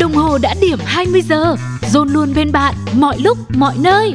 Đồng 0.00 0.14
hồ 0.14 0.38
đã 0.38 0.54
điểm 0.60 0.78
20 0.84 1.22
giờ, 1.22 1.56
dồn 1.90 2.08
luôn 2.08 2.34
bên 2.34 2.52
bạn 2.52 2.74
mọi 2.94 3.18
lúc, 3.18 3.38
mọi 3.50 3.74
nơi. 3.78 4.14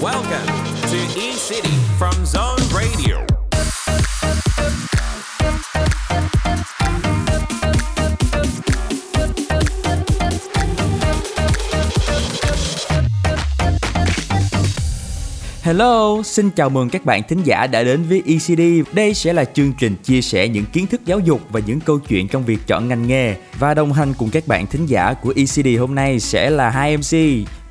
Welcome 0.00 0.46
to 0.82 0.98
E-City 1.16 1.74
from 1.98 2.24
Zone 2.24 2.63
Hello, 15.64 16.22
xin 16.22 16.50
chào 16.50 16.70
mừng 16.70 16.88
các 16.88 17.04
bạn 17.04 17.22
thính 17.28 17.42
giả 17.44 17.66
đã 17.66 17.84
đến 17.84 18.02
với 18.02 18.22
ECD. 18.26 18.62
Đây 18.92 19.14
sẽ 19.14 19.32
là 19.32 19.44
chương 19.44 19.72
trình 19.78 19.96
chia 20.02 20.20
sẻ 20.20 20.48
những 20.48 20.64
kiến 20.72 20.86
thức 20.86 21.00
giáo 21.04 21.18
dục 21.18 21.40
và 21.50 21.60
những 21.66 21.80
câu 21.80 21.98
chuyện 21.98 22.28
trong 22.28 22.44
việc 22.44 22.58
chọn 22.66 22.88
ngành 22.88 23.06
nghề. 23.06 23.34
Và 23.58 23.74
đồng 23.74 23.92
hành 23.92 24.14
cùng 24.18 24.30
các 24.30 24.46
bạn 24.46 24.66
thính 24.66 24.86
giả 24.86 25.14
của 25.22 25.32
ECD 25.36 25.68
hôm 25.78 25.94
nay 25.94 26.20
sẽ 26.20 26.50
là 26.50 26.70
hai 26.70 26.96
MC, 26.96 27.12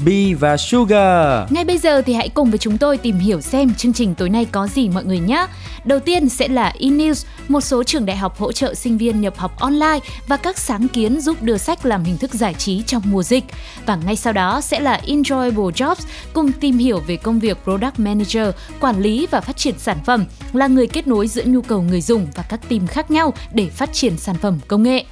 B 0.05 0.09
và 0.39 0.57
Sugar. 0.57 1.51
Ngay 1.51 1.65
bây 1.65 1.77
giờ 1.77 2.01
thì 2.01 2.13
hãy 2.13 2.29
cùng 2.29 2.49
với 2.49 2.57
chúng 2.57 2.77
tôi 2.77 2.97
tìm 2.97 3.19
hiểu 3.19 3.41
xem 3.41 3.75
chương 3.75 3.93
trình 3.93 4.15
tối 4.15 4.29
nay 4.29 4.45
có 4.51 4.67
gì 4.67 4.89
mọi 4.89 5.05
người 5.05 5.19
nhé. 5.19 5.47
Đầu 5.85 5.99
tiên 5.99 6.29
sẽ 6.29 6.47
là 6.47 6.73
eNews, 6.79 7.25
một 7.47 7.61
số 7.61 7.83
trường 7.83 8.05
đại 8.05 8.17
học 8.17 8.39
hỗ 8.39 8.51
trợ 8.51 8.73
sinh 8.73 8.97
viên 8.97 9.21
nhập 9.21 9.37
học 9.37 9.59
online 9.59 9.99
và 10.27 10.37
các 10.37 10.57
sáng 10.57 10.87
kiến 10.87 11.21
giúp 11.21 11.41
đưa 11.41 11.57
sách 11.57 11.85
làm 11.85 12.03
hình 12.03 12.17
thức 12.17 12.33
giải 12.33 12.53
trí 12.53 12.83
trong 12.87 13.01
mùa 13.05 13.23
dịch. 13.23 13.43
Và 13.85 13.95
ngay 13.95 14.15
sau 14.15 14.33
đó 14.33 14.61
sẽ 14.61 14.79
là 14.79 15.01
Enjoyable 15.05 15.71
Jobs, 15.71 16.05
cùng 16.33 16.51
tìm 16.51 16.77
hiểu 16.77 16.99
về 17.07 17.17
công 17.17 17.39
việc 17.39 17.57
Product 17.63 17.99
Manager, 17.99 18.47
quản 18.79 19.01
lý 19.01 19.27
và 19.31 19.41
phát 19.41 19.57
triển 19.57 19.75
sản 19.79 19.97
phẩm, 20.05 20.25
là 20.53 20.67
người 20.67 20.87
kết 20.87 21.07
nối 21.07 21.27
giữa 21.27 21.43
nhu 21.45 21.61
cầu 21.61 21.81
người 21.81 22.01
dùng 22.01 22.27
và 22.35 22.43
các 22.43 22.69
team 22.69 22.87
khác 22.87 23.11
nhau 23.11 23.33
để 23.53 23.69
phát 23.69 23.93
triển 23.93 24.17
sản 24.17 24.35
phẩm 24.35 24.59
công 24.67 24.83
nghệ. 24.83 25.05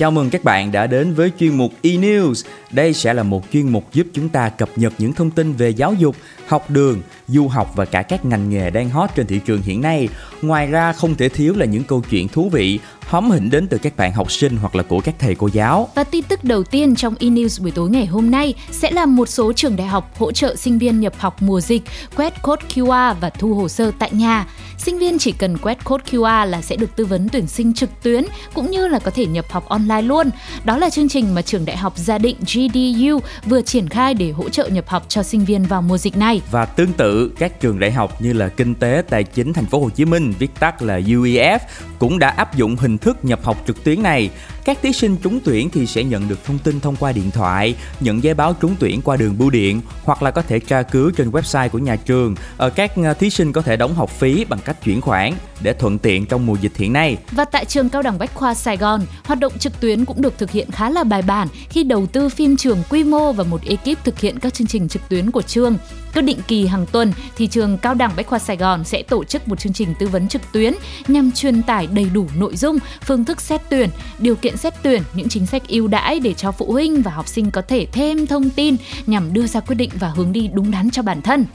Chào 0.00 0.10
mừng 0.10 0.30
các 0.30 0.44
bạn 0.44 0.72
đã 0.72 0.86
đến 0.86 1.14
với 1.14 1.32
chuyên 1.38 1.56
mục 1.56 1.72
E-News. 1.82 2.44
Đây 2.70 2.92
sẽ 2.92 3.14
là 3.14 3.22
một 3.22 3.42
chuyên 3.52 3.68
mục 3.68 3.84
giúp 3.92 4.06
chúng 4.12 4.28
ta 4.28 4.48
cập 4.48 4.68
nhật 4.76 4.92
những 4.98 5.12
thông 5.12 5.30
tin 5.30 5.52
về 5.52 5.70
giáo 5.70 5.94
dục, 5.94 6.16
học 6.46 6.70
đường, 6.70 7.02
du 7.28 7.48
học 7.48 7.72
và 7.76 7.84
cả 7.84 8.02
các 8.02 8.24
ngành 8.24 8.50
nghề 8.50 8.70
đang 8.70 8.90
hot 8.90 9.10
trên 9.14 9.26
thị 9.26 9.40
trường 9.46 9.62
hiện 9.62 9.80
nay. 9.80 10.08
Ngoài 10.42 10.66
ra 10.66 10.92
không 10.92 11.14
thể 11.14 11.28
thiếu 11.28 11.54
là 11.56 11.64
những 11.64 11.84
câu 11.84 12.02
chuyện 12.10 12.28
thú 12.28 12.48
vị, 12.48 12.78
hóm 13.00 13.30
hỉnh 13.30 13.50
đến 13.50 13.68
từ 13.68 13.78
các 13.78 13.96
bạn 13.96 14.12
học 14.12 14.32
sinh 14.32 14.56
hoặc 14.56 14.76
là 14.76 14.82
của 14.82 15.00
các 15.00 15.14
thầy 15.18 15.34
cô 15.34 15.48
giáo. 15.52 15.88
Và 15.94 16.04
tin 16.04 16.24
tức 16.24 16.44
đầu 16.44 16.62
tiên 16.64 16.94
trong 16.96 17.14
eNews 17.14 17.62
buổi 17.62 17.70
tối 17.70 17.90
ngày 17.90 18.06
hôm 18.06 18.30
nay 18.30 18.54
sẽ 18.70 18.90
là 18.90 19.06
một 19.06 19.28
số 19.28 19.52
trường 19.52 19.76
đại 19.76 19.86
học 19.86 20.18
hỗ 20.18 20.32
trợ 20.32 20.56
sinh 20.56 20.78
viên 20.78 21.00
nhập 21.00 21.12
học 21.18 21.42
mùa 21.42 21.60
dịch 21.60 21.82
quét 22.16 22.42
code 22.42 22.62
QR 22.74 23.14
và 23.20 23.30
thu 23.30 23.54
hồ 23.54 23.68
sơ 23.68 23.90
tại 23.98 24.10
nhà. 24.12 24.46
Sinh 24.78 24.98
viên 24.98 25.18
chỉ 25.18 25.32
cần 25.32 25.58
quét 25.58 25.84
code 25.84 26.04
QR 26.10 26.46
là 26.46 26.62
sẽ 26.62 26.76
được 26.76 26.96
tư 26.96 27.04
vấn 27.04 27.28
tuyển 27.28 27.46
sinh 27.46 27.74
trực 27.74 27.90
tuyến 28.02 28.24
cũng 28.54 28.70
như 28.70 28.88
là 28.88 28.98
có 28.98 29.10
thể 29.10 29.26
nhập 29.26 29.44
học 29.50 29.68
online 29.68 30.02
luôn. 30.02 30.30
Đó 30.64 30.76
là 30.76 30.90
chương 30.90 31.08
trình 31.08 31.34
mà 31.34 31.42
trường 31.42 31.64
đại 31.64 31.76
học 31.76 31.92
Gia 31.96 32.18
Định 32.18 32.36
GDU 32.68 33.20
vừa 33.44 33.62
triển 33.62 33.88
khai 33.88 34.14
để 34.14 34.30
hỗ 34.30 34.48
trợ 34.48 34.68
nhập 34.68 34.88
học 34.88 35.04
cho 35.08 35.22
sinh 35.22 35.44
viên 35.44 35.64
vào 35.64 35.82
mùa 35.82 35.98
dịch 35.98 36.16
này. 36.16 36.42
Và 36.50 36.66
tương 36.66 36.92
tự, 36.92 37.32
các 37.38 37.60
trường 37.60 37.78
đại 37.78 37.92
học 37.92 38.22
như 38.22 38.32
là 38.32 38.48
Kinh 38.48 38.74
tế 38.74 39.02
Tài 39.08 39.24
chính 39.24 39.52
Thành 39.52 39.66
phố 39.66 39.80
Hồ 39.80 39.90
Chí 39.90 40.04
Minh, 40.04 40.32
viết 40.38 40.50
tắt 40.60 40.82
là 40.82 40.98
UEF, 40.98 41.58
cũng 41.98 42.18
đã 42.18 42.28
áp 42.28 42.56
dụng 42.56 42.76
hình 42.76 42.98
thức 42.98 43.24
nhập 43.24 43.40
học 43.42 43.56
trực 43.66 43.84
tuyến 43.84 44.02
này. 44.02 44.30
Các 44.64 44.78
thí 44.82 44.92
sinh 44.92 45.16
trúng 45.22 45.40
tuyển 45.44 45.70
thì 45.70 45.86
sẽ 45.86 46.04
nhận 46.04 46.28
được 46.28 46.44
thông 46.44 46.58
tin 46.58 46.80
thông 46.80 46.96
qua 46.96 47.12
điện 47.12 47.30
thoại, 47.30 47.74
nhận 48.00 48.22
giấy 48.22 48.34
báo 48.34 48.54
trúng 48.60 48.76
tuyển 48.78 49.02
qua 49.02 49.16
đường 49.16 49.38
bưu 49.38 49.50
điện 49.50 49.80
hoặc 50.04 50.22
là 50.22 50.30
có 50.30 50.42
thể 50.42 50.58
tra 50.60 50.82
cứu 50.82 51.10
trên 51.10 51.30
website 51.30 51.68
của 51.68 51.78
nhà 51.78 51.96
trường. 51.96 52.34
Ở 52.56 52.70
các 52.70 52.92
ờ, 52.96 53.14
thí 53.14 53.30
sinh 53.30 53.52
có 53.52 53.62
thể 53.62 53.76
đóng 53.76 53.94
học 53.94 54.10
phí 54.10 54.44
bằng 54.44 54.58
cách 54.64 54.76
chuyển 54.84 55.00
khoản 55.00 55.32
để 55.60 55.72
thuận 55.72 55.98
tiện 55.98 56.26
trong 56.26 56.46
mùa 56.46 56.56
dịch 56.60 56.76
hiện 56.76 56.92
nay. 56.92 57.16
Và 57.30 57.44
tại 57.44 57.64
trường 57.64 57.88
Cao 57.88 58.02
đẳng 58.02 58.18
Bách 58.18 58.34
khoa 58.34 58.54
Sài 58.54 58.76
Gòn, 58.76 59.00
hoạt 59.24 59.40
động 59.40 59.52
trực 59.58 59.80
tuyến 59.80 60.04
cũng 60.04 60.22
được 60.22 60.38
thực 60.38 60.50
hiện 60.50 60.70
khá 60.70 60.90
là 60.90 61.04
bài 61.04 61.22
bản 61.22 61.48
khi 61.70 61.84
đầu 61.84 62.06
tư 62.06 62.28
phim 62.28 62.49
trường 62.56 62.82
quy 62.90 63.04
mô 63.04 63.32
và 63.32 63.44
một 63.44 63.60
ekip 63.62 64.04
thực 64.04 64.18
hiện 64.18 64.38
các 64.38 64.54
chương 64.54 64.66
trình 64.66 64.88
trực 64.88 65.08
tuyến 65.08 65.30
của 65.30 65.42
trường. 65.42 65.76
Cứ 66.12 66.20
định 66.20 66.38
kỳ 66.48 66.66
hàng 66.66 66.86
tuần 66.92 67.12
thì 67.36 67.46
trường 67.46 67.78
Cao 67.78 67.94
đẳng 67.94 68.12
Bách 68.16 68.26
khoa 68.26 68.38
Sài 68.38 68.56
Gòn 68.56 68.84
sẽ 68.84 69.02
tổ 69.02 69.24
chức 69.24 69.48
một 69.48 69.58
chương 69.58 69.72
trình 69.72 69.94
tư 69.98 70.08
vấn 70.08 70.28
trực 70.28 70.42
tuyến 70.52 70.74
nhằm 71.08 71.32
truyền 71.32 71.62
tải 71.62 71.86
đầy 71.86 72.04
đủ 72.04 72.26
nội 72.36 72.56
dung, 72.56 72.78
phương 73.02 73.24
thức 73.24 73.40
xét 73.40 73.60
tuyển, 73.70 73.90
điều 74.18 74.36
kiện 74.36 74.56
xét 74.56 74.74
tuyển, 74.82 75.02
những 75.14 75.28
chính 75.28 75.46
sách 75.46 75.68
ưu 75.68 75.88
đãi 75.88 76.20
để 76.20 76.34
cho 76.34 76.52
phụ 76.52 76.72
huynh 76.72 77.02
và 77.02 77.10
học 77.10 77.28
sinh 77.28 77.50
có 77.50 77.62
thể 77.62 77.86
thêm 77.92 78.26
thông 78.26 78.50
tin 78.50 78.76
nhằm 79.06 79.32
đưa 79.32 79.46
ra 79.46 79.60
quyết 79.60 79.76
định 79.76 79.90
và 80.00 80.08
hướng 80.08 80.32
đi 80.32 80.50
đúng 80.54 80.70
đắn 80.70 80.90
cho 80.90 81.02
bản 81.02 81.22
thân. 81.22 81.46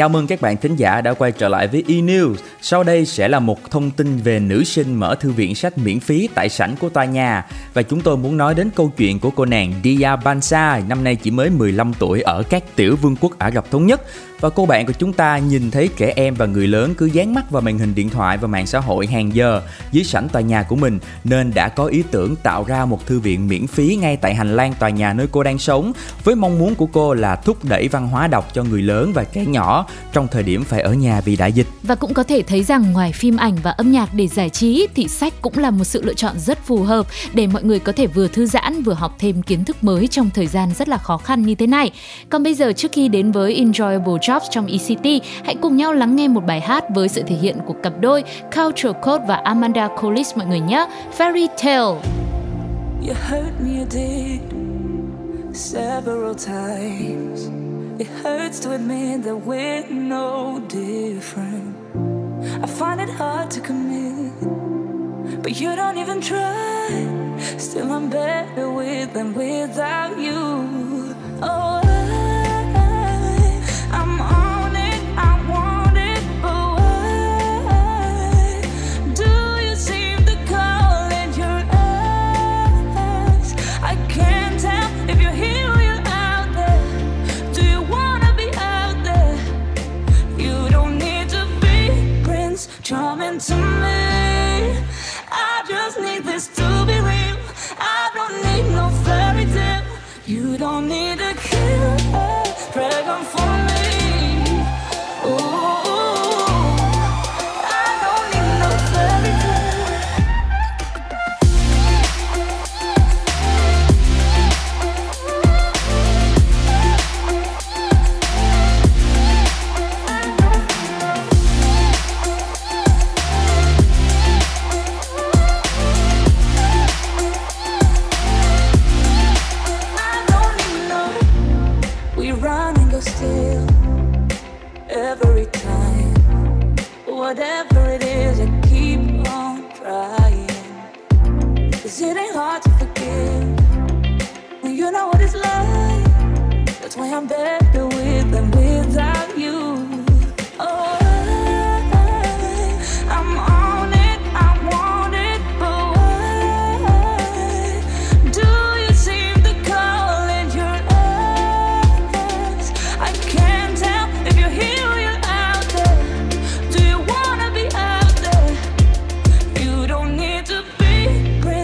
Chào 0.00 0.08
mừng 0.08 0.26
các 0.26 0.40
bạn 0.40 0.56
thính 0.56 0.76
giả 0.76 1.00
đã 1.00 1.14
quay 1.14 1.32
trở 1.32 1.48
lại 1.48 1.66
với 1.66 1.84
E-News. 1.88 2.34
Sau 2.60 2.82
đây 2.82 3.06
sẽ 3.06 3.28
là 3.28 3.40
một 3.40 3.70
thông 3.70 3.90
tin 3.90 4.16
về 4.16 4.40
nữ 4.40 4.64
sinh 4.64 4.94
mở 4.94 5.14
thư 5.14 5.30
viện 5.30 5.54
sách 5.54 5.78
miễn 5.78 6.00
phí 6.00 6.28
tại 6.34 6.48
sảnh 6.48 6.76
của 6.76 6.88
tòa 6.88 7.04
nhà. 7.04 7.46
Và 7.74 7.82
chúng 7.82 8.00
tôi 8.00 8.16
muốn 8.16 8.36
nói 8.36 8.54
đến 8.54 8.70
câu 8.76 8.92
chuyện 8.96 9.20
của 9.20 9.30
cô 9.30 9.44
nàng 9.44 9.72
Dia 9.84 10.16
Bansa, 10.24 10.80
năm 10.88 11.04
nay 11.04 11.16
chỉ 11.16 11.30
mới 11.30 11.50
15 11.50 11.92
tuổi 11.98 12.20
ở 12.20 12.42
các 12.42 12.76
tiểu 12.76 12.96
vương 12.96 13.16
quốc 13.20 13.38
Ả 13.38 13.50
Rập 13.50 13.70
Thống 13.70 13.86
Nhất. 13.86 14.02
Và 14.40 14.50
cô 14.50 14.66
bạn 14.66 14.86
của 14.86 14.92
chúng 14.92 15.12
ta 15.12 15.38
nhìn 15.38 15.70
thấy 15.70 15.88
trẻ 15.96 16.12
em 16.16 16.34
và 16.34 16.46
người 16.46 16.66
lớn 16.66 16.94
cứ 16.94 17.06
dán 17.06 17.34
mắt 17.34 17.50
vào 17.50 17.62
màn 17.62 17.78
hình 17.78 17.94
điện 17.94 18.10
thoại 18.10 18.38
và 18.38 18.48
mạng 18.48 18.66
xã 18.66 18.78
hội 18.78 19.06
hàng 19.06 19.34
giờ 19.34 19.62
dưới 19.92 20.04
sảnh 20.04 20.28
tòa 20.28 20.42
nhà 20.42 20.62
của 20.62 20.76
mình 20.76 20.98
nên 21.24 21.54
đã 21.54 21.68
có 21.68 21.84
ý 21.84 22.02
tưởng 22.10 22.36
tạo 22.36 22.64
ra 22.64 22.84
một 22.84 23.06
thư 23.06 23.20
viện 23.20 23.48
miễn 23.48 23.66
phí 23.66 23.96
ngay 24.00 24.16
tại 24.16 24.34
hành 24.34 24.56
lang 24.56 24.74
tòa 24.78 24.88
nhà 24.88 25.12
nơi 25.12 25.26
cô 25.32 25.42
đang 25.42 25.58
sống 25.58 25.92
với 26.24 26.34
mong 26.34 26.58
muốn 26.58 26.74
của 26.74 26.86
cô 26.86 27.14
là 27.14 27.36
thúc 27.36 27.64
đẩy 27.64 27.88
văn 27.88 28.08
hóa 28.08 28.26
đọc 28.26 28.48
cho 28.54 28.64
người 28.64 28.82
lớn 28.82 29.12
và 29.12 29.24
trẻ 29.24 29.44
nhỏ 29.46 29.86
trong 30.12 30.28
thời 30.30 30.42
điểm 30.42 30.64
phải 30.64 30.80
ở 30.80 30.92
nhà 30.92 31.20
vì 31.20 31.36
đại 31.36 31.52
dịch. 31.52 31.66
Và 31.82 31.94
cũng 31.94 32.14
có 32.14 32.22
thể 32.22 32.42
thấy 32.42 32.62
rằng 32.62 32.92
ngoài 32.92 33.12
phim 33.12 33.36
ảnh 33.36 33.56
và 33.62 33.70
âm 33.70 33.92
nhạc 33.92 34.14
để 34.14 34.26
giải 34.26 34.50
trí 34.50 34.86
thì 34.94 35.08
sách 35.08 35.34
cũng 35.42 35.58
là 35.58 35.70
một 35.70 35.84
sự 35.84 36.02
lựa 36.02 36.14
chọn 36.14 36.38
rất 36.38 36.58
phù 36.66 36.82
hợp 36.82 37.06
để 37.32 37.46
mọi 37.46 37.62
người 37.62 37.78
có 37.78 37.92
thể 37.92 38.06
vừa 38.06 38.28
thư 38.28 38.46
giãn 38.46 38.82
vừa 38.82 38.92
học 38.92 39.16
thêm 39.18 39.42
kiến 39.42 39.64
thức 39.64 39.84
mới 39.84 40.06
trong 40.06 40.30
thời 40.34 40.46
gian 40.46 40.68
rất 40.78 40.88
là 40.88 40.98
khó 40.98 41.16
khăn 41.16 41.42
như 41.42 41.54
thế 41.54 41.66
này. 41.66 41.90
Còn 42.30 42.42
bây 42.42 42.54
giờ 42.54 42.72
trước 42.72 42.92
khi 42.92 43.08
đến 43.08 43.32
với 43.32 43.64
Enjoyable 43.64 44.18
Jobs 44.18 44.40
trong 44.50 44.66
ECT, 44.66 45.24
hãy 45.44 45.54
cùng 45.60 45.76
nhau 45.76 45.92
lắng 45.92 46.16
nghe 46.16 46.28
một 46.28 46.44
bài 46.46 46.60
hát 46.60 46.84
với 46.94 47.08
sự 47.08 47.22
thể 47.26 47.36
hiện 47.36 47.56
của 47.66 47.74
cặp 47.82 47.92
đôi 48.00 48.24
Culture 48.56 48.98
Code 49.02 49.24
và 49.28 49.40
Amanda 49.44 49.88
Collis 50.00 50.36
mọi 50.36 50.46
người 50.46 50.60
nhé. 50.60 50.86
Fairy 51.18 51.48
Tale. 51.62 52.20
You 53.00 53.14
hurt 53.30 53.60
me, 53.60 53.78
you 53.78 53.86
did 53.90 54.40
several 55.54 56.34
times. 56.34 57.50
It 58.00 58.06
hurts 58.06 58.60
to 58.60 58.72
admit 58.72 59.24
that 59.24 59.36
we're 59.36 59.86
no 59.86 60.58
different. 60.68 61.76
I 62.64 62.66
find 62.66 62.98
it 62.98 63.10
hard 63.10 63.50
to 63.50 63.60
commit, 63.60 65.42
but 65.42 65.60
you 65.60 65.76
don't 65.76 65.98
even 65.98 66.22
try. 66.22 66.88
Still, 67.58 67.92
I'm 67.92 68.08
better 68.08 68.70
with 68.70 69.12
than 69.12 69.34
without 69.34 70.18
you. 70.18 71.14
Oh, 71.42 71.89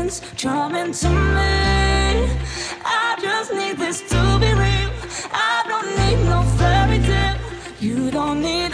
be 0.06 0.36
Charming 0.36 0.92
to 0.92 1.08
me. 1.08 2.28
I 2.84 3.16
just 3.20 3.52
need 3.52 3.76
this 3.76 4.00
to 4.02 4.38
be 4.40 4.52
real. 4.54 4.90
I 5.32 5.64
don't 5.66 5.88
need 5.98 6.24
no 6.30 6.42
fairy 6.56 7.00
tale. 7.00 7.38
You 7.80 8.10
don't 8.12 8.40
need 8.40 8.65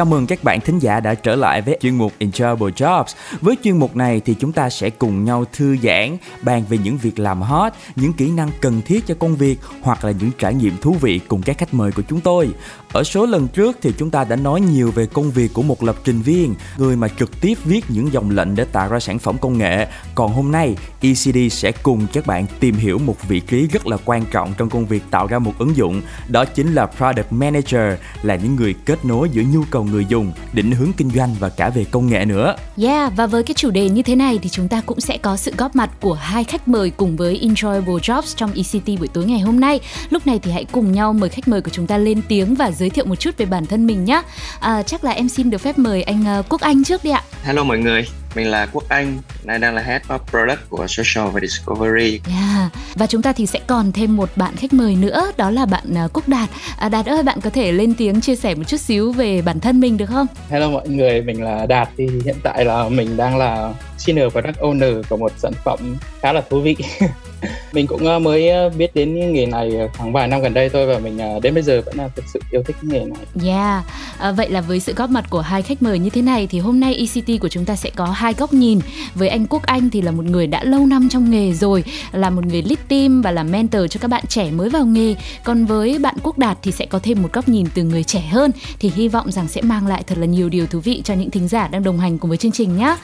Chào 0.00 0.04
mừng 0.04 0.26
các 0.26 0.44
bạn 0.44 0.60
thính 0.60 0.78
giả 0.78 1.00
đã 1.00 1.14
trở 1.14 1.36
lại 1.36 1.60
với 1.62 1.78
chuyên 1.80 1.94
mục 1.94 2.12
Enjoyable 2.18 2.70
Jobs. 2.70 3.04
Với 3.40 3.56
chuyên 3.64 3.78
mục 3.78 3.96
này 3.96 4.20
thì 4.24 4.34
chúng 4.34 4.52
ta 4.52 4.70
sẽ 4.70 4.90
cùng 4.90 5.24
nhau 5.24 5.44
thư 5.52 5.76
giãn, 5.82 6.16
bàn 6.42 6.64
về 6.68 6.78
những 6.78 6.98
việc 6.98 7.18
làm 7.18 7.42
hot, 7.42 7.72
những 7.96 8.12
kỹ 8.12 8.30
năng 8.30 8.50
cần 8.60 8.82
thiết 8.82 9.06
cho 9.06 9.14
công 9.14 9.36
việc 9.36 9.58
hoặc 9.82 10.04
là 10.04 10.10
những 10.10 10.30
trải 10.38 10.54
nghiệm 10.54 10.76
thú 10.80 10.96
vị 11.00 11.20
cùng 11.28 11.42
các 11.42 11.58
khách 11.58 11.74
mời 11.74 11.92
của 11.92 12.02
chúng 12.08 12.20
tôi. 12.20 12.48
Ở 12.92 13.04
số 13.04 13.26
lần 13.26 13.48
trước 13.48 13.78
thì 13.82 13.92
chúng 13.98 14.10
ta 14.10 14.24
đã 14.24 14.36
nói 14.36 14.60
nhiều 14.60 14.90
về 14.90 15.06
công 15.06 15.30
việc 15.30 15.54
của 15.54 15.62
một 15.62 15.82
lập 15.82 15.96
trình 16.04 16.22
viên, 16.22 16.54
người 16.78 16.96
mà 16.96 17.08
trực 17.08 17.40
tiếp 17.40 17.54
viết 17.64 17.84
những 17.88 18.12
dòng 18.12 18.30
lệnh 18.30 18.54
để 18.54 18.64
tạo 18.64 18.88
ra 18.88 19.00
sản 19.00 19.18
phẩm 19.18 19.38
công 19.38 19.58
nghệ. 19.58 19.86
Còn 20.14 20.32
hôm 20.32 20.52
nay, 20.52 20.76
ECD 21.00 21.38
sẽ 21.50 21.72
cùng 21.82 22.06
các 22.12 22.26
bạn 22.26 22.46
tìm 22.60 22.74
hiểu 22.74 22.98
một 22.98 23.28
vị 23.28 23.40
trí 23.40 23.66
rất 23.66 23.86
là 23.86 23.96
quan 24.04 24.24
trọng 24.30 24.54
trong 24.58 24.70
công 24.70 24.86
việc 24.86 25.02
tạo 25.10 25.26
ra 25.26 25.38
một 25.38 25.52
ứng 25.58 25.76
dụng, 25.76 26.02
đó 26.28 26.44
chính 26.44 26.72
là 26.72 26.86
Product 26.86 27.32
Manager, 27.32 27.98
là 28.22 28.36
những 28.36 28.56
người 28.56 28.74
kết 28.84 29.04
nối 29.04 29.28
giữa 29.30 29.42
nhu 29.52 29.62
cầu 29.70 29.84
người 29.84 30.06
dùng, 30.08 30.32
định 30.52 30.70
hướng 30.70 30.92
kinh 30.96 31.10
doanh 31.10 31.34
và 31.38 31.48
cả 31.48 31.70
về 31.70 31.84
công 31.84 32.06
nghệ 32.06 32.24
nữa. 32.24 32.56
Yeah, 32.82 33.12
và 33.16 33.26
với 33.30 33.42
cái 33.42 33.54
chủ 33.54 33.70
đề 33.70 33.88
như 33.88 34.02
thế 34.02 34.16
này 34.16 34.38
thì 34.42 34.48
chúng 34.48 34.68
ta 34.68 34.82
cũng 34.86 35.00
sẽ 35.00 35.18
có 35.18 35.36
sự 35.36 35.52
góp 35.56 35.76
mặt 35.76 35.90
của 36.00 36.14
hai 36.14 36.44
khách 36.44 36.68
mời 36.68 36.90
cùng 36.90 37.16
với 37.16 37.40
Enjoyable 37.42 37.98
Jobs 37.98 38.34
trong 38.36 38.52
ECT 38.52 38.98
buổi 38.98 39.08
tối 39.08 39.24
ngày 39.24 39.40
hôm 39.40 39.60
nay. 39.60 39.80
Lúc 40.10 40.26
này 40.26 40.38
thì 40.42 40.50
hãy 40.50 40.64
cùng 40.64 40.92
nhau 40.92 41.12
mời 41.12 41.30
khách 41.30 41.48
mời 41.48 41.60
của 41.60 41.70
chúng 41.70 41.86
ta 41.86 41.98
lên 41.98 42.22
tiếng 42.28 42.54
và 42.54 42.70
giới 42.70 42.90
thiệu 42.90 43.04
một 43.04 43.16
chút 43.16 43.38
về 43.38 43.46
bản 43.46 43.66
thân 43.66 43.86
mình 43.86 44.04
nhé. 44.04 44.22
À, 44.60 44.82
chắc 44.82 45.04
là 45.04 45.10
em 45.10 45.28
xin 45.28 45.50
được 45.50 45.58
phép 45.58 45.78
mời 45.78 46.02
anh 46.02 46.26
à, 46.26 46.42
Quốc 46.48 46.60
Anh 46.60 46.84
trước 46.84 47.04
đi 47.04 47.10
ạ. 47.10 47.22
Hello 47.42 47.64
mọi 47.64 47.78
người, 47.78 48.06
mình 48.34 48.50
là 48.50 48.66
Quốc 48.72 48.84
Anh, 48.88 49.18
nay 49.44 49.58
đang 49.58 49.74
là 49.74 49.82
Head 49.82 50.02
of 50.02 50.18
Product 50.18 50.60
của 50.68 50.86
Social 50.86 51.28
và 51.32 51.40
Discovery. 51.40 52.20
Yeah. 52.28 52.72
Và 52.94 53.06
chúng 53.06 53.22
ta 53.22 53.32
thì 53.32 53.46
sẽ 53.46 53.60
còn 53.66 53.92
thêm 53.92 54.16
một 54.16 54.30
bạn 54.36 54.56
khách 54.56 54.72
mời 54.72 54.96
nữa, 54.96 55.32
đó 55.36 55.50
là 55.50 55.66
bạn 55.66 55.94
ờ, 55.94 56.08
Quốc 56.12 56.28
Đạt. 56.28 56.48
À, 56.78 56.88
Đạt 56.88 57.06
ơi, 57.06 57.22
bạn 57.22 57.40
có 57.40 57.50
thể 57.50 57.72
lên 57.72 57.94
tiếng 57.94 58.20
chia 58.20 58.36
sẻ 58.36 58.54
một 58.54 58.64
chút 58.66 58.80
xíu 58.80 59.12
về 59.12 59.42
bản 59.42 59.60
thân 59.60 59.80
mình 59.80 59.96
được 59.96 60.06
không? 60.06 60.26
Hello 60.50 60.70
mọi 60.70 60.88
người, 60.88 61.22
mình 61.22 61.42
là 61.42 61.66
Đạt 61.66 61.88
thì 61.96 62.08
hiện 62.24 62.36
tại 62.42 62.64
là 62.64 62.88
mình 62.88 63.16
đang 63.16 63.36
là 63.36 63.72
Senior 63.98 64.32
Product 64.32 64.58
Owner 64.58 65.02
của 65.08 65.16
một 65.16 65.32
sản 65.36 65.52
phẩm 65.64 65.96
khá 66.20 66.32
là 66.32 66.42
thú 66.50 66.60
vị. 66.60 66.76
mình 67.72 67.86
cũng 67.86 68.06
ờ, 68.06 68.18
mới 68.18 68.48
ờ, 68.48 68.68
biết 68.68 68.94
đến 68.94 69.32
nghề 69.32 69.46
này 69.46 69.76
ờ, 69.76 69.88
khoảng 69.96 70.12
vài 70.12 70.28
năm 70.28 70.42
gần 70.42 70.54
đây 70.54 70.68
thôi 70.68 70.86
và 70.86 70.98
mình 70.98 71.18
đến 71.42 71.54
bây 71.54 71.62
giờ 71.62 71.82
vẫn 71.86 71.96
là 71.96 72.08
thực 72.16 72.24
sự 72.32 72.40
yêu 72.50 72.62
thích 72.66 72.76
cái 72.82 72.90
nghề 72.90 73.04
này. 73.04 73.54
Yeah, 73.54 73.84
à, 74.18 74.32
vậy 74.32 74.50
là 74.50 74.60
với 74.60 74.80
sự 74.80 74.92
góp 74.92 75.10
mặt 75.10 75.24
của 75.30 75.40
hai 75.40 75.62
khách 75.62 75.82
mời 75.82 75.98
như 75.98 76.10
thế 76.10 76.22
này 76.22 76.46
thì 76.46 76.58
hôm 76.58 76.80
nay 76.80 76.94
ECT 76.94 77.40
của 77.40 77.48
chúng 77.48 77.64
ta 77.64 77.76
sẽ 77.76 77.90
có 77.90 78.06
hai 78.06 78.32
góc 78.32 78.52
nhìn. 78.52 78.80
Với 79.14 79.28
anh 79.28 79.46
Quốc 79.46 79.62
Anh 79.62 79.90
thì 79.90 80.02
là 80.02 80.10
một 80.10 80.24
người 80.24 80.46
đã 80.46 80.64
lâu 80.64 80.86
năm 80.86 81.08
trong 81.08 81.30
nghề 81.30 81.52
rồi, 81.52 81.84
là 82.12 82.30
một 82.30 82.46
người 82.46 82.62
lead 82.62 82.78
team 82.88 83.22
và 83.22 83.30
là 83.30 83.42
mentor 83.42 83.82
cho 83.90 83.98
các 84.00 84.08
bạn 84.08 84.26
trẻ 84.26 84.50
mới 84.50 84.68
vào 84.68 84.86
nghề. 84.86 85.14
Còn 85.44 85.64
với 85.64 85.98
bạn 85.98 86.14
Quốc 86.22 86.38
Đạt 86.38 86.58
thì 86.62 86.72
sẽ 86.72 86.86
có 86.86 86.98
thêm 87.02 87.22
một 87.22 87.32
góc 87.32 87.48
nhìn 87.48 87.66
từ 87.74 87.82
người 87.82 88.04
trẻ 88.04 88.20
hơn 88.20 88.50
thì 88.78 88.92
hy 88.94 89.08
vọng 89.08 89.32
rằng 89.32 89.48
sẽ 89.48 89.62
mang 89.62 89.86
lại 89.86 90.02
thật 90.06 90.18
là 90.18 90.26
nhiều 90.26 90.48
điều 90.48 90.66
thú 90.66 90.80
vị 90.80 91.02
cho 91.04 91.14
những 91.14 91.30
thính 91.30 91.48
giả 91.48 91.68
đang 91.68 91.82
đồng 91.82 91.98
hành 91.98 92.18
cùng 92.18 92.28
với 92.28 92.38
chương 92.38 92.52
trình 92.52 92.76
nhé. 92.76 92.96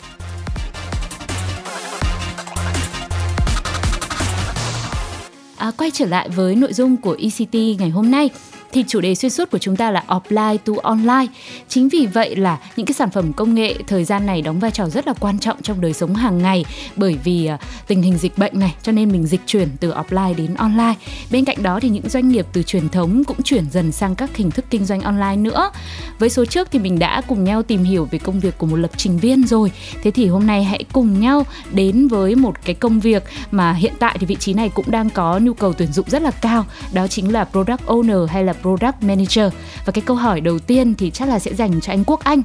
À, 5.66 5.70
quay 5.76 5.90
trở 5.90 6.06
lại 6.06 6.28
với 6.28 6.54
nội 6.54 6.72
dung 6.72 6.96
của 6.96 7.16
ECT 7.18 7.54
ngày 7.78 7.90
hôm 7.90 8.10
nay 8.10 8.30
thì 8.72 8.84
chủ 8.88 9.00
đề 9.00 9.14
xuyên 9.14 9.30
suốt 9.30 9.50
của 9.50 9.58
chúng 9.58 9.76
ta 9.76 9.90
là 9.90 10.04
offline 10.08 10.58
to 10.58 10.72
online. 10.82 11.26
Chính 11.68 11.88
vì 11.88 12.06
vậy 12.06 12.36
là 12.36 12.58
những 12.76 12.86
cái 12.86 12.94
sản 12.94 13.10
phẩm 13.10 13.32
công 13.32 13.54
nghệ 13.54 13.74
thời 13.86 14.04
gian 14.04 14.26
này 14.26 14.42
đóng 14.42 14.58
vai 14.58 14.70
trò 14.70 14.88
rất 14.88 15.06
là 15.06 15.12
quan 15.20 15.38
trọng 15.38 15.62
trong 15.62 15.80
đời 15.80 15.92
sống 15.92 16.14
hàng 16.14 16.38
ngày 16.38 16.64
bởi 16.96 17.18
vì 17.24 17.46
à, 17.46 17.58
tình 17.86 18.02
hình 18.02 18.18
dịch 18.18 18.38
bệnh 18.38 18.60
này 18.60 18.74
cho 18.82 18.92
nên 18.92 19.12
mình 19.12 19.26
dịch 19.26 19.40
chuyển 19.46 19.68
từ 19.80 19.92
offline 19.92 20.34
đến 20.34 20.54
online. 20.54 20.94
Bên 21.30 21.44
cạnh 21.44 21.62
đó 21.62 21.80
thì 21.80 21.88
những 21.88 22.08
doanh 22.08 22.28
nghiệp 22.28 22.46
từ 22.52 22.62
truyền 22.62 22.88
thống 22.88 23.24
cũng 23.24 23.42
chuyển 23.42 23.64
dần 23.70 23.92
sang 23.92 24.14
các 24.14 24.36
hình 24.36 24.50
thức 24.50 24.64
kinh 24.70 24.84
doanh 24.84 25.00
online 25.00 25.36
nữa. 25.36 25.70
Với 26.18 26.30
số 26.30 26.44
trước 26.44 26.68
thì 26.70 26.78
mình 26.78 26.98
đã 26.98 27.22
cùng 27.28 27.44
nhau 27.44 27.62
tìm 27.62 27.84
hiểu 27.84 28.08
về 28.10 28.18
công 28.18 28.40
việc 28.40 28.58
của 28.58 28.66
một 28.66 28.76
lập 28.76 28.90
trình 28.96 29.18
viên 29.18 29.46
rồi. 29.46 29.72
Thế 30.02 30.10
thì 30.10 30.26
hôm 30.26 30.46
nay 30.46 30.64
hãy 30.64 30.84
cùng 30.92 31.20
nhau 31.20 31.46
đến 31.72 32.08
với 32.08 32.34
một 32.34 32.54
cái 32.64 32.74
công 32.74 33.00
việc 33.00 33.24
mà 33.50 33.72
hiện 33.72 33.92
tại 33.98 34.16
thì 34.20 34.26
vị 34.26 34.36
trí 34.40 34.54
này 34.54 34.68
cũng 34.74 34.90
đang 34.90 35.10
có 35.10 35.38
nhu 35.38 35.54
cầu 35.54 35.72
tuyển 35.72 35.92
dụng 35.92 36.10
rất 36.10 36.22
là 36.22 36.30
cao, 36.30 36.64
đó 36.92 37.06
chính 37.06 37.32
là 37.32 37.44
product 37.44 37.86
owner 37.86 38.26
hay 38.26 38.44
là 38.44 38.52
product 38.62 39.02
manager. 39.02 39.52
Và 39.84 39.92
cái 39.92 40.02
câu 40.06 40.16
hỏi 40.16 40.40
đầu 40.40 40.58
tiên 40.58 40.94
thì 40.94 41.10
chắc 41.10 41.28
là 41.28 41.38
sẽ 41.38 41.54
dành 41.54 41.80
cho 41.80 41.92
anh 41.92 42.04
Quốc 42.04 42.24
Anh. 42.24 42.42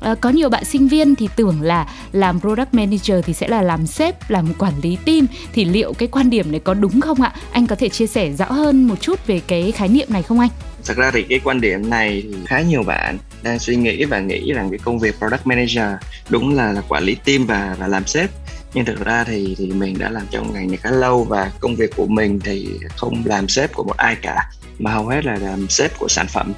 À, 0.00 0.14
có 0.14 0.30
nhiều 0.30 0.48
bạn 0.48 0.64
sinh 0.64 0.88
viên 0.88 1.14
thì 1.14 1.28
tưởng 1.36 1.62
là 1.62 1.88
làm 2.12 2.40
product 2.40 2.74
manager 2.74 3.24
thì 3.24 3.34
sẽ 3.34 3.48
là 3.48 3.62
làm 3.62 3.86
sếp, 3.86 4.30
làm 4.30 4.54
quản 4.54 4.72
lý 4.82 4.98
team 5.04 5.26
thì 5.52 5.64
liệu 5.64 5.92
cái 5.92 6.08
quan 6.08 6.30
điểm 6.30 6.50
này 6.50 6.60
có 6.60 6.74
đúng 6.74 7.00
không 7.00 7.22
ạ? 7.22 7.32
Anh 7.52 7.66
có 7.66 7.76
thể 7.76 7.88
chia 7.88 8.06
sẻ 8.06 8.32
rõ 8.32 8.44
hơn 8.44 8.84
một 8.84 9.00
chút 9.00 9.26
về 9.26 9.40
cái 9.46 9.72
khái 9.72 9.88
niệm 9.88 10.08
này 10.10 10.22
không 10.22 10.40
anh? 10.40 10.50
Thật 10.84 10.96
ra 10.96 11.10
thì 11.10 11.22
cái 11.22 11.40
quan 11.44 11.60
điểm 11.60 11.90
này 11.90 12.22
thì 12.22 12.34
khá 12.46 12.60
nhiều 12.60 12.82
bạn 12.82 13.18
đang 13.42 13.58
suy 13.58 13.76
nghĩ 13.76 14.04
và 14.04 14.20
nghĩ 14.20 14.52
rằng 14.52 14.70
cái 14.70 14.78
công 14.78 14.98
việc 14.98 15.18
Product 15.18 15.46
Manager 15.46 15.86
đúng 16.28 16.54
là, 16.54 16.72
là 16.72 16.80
quản 16.88 17.04
lý 17.04 17.14
team 17.14 17.46
và 17.46 17.76
và 17.78 17.86
làm 17.86 18.06
sếp 18.06 18.30
nhưng 18.74 18.84
thực 18.84 19.04
ra 19.04 19.24
thì 19.24 19.54
thì 19.58 19.66
mình 19.66 19.98
đã 19.98 20.10
làm 20.10 20.22
trong 20.30 20.52
ngành 20.52 20.68
này 20.68 20.76
khá 20.76 20.90
lâu 20.90 21.24
và 21.24 21.52
công 21.60 21.76
việc 21.76 21.96
của 21.96 22.06
mình 22.06 22.40
thì 22.44 22.68
không 22.96 23.22
làm 23.24 23.48
sếp 23.48 23.74
của 23.74 23.84
một 23.84 23.96
ai 23.96 24.16
cả 24.22 24.50
mà 24.78 24.92
hầu 24.92 25.06
hết 25.06 25.24
là 25.24 25.36
làm 25.40 25.68
sếp 25.68 25.98
của 25.98 26.08
sản 26.08 26.26
phẩm. 26.28 26.52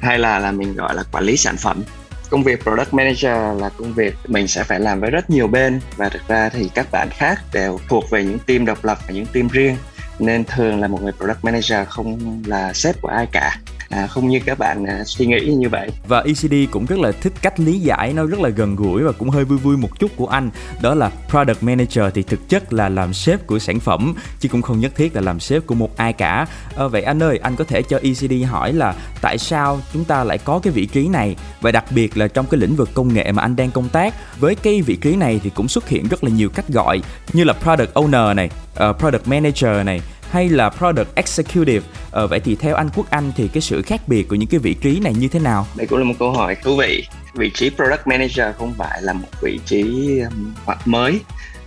Hay 0.00 0.18
là 0.18 0.38
là 0.38 0.52
mình 0.52 0.74
gọi 0.74 0.94
là 0.94 1.02
quản 1.12 1.24
lý 1.24 1.36
sản 1.36 1.56
phẩm. 1.56 1.82
Công 2.30 2.42
việc 2.42 2.62
product 2.62 2.94
manager 2.94 3.60
là 3.60 3.68
công 3.78 3.92
việc 3.92 4.14
mình 4.26 4.48
sẽ 4.48 4.64
phải 4.64 4.80
làm 4.80 5.00
với 5.00 5.10
rất 5.10 5.30
nhiều 5.30 5.46
bên. 5.46 5.80
Và 5.96 6.08
thực 6.08 6.28
ra 6.28 6.48
thì 6.48 6.70
các 6.74 6.86
bạn 6.92 7.08
khác 7.10 7.40
đều 7.52 7.80
thuộc 7.88 8.10
về 8.10 8.24
những 8.24 8.38
team 8.38 8.66
độc 8.66 8.84
lập 8.84 8.98
và 9.06 9.14
những 9.14 9.26
team 9.26 9.48
riêng. 9.48 9.76
Nên 10.18 10.44
thường 10.44 10.80
là 10.80 10.88
một 10.88 11.02
người 11.02 11.12
product 11.12 11.44
manager 11.44 11.88
không 11.88 12.42
là 12.46 12.72
sếp 12.72 13.00
của 13.02 13.08
ai 13.08 13.26
cả 13.32 13.58
à, 13.88 14.06
không 14.06 14.28
như 14.28 14.40
các 14.46 14.58
bạn 14.58 14.84
à, 14.84 15.04
suy 15.04 15.26
nghĩ 15.26 15.46
như 15.46 15.68
vậy. 15.68 15.90
Và 16.08 16.20
ECD 16.20 16.54
cũng 16.70 16.86
rất 16.86 16.98
là 16.98 17.12
thích 17.12 17.32
cách 17.42 17.60
lý 17.60 17.78
giải 17.78 18.12
nó 18.12 18.26
rất 18.26 18.40
là 18.40 18.48
gần 18.48 18.76
gũi 18.76 19.02
và 19.02 19.12
cũng 19.12 19.30
hơi 19.30 19.44
vui 19.44 19.58
vui 19.58 19.76
một 19.76 20.00
chút 20.00 20.10
của 20.16 20.26
anh. 20.26 20.50
Đó 20.82 20.94
là 20.94 21.10
product 21.28 21.62
manager 21.62 22.04
thì 22.14 22.22
thực 22.22 22.48
chất 22.48 22.72
là 22.72 22.88
làm 22.88 23.14
sếp 23.14 23.46
của 23.46 23.58
sản 23.58 23.80
phẩm 23.80 24.14
chứ 24.40 24.48
cũng 24.48 24.62
không 24.62 24.80
nhất 24.80 24.92
thiết 24.96 25.14
là 25.14 25.20
làm 25.20 25.40
sếp 25.40 25.66
của 25.66 25.74
một 25.74 25.96
ai 25.96 26.12
cả. 26.12 26.46
À, 26.76 26.86
vậy 26.86 27.02
anh 27.02 27.22
ơi 27.22 27.38
anh 27.42 27.56
có 27.56 27.64
thể 27.64 27.82
cho 27.82 27.98
ECD 28.02 28.32
hỏi 28.48 28.72
là 28.72 28.94
tại 29.20 29.38
sao 29.38 29.80
chúng 29.92 30.04
ta 30.04 30.24
lại 30.24 30.38
có 30.38 30.58
cái 30.58 30.72
vị 30.72 30.86
trí 30.86 31.08
này? 31.08 31.36
Và 31.60 31.72
đặc 31.72 31.84
biệt 31.90 32.16
là 32.16 32.28
trong 32.28 32.46
cái 32.46 32.60
lĩnh 32.60 32.76
vực 32.76 32.90
công 32.94 33.14
nghệ 33.14 33.32
mà 33.32 33.42
anh 33.42 33.56
đang 33.56 33.70
công 33.70 33.88
tác 33.88 34.14
với 34.40 34.54
cái 34.54 34.82
vị 34.82 34.96
trí 34.96 35.16
này 35.16 35.40
thì 35.42 35.50
cũng 35.50 35.68
xuất 35.68 35.88
hiện 35.88 36.08
rất 36.08 36.24
là 36.24 36.30
nhiều 36.30 36.48
cách 36.48 36.68
gọi 36.68 37.02
như 37.32 37.44
là 37.44 37.52
product 37.52 37.94
owner 37.94 38.34
này 38.34 38.50
uh, 38.90 38.98
product 38.98 39.28
manager 39.28 39.86
này 39.86 40.00
hay 40.30 40.48
là 40.48 40.70
product 40.70 41.14
executive? 41.14 41.86
Ờ, 42.10 42.26
vậy 42.26 42.40
thì 42.40 42.56
theo 42.56 42.74
anh 42.74 42.88
Quốc 42.94 43.10
Anh 43.10 43.32
thì 43.36 43.48
cái 43.48 43.60
sự 43.60 43.82
khác 43.82 44.00
biệt 44.06 44.28
của 44.28 44.34
những 44.34 44.48
cái 44.48 44.60
vị 44.60 44.74
trí 44.74 45.00
này 45.00 45.14
như 45.14 45.28
thế 45.28 45.40
nào? 45.40 45.66
Đây 45.76 45.86
cũng 45.86 45.98
là 45.98 46.04
một 46.04 46.14
câu 46.18 46.32
hỏi 46.32 46.56
thú 46.62 46.76
vị. 46.76 47.06
Vị 47.34 47.50
trí 47.54 47.70
product 47.70 48.06
manager 48.06 48.46
không 48.58 48.74
phải 48.78 49.02
là 49.02 49.12
một 49.12 49.28
vị 49.42 49.60
trí 49.66 49.82
um, 50.20 50.54
mới 50.84 51.20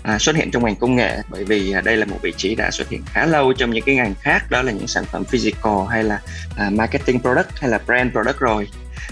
à, 0.03 0.19
xuất 0.19 0.35
hiện 0.35 0.51
trong 0.51 0.65
ngành 0.65 0.75
công 0.75 0.95
nghệ. 0.95 1.17
Bởi 1.29 1.43
vì 1.43 1.71
à, 1.71 1.81
đây 1.81 1.97
là 1.97 2.05
một 2.05 2.17
vị 2.21 2.33
trí 2.37 2.55
đã 2.55 2.71
xuất 2.71 2.89
hiện 2.89 3.01
khá 3.05 3.25
lâu 3.25 3.53
trong 3.53 3.71
những 3.71 3.83
cái 3.83 3.95
ngành 3.95 4.13
khác. 4.21 4.51
Đó 4.51 4.61
là 4.61 4.71
những 4.71 4.87
sản 4.87 5.03
phẩm 5.05 5.23
physical 5.23 5.77
hay 5.89 6.03
là 6.03 6.21
à, 6.57 6.69
marketing 6.69 7.19
product 7.19 7.59
hay 7.59 7.69
là 7.69 7.79
brand 7.85 8.11
product 8.11 8.39
rồi 8.39 8.67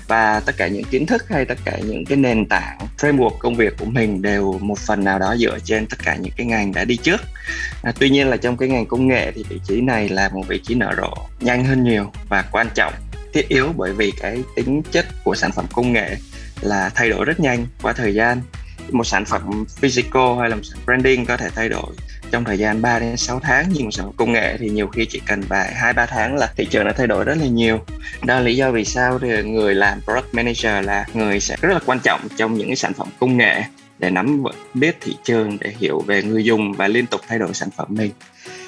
và 0.08 0.40
tất 0.40 0.58
cả 0.58 0.68
những 0.68 0.84
kiến 0.84 1.06
thức 1.06 1.26
hay 1.30 1.46
tất 1.46 1.58
cả 1.66 1.78
những 1.86 2.06
cái 2.06 2.18
nền 2.18 2.46
tảng 2.46 2.78
framework 2.98 3.38
công 3.40 3.56
việc 3.56 3.78
của 3.78 3.86
mình 3.86 4.22
đều 4.22 4.60
một 4.62 4.80
phần 4.80 5.04
nào 5.04 5.20
đó 5.20 5.36
dựa 5.40 5.60
trên 5.64 5.88
tất 5.88 5.98
cả 6.04 6.16
những 6.16 6.34
cái 6.38 6.46
ngành 6.46 6.74
đã 6.74 6.86
đi 6.86 6.98
trước. 6.98 7.22
À, 7.84 7.92
tuy 8.00 8.10
nhiên 8.10 8.28
là 8.28 8.38
trong 8.38 8.58
cái 8.58 8.70
ngành 8.70 8.86
công 8.86 9.08
nghệ 9.08 9.32
thì 9.32 9.44
vị 9.50 9.60
trí 9.68 9.82
này 9.82 10.10
là 10.10 10.30
một 10.30 10.44
vị 10.48 10.60
trí 10.64 10.76
nở 10.76 10.94
rộ 10.98 11.14
nhanh 11.40 11.66
hơn 11.66 11.84
nhiều 11.84 12.12
và 12.30 12.44
quan 12.52 12.68
trọng 12.76 12.94
thiết 13.34 13.50
yếu 13.50 13.74
bởi 13.78 13.94
vì 13.94 14.12
cái 14.12 14.44
tính 14.56 14.82
chất 14.92 15.06
của 15.24 15.36
sản 15.36 15.52
phẩm 15.52 15.66
công 15.74 15.94
nghệ 15.94 16.18
là 16.62 16.90
thay 16.96 17.10
đổi 17.10 17.26
rất 17.26 17.40
nhanh 17.40 17.68
qua 17.82 17.94
thời 17.94 18.14
gian. 18.14 18.42
Một 18.92 19.04
sản 19.04 19.26
phẩm 19.26 19.66
physical 19.68 20.40
hay 20.40 20.50
là 20.50 20.56
một 20.56 20.62
sản 20.64 20.80
branding 20.86 21.26
có 21.26 21.38
thể 21.38 21.50
thay 21.56 21.70
đổi 21.70 21.94
trong 22.32 22.44
thời 22.44 22.58
gian 22.58 22.82
3 22.82 23.00
đến 23.00 23.18
6 23.18 23.40
tháng 23.40 23.66
nhưng 23.74 23.86
mà 23.86 23.92
sản 23.92 24.06
phẩm 24.06 24.16
công 24.18 24.32
nghệ 24.32 24.58
thì 24.60 24.70
nhiều 24.70 24.88
khi 24.88 25.06
chỉ 25.06 25.22
cần 25.26 25.42
vài 25.42 25.74
hai, 25.74 25.94
ba 25.94 26.06
tháng 26.06 26.36
là 26.36 26.50
thị 26.58 26.66
trường 26.66 26.86
đã 26.86 26.94
thay 26.98 27.08
đổi 27.08 27.24
rất 27.26 27.38
là 27.38 27.48
nhiều. 27.48 27.80
Đó 28.26 28.36
là 28.36 28.40
lý 28.40 28.56
do 28.56 28.72
vì 28.72 28.86
sao 28.86 29.20
thì 29.20 29.44
người 29.44 29.76
làm 29.76 30.02
product 30.02 30.34
manager 30.34 30.86
là 30.86 31.06
người 31.14 31.40
sẽ 31.40 31.56
rất 31.62 31.74
là 31.74 31.80
quan 31.86 32.00
trọng 32.00 32.22
trong 32.38 32.54
những 32.54 32.76
sản 32.76 32.94
phẩm 32.94 33.08
công 33.20 33.38
nghệ 33.38 33.64
để 34.00 34.10
nắm 34.10 34.44
biết 34.74 34.98
thị 35.02 35.16
trường, 35.24 35.58
để 35.62 35.74
hiểu 35.80 36.00
về 36.00 36.24
người 36.24 36.44
dùng 36.44 36.74
và 36.74 36.88
liên 36.88 37.06
tục 37.06 37.22
thay 37.28 37.40
đổi 37.40 37.54
sản 37.54 37.70
phẩm 37.78 37.88
mình. 37.90 38.12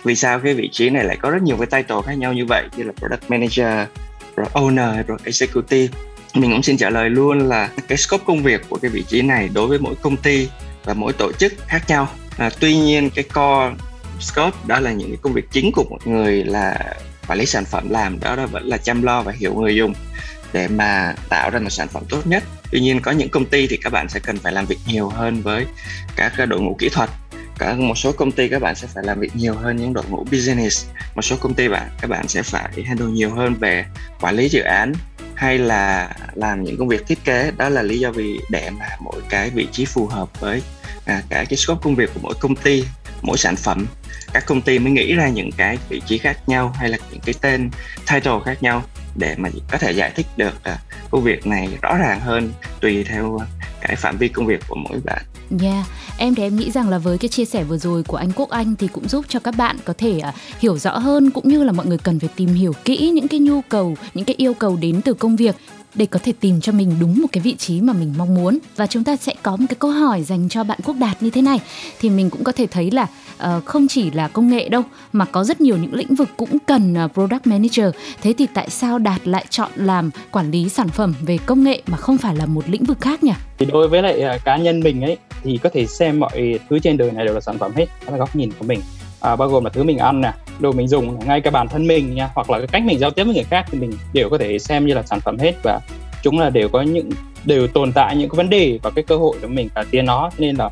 Vì 0.04 0.16
sao 0.16 0.40
cái 0.40 0.54
vị 0.54 0.70
trí 0.72 0.90
này 0.90 1.04
lại 1.04 1.18
có 1.22 1.30
rất 1.30 1.42
nhiều 1.42 1.58
cái 1.58 1.66
title 1.66 2.02
khác 2.06 2.14
nhau 2.14 2.34
như 2.34 2.46
vậy, 2.46 2.64
như 2.78 2.84
là 2.84 2.92
product 2.92 3.32
manager, 3.32 3.88
product 4.34 4.54
owner, 4.54 5.04
product 5.04 5.26
executive? 5.26 5.98
Mình 6.34 6.52
cũng 6.52 6.64
xin 6.64 6.78
trả 6.78 6.90
lời 6.90 7.10
luôn 7.10 7.40
là 7.40 7.70
cái 7.88 7.98
scope 7.98 8.24
công 8.28 8.44
việc 8.44 8.62
của 8.70 8.78
cái 8.82 8.92
vị 8.92 9.04
trí 9.08 9.22
này 9.22 9.50
đối 9.54 9.68
với 9.68 9.80
mỗi 9.80 9.96
công 10.02 10.18
ty 10.18 10.50
và 10.84 10.94
mỗi 10.94 11.14
tổ 11.14 11.32
chức 11.32 11.54
khác 11.68 11.84
nhau 11.88 12.08
à, 12.40 12.50
tuy 12.60 12.78
nhiên 12.78 13.10
cái 13.10 13.24
core 13.24 13.76
scope 14.20 14.58
đó 14.68 14.80
là 14.80 14.92
những 14.92 15.08
cái 15.08 15.18
công 15.22 15.34
việc 15.34 15.46
chính 15.52 15.72
của 15.72 15.84
một 15.90 16.08
người 16.08 16.44
là 16.44 16.94
quản 17.28 17.40
lý 17.40 17.46
sản 17.46 17.66
phẩm 17.66 17.90
làm 17.90 18.20
đó 18.20 18.36
là 18.36 18.46
vẫn 18.46 18.68
là 18.68 18.78
chăm 18.78 19.04
lo 19.04 19.22
và 19.22 19.32
hiểu 19.32 19.54
người 19.54 19.76
dùng 19.76 19.94
để 20.54 20.68
mà 20.68 21.16
tạo 21.30 21.50
ra 21.50 21.60
một 21.60 21.70
sản 21.70 21.88
phẩm 21.88 22.04
tốt 22.10 22.28
nhất. 22.28 22.44
Tuy 22.72 22.80
nhiên 22.80 23.02
có 23.02 23.12
những 23.12 23.30
công 23.30 23.46
ty 23.46 23.68
thì 23.68 23.78
các 23.78 23.94
bạn 23.94 24.10
sẽ 24.10 24.20
cần 24.20 24.38
phải 24.38 24.54
làm 24.54 24.66
việc 24.66 24.80
nhiều 24.88 25.10
hơn 25.10 25.42
với 25.42 25.66
các 26.16 26.46
đội 26.48 26.62
ngũ 26.62 26.76
kỹ 26.80 26.90
thuật. 26.90 27.10
Cả 27.58 27.74
một 27.74 27.98
số 27.98 28.12
công 28.12 28.32
ty 28.32 28.48
các 28.48 28.62
bạn 28.62 28.76
sẽ 28.76 28.88
phải 28.88 29.04
làm 29.04 29.20
việc 29.20 29.36
nhiều 29.36 29.54
hơn 29.54 29.76
những 29.76 29.94
đội 29.94 30.04
ngũ 30.10 30.24
business. 30.32 30.86
Một 31.16 31.22
số 31.22 31.36
công 31.40 31.54
ty 31.54 31.68
bạn 31.68 31.90
các 32.02 32.10
bạn 32.10 32.28
sẽ 32.28 32.44
phải 32.44 32.84
handle 32.86 33.08
nhiều 33.08 33.30
hơn 33.36 33.54
về 33.54 33.86
quản 34.22 34.36
lý 34.36 34.50
dự 34.50 34.62
án 34.62 34.94
hay 35.36 35.58
là 35.58 36.16
làm 36.34 36.64
những 36.64 36.78
công 36.78 36.88
việc 36.88 37.08
thiết 37.08 37.24
kế. 37.24 37.52
Đó 37.58 37.70
là 37.70 37.82
lý 37.82 38.00
do 38.00 38.12
vì 38.12 38.40
để 38.50 38.70
mà 38.70 38.86
mỗi 39.00 39.22
cái 39.30 39.50
vị 39.50 39.68
trí 39.72 39.86
phù 39.86 40.08
hợp 40.08 40.40
với 40.40 40.62
à, 41.10 41.22
cả 41.30 41.46
cái 41.50 41.58
scope 41.58 41.82
công 41.84 41.96
việc 41.96 42.10
của 42.14 42.20
mỗi 42.24 42.34
công 42.40 42.56
ty 42.56 42.84
mỗi 43.22 43.38
sản 43.38 43.56
phẩm 43.56 43.86
các 44.34 44.46
công 44.46 44.62
ty 44.62 44.80
mới 44.80 44.92
nghĩ 44.92 45.14
ra 45.14 45.30
những 45.30 45.52
cái 45.52 45.78
vị 45.90 46.02
trí 46.06 46.18
khác 46.18 46.50
nhau 46.50 46.74
hay 46.78 46.90
là 46.90 46.98
những 47.12 47.22
cái 47.26 47.36
tên 47.42 47.70
title 48.14 48.40
khác 48.46 48.64
nhau 48.64 48.84
để 49.16 49.36
mà 49.38 49.50
có 49.72 49.78
thể 49.78 49.92
giải 49.92 50.12
thích 50.16 50.26
được 50.38 50.64
à, 50.64 50.80
công 51.12 51.24
việc 51.24 51.48
này 51.48 51.70
rõ 51.82 51.98
ràng 51.98 52.20
hơn 52.20 52.52
tùy 52.82 53.04
theo 53.04 53.40
cái 53.82 53.96
phạm 53.96 54.18
vi 54.18 54.28
công 54.28 54.46
việc 54.46 54.60
của 54.68 54.76
mỗi 54.76 55.00
bạn. 55.04 55.22
Yeah, 55.62 55.86
em 56.18 56.36
thì 56.36 56.44
em 56.44 56.56
nghĩ 56.56 56.72
rằng 56.72 56.90
là 56.90 56.98
với 56.98 57.18
cái 57.18 57.30
chia 57.30 57.46
sẻ 57.46 57.64
vừa 57.64 57.78
rồi 57.78 58.04
của 58.04 58.18
anh 58.18 58.32
Quốc 58.36 58.50
Anh 58.50 58.76
thì 58.76 58.88
cũng 58.88 59.08
giúp 59.08 59.26
cho 59.30 59.40
các 59.40 59.56
bạn 59.58 59.78
có 59.86 59.94
thể 59.98 60.22
uh, 60.30 60.36
hiểu 60.60 60.78
rõ 60.78 60.98
hơn 60.98 61.32
cũng 61.32 61.48
như 61.48 61.64
là 61.64 61.72
mọi 61.72 61.86
người 61.86 61.98
cần 61.98 62.20
phải 62.20 62.30
tìm 62.36 62.54
hiểu 62.54 62.74
kỹ 62.86 63.12
những 63.14 63.28
cái 63.28 63.40
nhu 63.40 63.62
cầu, 63.62 63.96
những 64.14 64.26
cái 64.26 64.36
yêu 64.36 64.54
cầu 64.54 64.76
đến 64.76 65.02
từ 65.02 65.14
công 65.14 65.36
việc 65.36 65.56
để 65.96 66.06
có 66.06 66.20
thể 66.24 66.34
tìm 66.40 66.62
cho 66.62 66.72
mình 66.72 66.96
đúng 67.00 67.22
một 67.22 67.28
cái 67.32 67.42
vị 67.42 67.56
trí 67.56 67.82
mà 67.82 67.94
mình 67.94 68.14
mong 68.18 68.36
muốn. 68.36 68.60
Và 68.76 68.88
chúng 68.88 69.04
ta 69.04 69.16
sẽ 69.16 69.34
có 69.44 69.52
một 69.56 69.66
cái 69.70 69.76
câu 69.80 69.92
hỏi 69.92 70.24
dành 70.24 70.50
cho 70.50 70.64
bạn 70.64 70.80
Quốc 70.86 70.96
Đạt 71.00 71.24
như 71.24 71.30
thế 71.30 71.42
này. 71.42 71.60
Thì 72.00 72.10
mình 72.10 72.30
cũng 72.30 72.44
có 72.44 72.52
thể 72.52 72.68
thấy 72.68 72.92
là 72.92 73.08
uh, 73.58 73.66
không 73.66 73.88
chỉ 73.88 74.12
là 74.12 74.28
công 74.28 74.50
nghệ 74.50 74.70
đâu 74.70 74.84
mà 75.14 75.26
có 75.26 75.44
rất 75.44 75.62
nhiều 75.62 75.78
những 75.78 75.94
lĩnh 75.94 76.16
vực 76.16 76.30
cũng 76.38 76.58
cần 76.66 76.96
uh, 77.06 77.14
product 77.14 77.48
manager. 77.48 77.86
Thế 78.22 78.34
thì 78.38 78.48
tại 78.54 78.70
sao 78.70 79.00
Đạt 79.00 79.28
lại 79.28 79.46
chọn 79.50 79.72
làm 79.76 80.12
quản 80.32 80.52
lý 80.52 80.70
sản 80.70 80.90
phẩm 80.90 81.14
về 81.22 81.38
công 81.46 81.64
nghệ 81.64 81.82
mà 81.88 81.98
không 81.98 82.18
phải 82.18 82.36
là 82.36 82.46
một 82.46 82.70
lĩnh 82.70 82.84
vực 82.84 83.02
khác 83.02 83.24
nhỉ? 83.24 83.34
Thì 83.58 83.66
đối 83.66 83.88
với 83.88 84.02
lại 84.02 84.24
uh, 84.36 84.44
cá 84.46 84.58
nhân 84.58 84.80
mình 84.80 85.02
ấy 85.02 85.18
thì 85.44 85.60
có 85.64 85.70
thể 85.74 85.86
xem 85.86 86.20
mọi 86.20 86.60
thứ 86.70 86.80
trên 86.80 86.98
đời 86.98 87.12
này 87.12 87.26
đều 87.26 87.34
là 87.34 87.42
sản 87.42 87.58
phẩm 87.58 87.72
hết 87.76 87.86
đó 88.06 88.12
là 88.12 88.18
góc 88.18 88.36
nhìn 88.36 88.52
của 88.60 88.66
mình 88.66 88.80
à, 89.22 89.36
bao 89.36 89.50
gồm 89.50 89.64
là 89.64 89.70
thứ 89.70 89.84
mình 89.84 89.98
ăn 89.98 90.22
nè 90.22 90.34
đồ 90.60 90.72
mình 90.72 90.88
dùng 90.88 91.20
ngay 91.28 91.42
cả 91.42 91.52
bản 91.52 91.68
thân 91.68 91.88
mình 91.88 92.16
nha 92.16 92.30
hoặc 92.36 92.50
là 92.50 92.58
cái 92.58 92.68
cách 92.68 92.84
mình 92.86 93.00
giao 93.00 93.12
tiếp 93.12 93.24
với 93.24 93.34
người 93.34 93.44
khác 93.44 93.66
thì 93.72 93.80
mình 93.80 93.92
đều 94.14 94.30
có 94.30 94.38
thể 94.38 94.60
xem 94.60 94.86
như 94.86 94.94
là 94.94 95.04
sản 95.04 95.20
phẩm 95.20 95.38
hết 95.38 95.54
và 95.64 95.80
chúng 96.24 96.40
là 96.40 96.50
đều 96.50 96.70
có 96.70 96.82
những 96.82 97.10
đều 97.46 97.68
tồn 97.68 97.92
tại 97.92 98.16
những 98.16 98.30
cái 98.30 98.38
vấn 98.38 98.50
đề 98.50 98.80
và 98.84 98.90
cái 98.90 99.04
cơ 99.04 99.16
hội 99.16 99.38
để 99.42 99.48
mình 99.48 99.70
cải 99.76 99.86
tiến 99.92 100.06
nó. 100.06 100.30
Nên 100.38 100.56
là 100.56 100.70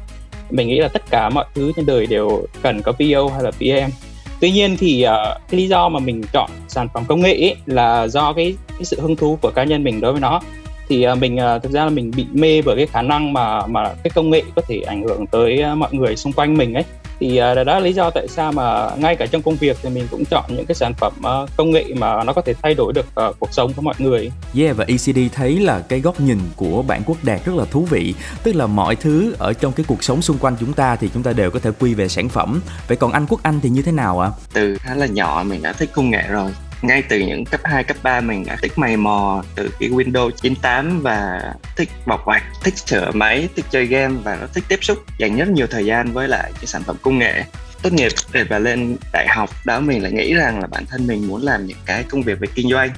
mình 0.50 0.68
nghĩ 0.68 0.80
là 0.80 0.88
tất 0.88 1.02
cả 1.10 1.30
mọi 1.30 1.46
thứ 1.56 1.72
trên 1.76 1.86
đời 1.86 2.06
đều 2.06 2.46
cần 2.62 2.82
có 2.82 2.92
PO 2.92 3.28
hay 3.34 3.44
là 3.44 3.52
PM 3.52 3.92
tuy 4.40 4.52
nhiên 4.52 4.78
thì 4.78 5.06
uh, 5.06 5.42
cái 5.50 5.60
lý 5.60 5.68
do 5.68 5.90
mà 5.90 6.00
mình 6.00 6.24
chọn 6.34 6.50
sản 6.68 6.88
phẩm 6.94 7.04
công 7.08 7.22
nghệ 7.22 7.34
ấy 7.34 7.56
là 7.66 8.08
do 8.08 8.34
cái, 8.34 8.56
cái 8.70 8.86
sự 8.86 9.02
hứng 9.02 9.16
thú 9.16 9.38
của 9.42 9.52
cá 9.52 9.64
nhân 9.64 9.84
mình 9.84 10.02
đối 10.02 10.12
với 10.12 10.22
nó. 10.22 10.42
Thì 10.90 11.08
uh, 11.08 11.18
mình 11.18 11.36
uh, 11.36 11.64
thực 11.64 11.72
ra 11.72 11.84
là 11.84 11.90
mình 11.90 12.12
bị 12.16 12.26
mê 12.34 12.62
bởi 12.62 12.76
cái 12.76 12.88
khả 12.88 13.02
năng 13.02 13.34
mà 13.34 13.68
mà 13.68 13.94
cái 14.04 14.12
công 14.16 14.30
nghệ 14.30 14.44
có 14.56 14.62
thể 14.68 14.82
ảnh 14.88 15.04
hưởng 15.04 15.28
tới 15.28 15.64
uh, 15.72 15.78
mọi 15.78 15.94
người 15.94 16.16
xung 16.16 16.34
quanh 16.34 16.58
mình 16.58 16.74
ấy 16.74 16.84
thì 17.20 17.42
uh, 17.52 17.56
đó 17.56 17.64
là 17.64 17.80
lý 17.80 17.94
do 17.94 18.10
tại 18.10 18.28
sao 18.28 18.52
mà 18.52 18.96
ngay 18.98 19.16
cả 19.16 19.26
trong 19.26 19.42
công 19.42 19.56
việc 19.56 19.78
thì 19.82 19.90
mình 19.90 20.08
cũng 20.12 20.26
chọn 20.26 20.44
những 20.50 20.66
cái 20.66 20.76
sản 20.76 20.94
phẩm 20.94 21.14
uh, 21.20 21.50
công 21.58 21.72
nghệ 21.72 21.86
mà 21.98 22.24
nó 22.24 22.34
có 22.34 22.42
thể 22.42 22.54
thay 22.64 22.74
đổi 22.74 22.94
được 22.94 23.06
uh, 23.30 23.36
cuộc 23.40 23.54
sống 23.54 23.74
của 23.74 23.82
mọi 23.82 23.96
người. 24.00 24.32
Yeah 24.56 24.78
và 24.78 24.86
ECD 24.88 25.20
thấy 25.34 25.60
là 25.60 25.80
cái 25.80 26.00
góc 26.00 26.20
nhìn 26.20 26.40
của 26.56 26.82
bạn 26.82 27.02
Quốc 27.06 27.18
Đạt 27.24 27.46
rất 27.46 27.56
là 27.56 27.66
thú 27.66 27.82
vị, 27.90 28.14
tức 28.44 28.56
là 28.56 28.68
mọi 28.68 28.96
thứ 28.96 29.36
ở 29.40 29.54
trong 29.54 29.74
cái 29.74 29.86
cuộc 29.88 30.04
sống 30.04 30.22
xung 30.22 30.38
quanh 30.38 30.56
chúng 30.60 30.74
ta 30.74 30.96
thì 30.96 31.10
chúng 31.14 31.24
ta 31.24 31.34
đều 31.34 31.52
có 31.52 31.60
thể 31.60 31.72
quy 31.80 31.94
về 31.94 32.08
sản 32.08 32.30
phẩm. 32.30 32.62
Vậy 32.88 32.98
còn 32.98 33.12
anh 33.12 33.26
Quốc 33.30 33.44
Anh 33.44 33.60
thì 33.64 33.70
như 33.70 33.82
thế 33.82 33.92
nào 33.92 34.20
ạ? 34.20 34.32
À? 34.34 34.38
Từ 34.54 34.78
khá 34.78 34.96
là 34.96 35.06
nhỏ 35.06 35.44
mình 35.48 35.62
đã 35.62 35.74
thích 35.74 35.90
công 35.94 36.10
nghệ 36.10 36.24
rồi 36.30 36.52
ngay 36.82 37.02
từ 37.02 37.20
những 37.20 37.46
cấp 37.46 37.62
2, 37.64 37.84
cấp 37.84 37.98
3 38.04 38.22
mình 38.22 38.46
đã 38.46 38.58
thích 38.62 38.72
mày 38.76 38.98
mò 38.98 39.44
từ 39.56 39.70
cái 39.80 39.90
Windows 39.90 40.32
98 40.32 41.02
và 41.02 41.42
thích 41.76 41.90
bọc 42.06 42.26
vạch, 42.26 42.44
thích 42.64 42.78
sửa 42.78 43.12
máy, 43.12 43.50
thích 43.56 43.66
chơi 43.70 43.86
game 43.86 44.16
và 44.24 44.36
nó 44.36 44.48
thích 44.54 44.64
tiếp 44.68 44.80
xúc 44.82 44.98
dành 45.18 45.38
rất 45.38 45.48
nhiều 45.48 45.68
thời 45.68 45.86
gian 45.86 46.12
với 46.12 46.28
lại 46.28 46.52
cái 46.54 46.66
sản 46.66 46.84
phẩm 46.84 46.96
công 47.02 47.20
nghệ. 47.20 47.44
Tốt 47.82 47.94
nghiệp 47.94 48.12
để 48.32 48.44
và 48.44 48.60
lên 48.60 48.98
đại 49.14 49.28
học 49.30 49.50
đó 49.66 49.80
mình 49.80 50.04
lại 50.04 50.12
nghĩ 50.12 50.34
rằng 50.34 50.60
là 50.60 50.68
bản 50.68 50.86
thân 50.86 51.08
mình 51.08 51.28
muốn 51.28 51.44
làm 51.44 51.66
những 51.66 51.78
cái 51.86 52.04
công 52.04 52.22
việc 52.22 52.40
về 52.40 52.48
kinh 52.56 52.70
doanh. 52.70 52.90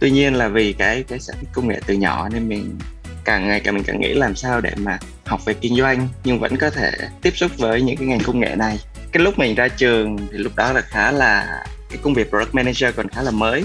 Tuy 0.00 0.10
nhiên 0.10 0.34
là 0.34 0.48
vì 0.48 0.72
cái 0.72 1.04
cái 1.08 1.18
sở 1.18 1.32
thích 1.40 1.48
công 1.52 1.68
nghệ 1.68 1.80
từ 1.86 1.94
nhỏ 1.94 2.28
nên 2.28 2.48
mình 2.48 2.78
càng 3.24 3.48
ngày 3.48 3.60
càng 3.60 3.74
mình 3.74 3.84
càng 3.84 4.00
nghĩ 4.00 4.14
làm 4.14 4.34
sao 4.34 4.60
để 4.60 4.72
mà 4.76 4.98
học 5.24 5.44
về 5.44 5.54
kinh 5.54 5.76
doanh 5.76 6.08
nhưng 6.24 6.38
vẫn 6.38 6.56
có 6.56 6.70
thể 6.70 6.90
tiếp 7.22 7.36
xúc 7.36 7.50
với 7.58 7.82
những 7.82 7.96
cái 7.96 8.06
ngành 8.06 8.20
công 8.20 8.40
nghệ 8.40 8.54
này. 8.56 8.78
Cái 9.12 9.22
lúc 9.22 9.38
mình 9.38 9.54
ra 9.54 9.68
trường 9.68 10.16
thì 10.32 10.38
lúc 10.38 10.56
đó 10.56 10.72
là 10.72 10.80
khá 10.80 11.10
là 11.10 11.64
cái 11.88 11.98
công 12.02 12.14
việc 12.14 12.30
product 12.30 12.54
manager 12.54 12.94
còn 12.96 13.08
khá 13.08 13.22
là 13.22 13.30
mới. 13.30 13.64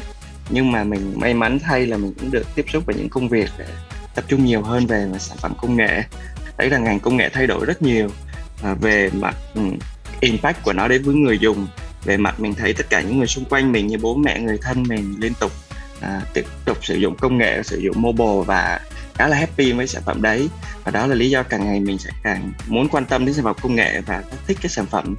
Nhưng 0.49 0.71
mà 0.71 0.83
mình 0.83 1.13
may 1.15 1.33
mắn 1.33 1.59
thay 1.59 1.85
là 1.85 1.97
mình 1.97 2.13
cũng 2.19 2.31
được 2.31 2.55
tiếp 2.55 2.65
xúc 2.73 2.83
với 2.85 2.95
những 2.95 3.09
công 3.09 3.29
việc 3.29 3.49
để 3.57 3.65
tập 4.15 4.25
trung 4.27 4.45
nhiều 4.45 4.61
hơn 4.61 4.85
về 4.85 5.09
sản 5.19 5.37
phẩm 5.37 5.53
công 5.57 5.75
nghệ. 5.75 6.03
Đấy 6.57 6.69
là 6.69 6.77
ngành 6.77 6.99
công 6.99 7.17
nghệ 7.17 7.29
thay 7.29 7.47
đổi 7.47 7.65
rất 7.65 7.81
nhiều. 7.81 8.09
À, 8.63 8.73
về 8.73 9.09
mặt 9.13 9.35
um, 9.55 9.77
impact 10.19 10.63
của 10.63 10.73
nó 10.73 10.87
đến 10.87 11.03
với 11.03 11.15
người 11.15 11.39
dùng 11.39 11.67
về 12.05 12.17
mặt 12.17 12.39
mình 12.39 12.53
thấy 12.53 12.73
tất 12.73 12.89
cả 12.89 13.01
những 13.01 13.17
người 13.17 13.27
xung 13.27 13.45
quanh 13.45 13.71
mình 13.71 13.87
như 13.87 13.97
bố 13.97 14.15
mẹ 14.15 14.39
người 14.39 14.57
thân 14.61 14.83
mình 14.83 15.15
liên 15.19 15.33
tục 15.39 15.51
à, 16.01 16.21
tiếp 16.33 16.45
tục 16.65 16.85
sử 16.85 16.95
dụng 16.95 17.15
công 17.15 17.37
nghệ 17.37 17.63
sử 17.63 17.77
dụng 17.77 18.01
mobile 18.01 18.43
và 18.45 18.79
khá 19.15 19.27
là 19.27 19.37
happy 19.37 19.71
với 19.71 19.87
sản 19.87 20.03
phẩm 20.05 20.21
đấy. 20.21 20.49
Và 20.83 20.91
đó 20.91 21.07
là 21.07 21.15
lý 21.15 21.29
do 21.29 21.43
càng 21.43 21.65
ngày 21.65 21.79
mình 21.79 21.97
sẽ 21.97 22.09
càng 22.23 22.51
muốn 22.67 22.89
quan 22.89 23.05
tâm 23.05 23.25
đến 23.25 23.35
sản 23.35 23.43
phẩm 23.43 23.55
công 23.61 23.75
nghệ 23.75 24.01
và 24.01 24.23
thích 24.47 24.57
cái 24.61 24.69
sản 24.69 24.85
phẩm 24.85 25.15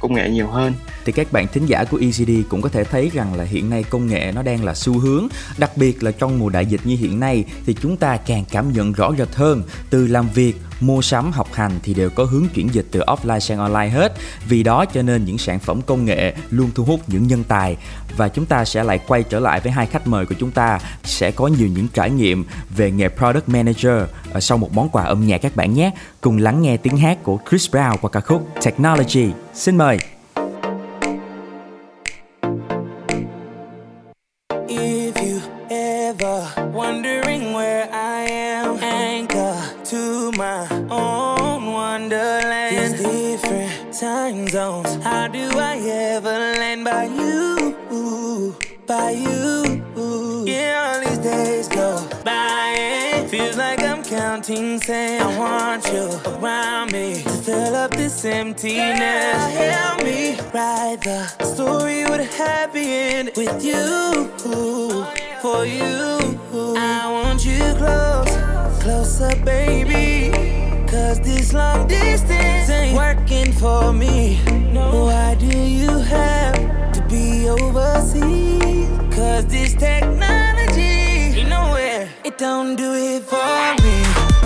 công 0.00 0.14
nghệ 0.14 0.30
nhiều 0.30 0.46
hơn. 0.46 0.72
Thì 1.04 1.12
các 1.12 1.32
bạn 1.32 1.46
thính 1.52 1.66
giả 1.66 1.84
của 1.84 1.98
ECD 1.98 2.30
cũng 2.48 2.62
có 2.62 2.68
thể 2.68 2.84
thấy 2.84 3.10
rằng 3.14 3.34
là 3.34 3.44
hiện 3.44 3.70
nay 3.70 3.84
công 3.90 4.06
nghệ 4.06 4.32
nó 4.34 4.42
đang 4.42 4.64
là 4.64 4.74
xu 4.74 4.98
hướng, 4.98 5.28
đặc 5.58 5.76
biệt 5.76 6.02
là 6.02 6.10
trong 6.10 6.38
mùa 6.38 6.48
đại 6.48 6.66
dịch 6.66 6.80
như 6.84 6.96
hiện 6.96 7.20
nay 7.20 7.44
thì 7.66 7.76
chúng 7.82 7.96
ta 7.96 8.16
càng 8.16 8.44
cảm 8.50 8.72
nhận 8.72 8.92
rõ 8.92 9.12
rệt 9.18 9.34
hơn. 9.34 9.62
Từ 9.90 10.06
làm 10.06 10.28
việc 10.34 10.56
mua 10.80 11.02
sắm, 11.02 11.32
học 11.32 11.48
hành 11.52 11.72
thì 11.82 11.94
đều 11.94 12.10
có 12.10 12.24
hướng 12.24 12.46
chuyển 12.54 12.74
dịch 12.74 12.86
từ 12.90 13.00
offline 13.00 13.38
sang 13.38 13.58
online 13.58 13.88
hết. 13.88 14.12
Vì 14.48 14.62
đó 14.62 14.84
cho 14.84 15.02
nên 15.02 15.24
những 15.24 15.38
sản 15.38 15.58
phẩm 15.58 15.82
công 15.82 16.04
nghệ 16.04 16.34
luôn 16.50 16.70
thu 16.74 16.84
hút 16.84 17.00
những 17.06 17.26
nhân 17.26 17.44
tài 17.48 17.76
và 18.16 18.28
chúng 18.28 18.46
ta 18.46 18.64
sẽ 18.64 18.84
lại 18.84 18.98
quay 19.06 19.22
trở 19.22 19.40
lại 19.40 19.60
với 19.60 19.72
hai 19.72 19.86
khách 19.86 20.06
mời 20.06 20.26
của 20.26 20.34
chúng 20.38 20.50
ta 20.50 20.78
sẽ 21.04 21.30
có 21.30 21.46
nhiều 21.46 21.68
những 21.68 21.88
trải 21.94 22.10
nghiệm 22.10 22.44
về 22.76 22.90
nghề 22.90 23.08
product 23.08 23.48
manager 23.48 24.02
sau 24.40 24.58
một 24.58 24.72
món 24.74 24.88
quà 24.88 25.02
âm 25.04 25.26
nhạc 25.26 25.38
các 25.38 25.56
bạn 25.56 25.74
nhé. 25.74 25.90
Cùng 26.20 26.38
lắng 26.38 26.62
nghe 26.62 26.76
tiếng 26.76 26.96
hát 26.96 27.18
của 27.22 27.38
Chris 27.50 27.70
Brown 27.70 27.96
qua 27.96 28.10
ca 28.10 28.20
khúc 28.20 28.48
Technology. 28.64 29.26
Xin 29.54 29.76
mời. 29.76 29.98
If 34.68 35.12
you 35.16 35.40
ever 35.68 36.42
wondering 36.74 37.52
where 37.52 37.86
I 37.90 38.32
am, 38.32 38.87
my 40.38 40.68
own 40.88 41.72
wonderland. 41.72 42.94
These 42.94 43.02
different 43.02 43.92
time 43.92 44.46
zones, 44.46 44.94
how 45.02 45.26
do 45.26 45.50
I 45.58 45.78
ever 45.78 46.30
land 46.30 46.84
by 46.84 47.06
you? 47.06 47.74
By 48.86 49.10
you? 49.10 50.44
Yeah, 50.46 50.94
all 50.94 51.00
these 51.04 51.18
days 51.18 51.66
go 51.66 52.08
by. 52.24 52.76
It 53.18 53.28
feels 53.28 53.56
like 53.56 53.82
I'm 53.82 54.04
counting 54.04 54.78
sand. 54.80 55.24
I 55.24 55.38
want 55.38 55.84
you 55.92 56.06
around 56.34 56.92
me 56.92 57.20
to 57.24 57.30
fill 57.30 57.74
up 57.74 57.90
this 57.90 58.24
emptiness. 58.24 59.54
Help 59.56 60.04
me 60.04 60.38
write 60.54 61.00
the 61.02 61.26
story 61.42 62.04
with 62.04 62.20
a 62.20 62.30
happy 62.36 62.86
end 62.86 63.32
with 63.36 63.64
you. 63.64 64.30
For 65.42 65.66
you, 65.66 66.38
I 66.76 67.10
want 67.10 67.44
you 67.44 67.58
close, 67.74 68.30
closer, 68.88 69.36
baby. 69.44 70.32
Cause 70.90 71.20
this 71.20 71.52
long 71.52 71.86
distance 71.86 72.70
ain't 72.70 72.96
working 72.96 73.52
for 73.52 73.92
me. 73.92 74.40
No. 74.72 75.04
Why 75.04 75.34
do 75.34 75.46
you 75.46 75.90
have 75.98 76.92
to 76.94 77.02
be 77.02 77.50
overseas? 77.50 78.88
Cause 79.14 79.44
this 79.46 79.74
technology, 79.74 81.38
you 81.38 81.46
know 81.46 81.66
where 81.74 82.08
it 82.24 82.38
don't 82.38 82.76
do 82.76 82.94
it 82.94 83.22
for 83.24 83.60
me. 83.84 84.37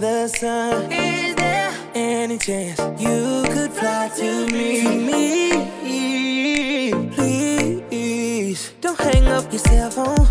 The 0.00 0.28
sun. 0.28 0.92
Is 0.92 1.34
there 1.36 1.72
any 1.94 2.38
chance 2.38 2.78
you 3.00 3.44
could 3.52 3.72
fly 3.72 4.10
to 4.16 4.46
me? 4.48 4.98
Me, 5.06 6.92
please. 7.14 8.72
Don't 8.80 8.98
hang 8.98 9.26
up 9.26 9.50
your 9.52 9.58
cell 9.60 9.90
phone. 9.90 10.28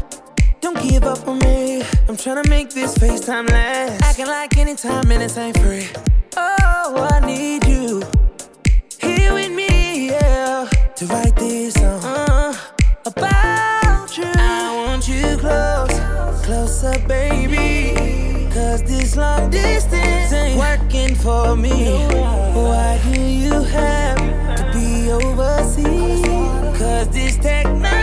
Don't 0.62 0.82
give 0.82 1.04
up 1.04 1.28
on 1.28 1.40
me. 1.40 1.84
I'm 2.08 2.18
trying 2.18 2.44
to 2.44 2.50
make 2.50 2.70
this 2.70 2.98
FaceTime 2.98 3.50
last. 3.50 4.04
Acting 4.04 4.28
like 4.28 4.58
anytime 4.58 5.08
minutes 5.08 5.38
ain't 5.38 5.58
free. 5.60 5.88
Oh, 6.38 7.08
I 7.12 7.20
need 7.26 7.66
you 7.66 8.04
here 9.00 9.34
with 9.34 9.52
me, 9.52 10.10
yeah, 10.10 10.68
to 10.96 11.06
write 11.08 11.36
this 11.38 11.74
song 11.74 12.02
uh, 12.04 12.54
about 13.06 14.18
you. 14.18 14.32
I 14.36 14.86
want 14.86 15.08
you 15.08 15.38
close, 15.38 16.46
closer, 16.46 17.00
baby. 17.08 18.05
Cause 18.76 18.84
this 18.84 19.16
long 19.16 19.50
distance 19.52 20.34
ain't 20.34 20.60
working 20.60 21.16
for 21.16 21.56
me. 21.56 21.96
Why 22.54 23.00
do 23.06 23.22
you 23.22 23.64
have 23.64 24.18
to 24.58 24.64
be 24.74 25.10
overseas? 25.10 26.26
Cause 26.78 27.08
this 27.08 27.38
technology, 27.38 27.95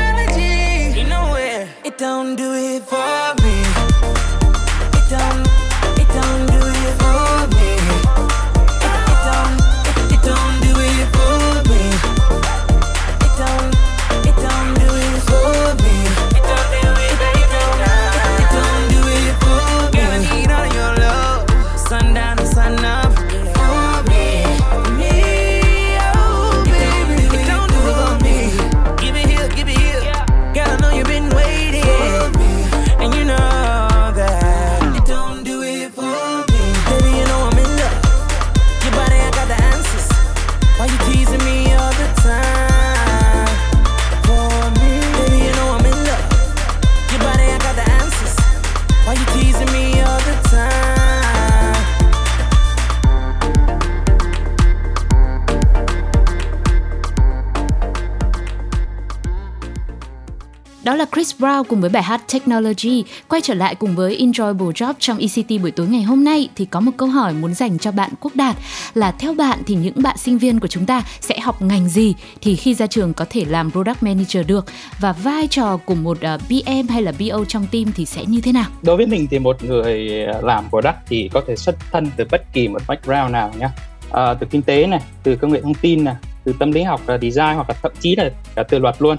Chris 61.23 61.41
Brown 61.43 61.65
cùng 61.65 61.81
với 61.81 61.91
bài 61.91 62.03
hát 62.03 62.21
Technology. 62.33 63.05
Quay 63.29 63.41
trở 63.41 63.55
lại 63.55 63.75
cùng 63.75 63.97
với 63.97 64.19
Enjoyable 64.21 64.73
Job 64.73 64.95
trong 64.99 65.19
ECT 65.19 65.63
buổi 65.63 65.71
tối 65.71 65.87
ngày 65.87 66.03
hôm 66.03 66.25
nay 66.25 66.49
thì 66.57 66.65
có 66.65 66.81
một 66.81 66.93
câu 66.97 67.09
hỏi 67.09 67.33
muốn 67.33 67.55
dành 67.55 67.79
cho 67.79 67.93
bạn 67.93 68.11
Quốc 68.21 68.37
Đạt 68.37 68.57
là 68.95 69.13
theo 69.13 69.35
bạn 69.35 69.59
thì 69.67 69.75
những 69.75 70.03
bạn 70.03 70.17
sinh 70.17 70.39
viên 70.39 70.61
của 70.61 70.69
chúng 70.69 70.87
ta 70.87 71.03
sẽ 71.21 71.41
học 71.41 71.63
ngành 71.63 71.89
gì 71.89 72.15
thì 72.41 72.57
khi 72.57 72.75
ra 72.75 72.87
trường 72.87 73.15
có 73.15 73.25
thể 73.31 73.45
làm 73.45 73.71
Product 73.71 74.03
Manager 74.03 74.47
được 74.47 74.67
và 75.01 75.13
vai 75.13 75.49
trò 75.49 75.77
của 75.77 75.95
một 75.95 76.19
ờ, 76.21 76.39
PM 76.39 76.89
hay 76.89 77.03
là 77.03 77.13
BO 77.19 77.45
trong 77.49 77.67
team 77.73 77.85
thì 77.95 78.07
sẽ 78.07 78.25
như 78.25 78.41
thế 78.41 78.53
nào? 78.53 78.71
đối 78.83 78.97
với 78.97 79.07
mình 79.07 79.27
thì 79.31 79.39
một 79.39 79.65
người 79.65 80.25
ờ, 80.25 80.41
làm 80.43 80.65
product 80.69 80.97
thì 81.09 81.31
có 81.33 81.43
thể 81.47 81.57
xuất 81.57 81.75
thân 81.93 82.11
từ 82.17 82.25
bất 82.31 82.53
kỳ 82.53 82.69
một 82.69 82.83
background 82.89 83.33
nào 83.33 83.51
nhé 83.59 83.67
à, 83.67 83.73
ờ, 84.11 84.35
từ 84.35 84.47
kinh 84.51 84.63
tế 84.63 84.87
này 84.87 85.01
từ 85.23 85.37
công 85.37 85.53
nghệ 85.53 85.61
thông 85.61 85.75
tin 85.75 86.05
này 86.05 86.15
từ 86.45 86.55
tâm 86.59 86.73
lý 86.73 86.83
học 86.83 87.01
là 87.07 87.19
design 87.19 87.55
hoặc 87.55 87.69
là 87.69 87.75
thậm 87.83 87.93
chí 88.01 88.17
là 88.17 88.31
cả 88.55 88.63
từ 88.63 88.79
luật 88.79 89.03
luôn 89.03 89.17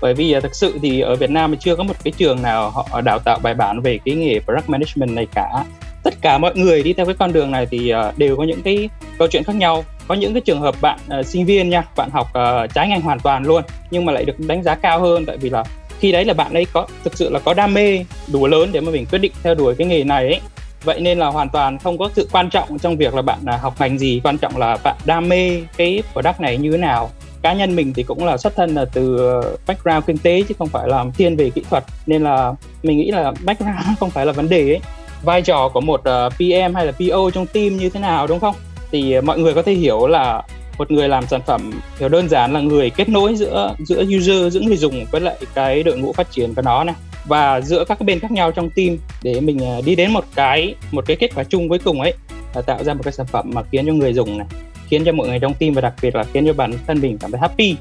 bởi 0.00 0.14
vì 0.14 0.32
à, 0.32 0.40
thực 0.40 0.54
sự 0.54 0.78
thì 0.82 1.00
ở 1.00 1.16
Việt 1.16 1.30
Nam 1.30 1.56
chưa 1.56 1.76
có 1.76 1.82
một 1.82 1.94
cái 2.04 2.12
trường 2.16 2.42
nào 2.42 2.70
họ 2.70 3.00
đào 3.00 3.18
tạo 3.18 3.38
bài 3.42 3.54
bản 3.54 3.80
về 3.80 3.98
cái 4.04 4.14
nghề 4.14 4.40
product 4.40 4.68
management 4.68 5.10
này 5.10 5.26
cả. 5.34 5.64
Tất 6.02 6.14
cả 6.20 6.38
mọi 6.38 6.52
người 6.54 6.82
đi 6.82 6.92
theo 6.92 7.06
cái 7.06 7.14
con 7.18 7.32
đường 7.32 7.50
này 7.50 7.66
thì 7.70 7.90
à, 7.90 8.12
đều 8.16 8.36
có 8.36 8.44
những 8.44 8.62
cái 8.62 8.88
câu 9.18 9.28
chuyện 9.28 9.44
khác 9.44 9.56
nhau. 9.56 9.84
Có 10.08 10.14
những 10.14 10.34
cái 10.34 10.40
trường 10.40 10.60
hợp 10.60 10.74
bạn 10.80 10.98
uh, 11.20 11.26
sinh 11.26 11.46
viên 11.46 11.70
nha 11.70 11.82
bạn 11.96 12.10
học 12.10 12.26
uh, 12.26 12.74
trái 12.74 12.88
ngành 12.88 13.00
hoàn 13.00 13.20
toàn 13.20 13.44
luôn 13.44 13.62
nhưng 13.90 14.04
mà 14.04 14.12
lại 14.12 14.24
được 14.24 14.40
đánh 14.40 14.62
giá 14.62 14.74
cao 14.74 15.00
hơn. 15.00 15.26
Tại 15.26 15.36
vì 15.36 15.50
là 15.50 15.64
khi 16.00 16.12
đấy 16.12 16.24
là 16.24 16.34
bạn 16.34 16.52
ấy 16.52 16.66
có 16.72 16.86
thực 17.04 17.16
sự 17.16 17.30
là 17.30 17.38
có 17.38 17.54
đam 17.54 17.74
mê 17.74 18.04
đủ 18.32 18.46
lớn 18.46 18.68
để 18.72 18.80
mà 18.80 18.90
mình 18.90 19.06
quyết 19.10 19.18
định 19.18 19.32
theo 19.42 19.54
đuổi 19.54 19.74
cái 19.74 19.86
nghề 19.86 20.04
này 20.04 20.24
ấy. 20.26 20.40
Vậy 20.84 21.00
nên 21.00 21.18
là 21.18 21.26
hoàn 21.26 21.48
toàn 21.48 21.78
không 21.78 21.98
có 21.98 22.10
sự 22.16 22.28
quan 22.32 22.50
trọng 22.50 22.78
trong 22.78 22.96
việc 22.96 23.14
là 23.14 23.22
bạn 23.22 23.38
học 23.60 23.74
ngành 23.78 23.98
gì. 23.98 24.20
Quan 24.24 24.38
trọng 24.38 24.56
là 24.56 24.76
bạn 24.84 24.96
đam 25.04 25.28
mê 25.28 25.60
cái 25.76 26.02
product 26.12 26.40
này 26.40 26.56
như 26.56 26.72
thế 26.72 26.78
nào 26.78 27.10
cá 27.46 27.52
nhân 27.52 27.76
mình 27.76 27.92
thì 27.92 28.02
cũng 28.02 28.24
là 28.24 28.36
xuất 28.36 28.56
thân 28.56 28.74
là 28.74 28.84
từ 28.84 29.16
ờ, 29.16 29.56
background 29.66 30.04
kinh 30.06 30.18
tế 30.18 30.42
chứ 30.48 30.54
không 30.58 30.68
phải 30.68 30.88
là 30.88 31.04
thiên 31.18 31.36
về 31.36 31.50
kỹ 31.50 31.62
thuật. 31.70 31.84
Nên 32.06 32.22
là 32.22 32.52
mình 32.82 32.98
nghĩ 32.98 33.10
là 33.10 33.32
background 33.44 33.76
không 34.00 34.10
phải 34.10 34.26
là 34.26 34.32
vấn 34.32 34.48
đề 34.48 34.70
ấy. 34.70 34.80
Vai 35.22 35.42
trò 35.42 35.68
của 35.68 35.80
một 35.80 36.00
ờ, 36.04 36.28
PM 36.30 36.74
hay 36.74 36.86
là 36.86 36.92
PO 36.92 37.30
trong 37.34 37.46
team 37.46 37.76
như 37.76 37.90
thế 37.90 38.00
nào, 38.00 38.26
đúng 38.26 38.40
không? 38.40 38.54
Thì 38.90 39.12
ờ, 39.12 39.20
mọi 39.20 39.38
người 39.38 39.54
có 39.54 39.62
thể 39.62 39.72
hiểu 39.72 40.06
là 40.06 40.42
một 40.78 40.90
người 40.90 41.08
làm 41.08 41.26
sản 41.26 41.40
phẩm 41.46 41.72
hiểu 41.98 42.08
đơn 42.08 42.28
giản 42.28 42.52
là 42.52 42.60
người 42.60 42.90
kết 42.90 43.08
nối 43.08 43.36
giữa 43.36 43.74
giữa 43.78 44.04
user, 44.16 44.54
giữa 44.54 44.60
người 44.60 44.76
dùng 44.76 45.04
với 45.10 45.20
lại 45.20 45.36
cái 45.54 45.82
đội 45.82 45.98
ngũ 45.98 46.12
phát 46.12 46.30
triển 46.30 46.54
của 46.54 46.62
nó 46.62 46.84
này. 46.84 46.94
Và 47.24 47.60
giữa 47.60 47.84
các 47.84 48.00
bên 48.00 48.20
khác 48.20 48.30
nhau 48.30 48.52
trong 48.52 48.70
team 48.70 48.96
để 49.22 49.40
mình 49.40 49.58
đi 49.84 49.94
đến 49.94 50.12
một 50.12 50.24
cái 50.34 50.74
một 50.90 51.04
cái 51.06 51.16
kết 51.16 51.30
quả 51.34 51.44
chung 51.44 51.68
cuối 51.68 51.78
cùng 51.78 52.00
ấy, 52.00 52.14
là 52.54 52.62
tạo 52.62 52.84
ra 52.84 52.94
một 52.94 53.00
cái 53.04 53.12
sản 53.12 53.26
phẩm 53.26 53.50
mà 53.54 53.62
khiến 53.72 53.86
cho 53.86 53.92
người 53.92 54.12
dùng 54.12 54.38
này 54.38 54.46
khiến 54.88 55.04
cho 55.04 55.12
mọi 55.12 55.28
người 55.28 55.38
trong 55.38 55.54
team 55.54 55.72
và 55.72 55.80
đặc 55.80 55.94
biệt 56.02 56.14
là 56.14 56.24
khiến 56.32 56.46
cho 56.46 56.52
bản 56.52 56.72
thân 56.86 57.00
mình 57.00 57.18
cảm 57.18 57.30
thấy 57.30 57.40
happy. 57.40 57.76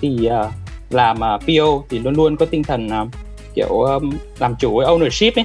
Thì 0.00 0.28
uh, 0.28 0.52
làm 0.90 1.24
à, 1.24 1.34
uh, 1.34 1.40
PO 1.40 1.84
thì 1.90 1.98
luôn 1.98 2.14
luôn 2.14 2.36
có 2.36 2.46
tinh 2.46 2.62
thần 2.62 2.86
uh, 2.86 3.08
kiểu 3.54 3.68
um, 3.68 4.12
làm 4.38 4.54
chủ 4.58 4.76
với 4.76 4.86
ownership 4.86 5.32
ấy. 5.36 5.44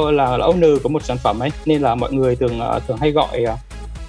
Uh, 0.00 0.14
là, 0.14 0.36
là 0.36 0.46
owner 0.46 0.78
của 0.82 0.88
một 0.88 1.04
sản 1.04 1.16
phẩm 1.18 1.38
ấy. 1.38 1.50
Nên 1.66 1.82
là 1.82 1.94
mọi 1.94 2.12
người 2.12 2.36
thường 2.36 2.60
uh, 2.76 2.82
thường 2.86 2.96
hay 2.96 3.10
gọi 3.10 3.42
uh, 3.42 3.58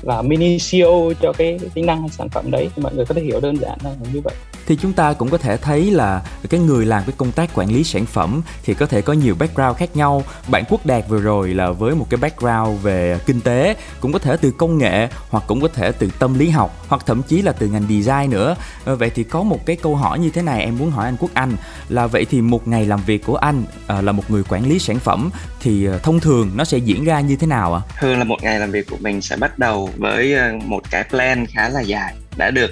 là 0.01 0.21
mini 0.21 0.57
CEO 0.71 1.11
cho 1.21 1.33
cái 1.33 1.59
tính 1.73 1.85
năng 1.85 2.01
hay 2.01 2.09
sản 2.09 2.29
phẩm 2.29 2.51
đấy. 2.51 2.69
Thì 2.75 2.83
mọi 2.83 2.95
người 2.95 3.05
có 3.05 3.15
thể 3.15 3.21
hiểu 3.21 3.39
đơn 3.39 3.55
giản 3.57 3.77
là 3.83 3.91
như 4.13 4.21
vậy 4.21 4.33
thì 4.67 4.77
chúng 4.81 4.93
ta 4.93 5.13
cũng 5.13 5.29
có 5.29 5.37
thể 5.37 5.57
thấy 5.57 5.91
là 5.91 6.21
cái 6.49 6.59
người 6.59 6.85
làm 6.85 7.03
cái 7.03 7.13
công 7.17 7.31
tác 7.31 7.49
quản 7.53 7.69
lý 7.69 7.83
sản 7.83 8.05
phẩm 8.05 8.41
thì 8.63 8.73
có 8.73 8.85
thể 8.85 9.01
có 9.01 9.13
nhiều 9.13 9.35
background 9.35 9.77
khác 9.77 9.95
nhau. 9.95 10.23
Bạn 10.47 10.63
quốc 10.69 10.85
đạt 10.85 11.09
vừa 11.09 11.21
rồi 11.21 11.53
là 11.53 11.71
với 11.71 11.95
một 11.95 12.07
cái 12.09 12.17
background 12.17 12.83
về 12.83 13.19
kinh 13.25 13.41
tế, 13.41 13.75
cũng 13.99 14.13
có 14.13 14.19
thể 14.19 14.37
từ 14.41 14.51
công 14.51 14.77
nghệ 14.77 15.07
hoặc 15.29 15.43
cũng 15.47 15.61
có 15.61 15.67
thể 15.67 15.91
từ 15.91 16.09
tâm 16.19 16.39
lý 16.39 16.49
học 16.49 16.85
hoặc 16.87 17.05
thậm 17.05 17.21
chí 17.23 17.41
là 17.41 17.51
từ 17.51 17.67
ngành 17.67 17.87
design 17.89 18.29
nữa. 18.29 18.55
Ờ, 18.85 18.95
vậy 18.95 19.11
thì 19.15 19.23
có 19.23 19.43
một 19.43 19.65
cái 19.65 19.75
câu 19.75 19.95
hỏi 19.95 20.19
như 20.19 20.29
thế 20.29 20.41
này 20.41 20.61
em 20.61 20.77
muốn 20.77 20.91
hỏi 20.91 21.05
anh 21.05 21.17
quốc 21.19 21.31
anh, 21.33 21.55
là 21.89 22.07
vậy 22.07 22.25
thì 22.25 22.41
một 22.41 22.67
ngày 22.67 22.85
làm 22.85 22.99
việc 23.05 23.25
của 23.25 23.35
anh 23.35 23.63
ờ, 23.87 24.01
là 24.01 24.11
một 24.11 24.31
người 24.31 24.43
quản 24.49 24.69
lý 24.69 24.79
sản 24.79 24.99
phẩm 24.99 25.29
thì 25.61 25.85
ờ, 25.85 25.99
thông 25.99 26.19
thường 26.19 26.51
nó 26.55 26.63
sẽ 26.63 26.77
diễn 26.77 27.03
ra 27.03 27.19
như 27.19 27.35
thế 27.35 27.47
nào 27.47 27.73
ạ? 27.73 27.81
Thường 27.99 28.17
là 28.17 28.23
một 28.23 28.37
ngày 28.41 28.59
làm 28.59 28.71
việc 28.71 28.89
của 28.89 28.97
mình 28.99 29.21
sẽ 29.21 29.35
bắt 29.35 29.59
đầu 29.59 29.89
với 29.97 30.35
một 30.65 30.81
cái 30.91 31.03
plan 31.03 31.45
khá 31.45 31.69
là 31.69 31.81
dài, 31.81 32.15
đã 32.37 32.51
được 32.51 32.71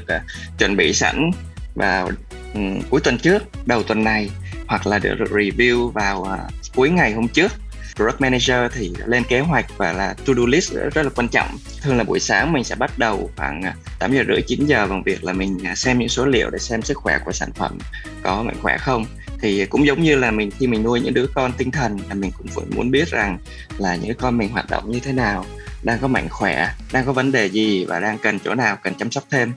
chuẩn 0.58 0.77
bị 0.77 0.93
sẵn 0.93 1.32
vào 1.76 2.10
um, 2.54 2.82
cuối 2.90 3.02
tuần 3.04 3.18
trước 3.18 3.44
đầu 3.66 3.84
tuần 3.84 4.04
này 4.04 4.30
hoặc 4.68 4.88
là 4.88 5.00
được 5.00 5.16
review 5.18 5.90
vào 5.90 6.22
uh, 6.22 6.74
cuối 6.76 6.90
ngày 6.90 7.14
hôm 7.14 7.28
trước. 7.28 7.52
Product 7.96 8.22
manager 8.22 8.72
thì 8.74 8.94
lên 9.06 9.24
kế 9.24 9.40
hoạch 9.40 9.66
và 9.78 9.94
là 9.94 10.16
to 10.26 10.34
do 10.38 10.46
list 10.48 10.74
rất, 10.74 11.04
là 11.04 11.10
quan 11.16 11.28
trọng. 11.28 11.58
Thường 11.82 11.98
là 11.98 12.04
buổi 12.04 12.20
sáng 12.20 12.54
mình 12.54 12.64
sẽ 12.64 12.76
bắt 12.76 13.00
đầu 13.00 13.30
khoảng 13.38 13.62
à, 13.62 13.76
8 14.00 14.14
giờ 14.14 14.24
rưỡi 14.28 14.42
9 14.42 14.66
giờ 14.66 14.88
bằng 14.88 15.04
việc 15.04 15.24
là 15.24 15.34
mình 15.34 15.60
à, 15.66 15.76
xem 15.76 16.00
những 16.00 16.10
số 16.10 16.26
liệu 16.26 16.50
để 16.50 16.60
xem 16.60 16.82
sức 16.82 16.98
khỏe 16.98 17.20
của 17.26 17.32
sản 17.32 17.52
phẩm 17.54 17.78
có 18.24 18.44
mạnh 18.44 18.56
khỏe 18.62 18.78
không. 18.78 19.06
Thì 19.42 19.66
cũng 19.66 19.86
giống 19.86 20.04
như 20.04 20.16
là 20.16 20.32
mình 20.32 20.52
khi 20.60 20.68
mình 20.68 20.84
nuôi 20.84 21.00
những 21.00 21.14
đứa 21.14 21.28
con 21.34 21.52
tinh 21.58 21.72
thần 21.72 22.00
là 22.10 22.16
mình 22.16 22.32
cũng 22.38 22.48
vẫn 22.54 22.70
muốn 22.76 22.92
biết 22.92 23.08
rằng 23.08 23.38
là 23.78 23.96
những 23.96 24.08
đứa 24.08 24.14
con 24.20 24.38
mình 24.38 24.50
hoạt 24.50 24.70
động 24.70 24.92
như 24.92 25.00
thế 25.00 25.14
nào 25.14 25.46
đang 25.84 26.00
có 26.00 26.08
mạnh 26.08 26.28
khỏe 26.30 26.70
đang 26.94 27.06
có 27.06 27.14
vấn 27.14 27.32
đề 27.32 27.46
gì 27.50 27.86
và 27.86 28.00
đang 28.00 28.18
cần 28.18 28.40
chỗ 28.40 28.56
nào 28.56 28.78
cần 28.84 28.94
chăm 28.96 29.12
sóc 29.12 29.24
thêm 29.30 29.54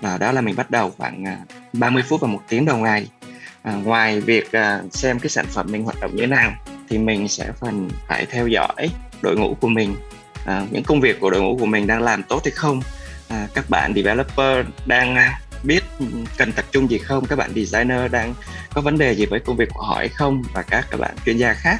và 0.00 0.18
đó 0.18 0.32
là 0.32 0.40
mình 0.40 0.56
bắt 0.56 0.70
đầu 0.70 0.92
khoảng 0.98 1.24
à, 1.24 1.38
30 1.72 2.02
phút 2.08 2.20
và 2.20 2.28
một 2.28 2.40
tiếng 2.48 2.64
đầu 2.64 2.76
ngày. 2.76 3.08
À, 3.62 3.72
ngoài 3.72 4.20
việc 4.20 4.52
à, 4.52 4.80
xem 4.90 5.18
cái 5.18 5.30
sản 5.30 5.46
phẩm 5.46 5.66
mình 5.70 5.84
hoạt 5.84 6.00
động 6.00 6.16
như 6.16 6.20
thế 6.20 6.26
nào 6.26 6.52
thì 6.88 6.98
mình 6.98 7.28
sẽ 7.28 7.52
phần 7.60 7.90
phải 8.08 8.26
theo 8.26 8.48
dõi 8.48 8.90
đội 9.22 9.36
ngũ 9.36 9.54
của 9.60 9.68
mình. 9.68 9.96
À, 10.46 10.62
những 10.70 10.84
công 10.84 11.00
việc 11.00 11.20
của 11.20 11.30
đội 11.30 11.42
ngũ 11.42 11.56
của 11.56 11.66
mình 11.66 11.86
đang 11.86 12.02
làm 12.02 12.22
tốt 12.22 12.40
hay 12.44 12.50
không. 12.50 12.82
À, 13.28 13.48
các 13.54 13.70
bạn 13.70 13.92
developer 13.94 14.66
đang 14.86 15.16
à, 15.16 15.40
biết 15.62 15.84
cần 16.36 16.52
tập 16.52 16.64
trung 16.70 16.90
gì 16.90 16.98
không 16.98 17.26
các 17.26 17.36
bạn 17.36 17.50
designer 17.54 18.10
đang 18.10 18.34
có 18.74 18.80
vấn 18.80 18.98
đề 18.98 19.12
gì 19.12 19.26
với 19.26 19.40
công 19.40 19.56
việc 19.56 19.68
của 19.74 19.82
họ 19.82 19.94
hay 19.94 20.08
không 20.08 20.42
và 20.54 20.62
các 20.62 20.86
các 20.90 21.00
bạn 21.00 21.16
chuyên 21.26 21.36
gia 21.36 21.54
khác 21.54 21.78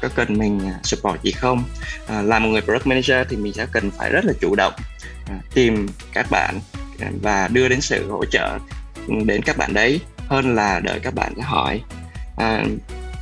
có 0.00 0.08
cần 0.14 0.38
mình 0.38 0.60
à, 0.66 0.80
support 0.82 1.22
gì 1.22 1.32
không. 1.32 1.64
À, 2.08 2.22
là 2.22 2.38
một 2.38 2.48
người 2.48 2.60
product 2.60 2.86
manager 2.86 3.26
thì 3.28 3.36
mình 3.36 3.52
sẽ 3.52 3.66
cần 3.72 3.90
phải 3.90 4.10
rất 4.10 4.24
là 4.24 4.32
chủ 4.40 4.54
động 4.54 4.72
à, 5.30 5.34
tìm 5.54 5.88
các 6.12 6.26
bạn 6.30 6.60
và 7.22 7.48
đưa 7.48 7.68
đến 7.68 7.80
sự 7.80 8.10
hỗ 8.10 8.24
trợ 8.24 8.58
đến 9.24 9.42
các 9.42 9.56
bạn 9.56 9.74
đấy 9.74 10.00
hơn 10.28 10.54
là 10.54 10.80
đợi 10.80 11.00
các 11.02 11.14
bạn 11.14 11.34
hỏi. 11.34 11.80
À, 12.36 12.64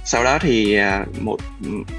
sau 0.04 0.24
đó 0.24 0.38
thì 0.38 0.74
à, 0.76 1.04
một 1.20 1.38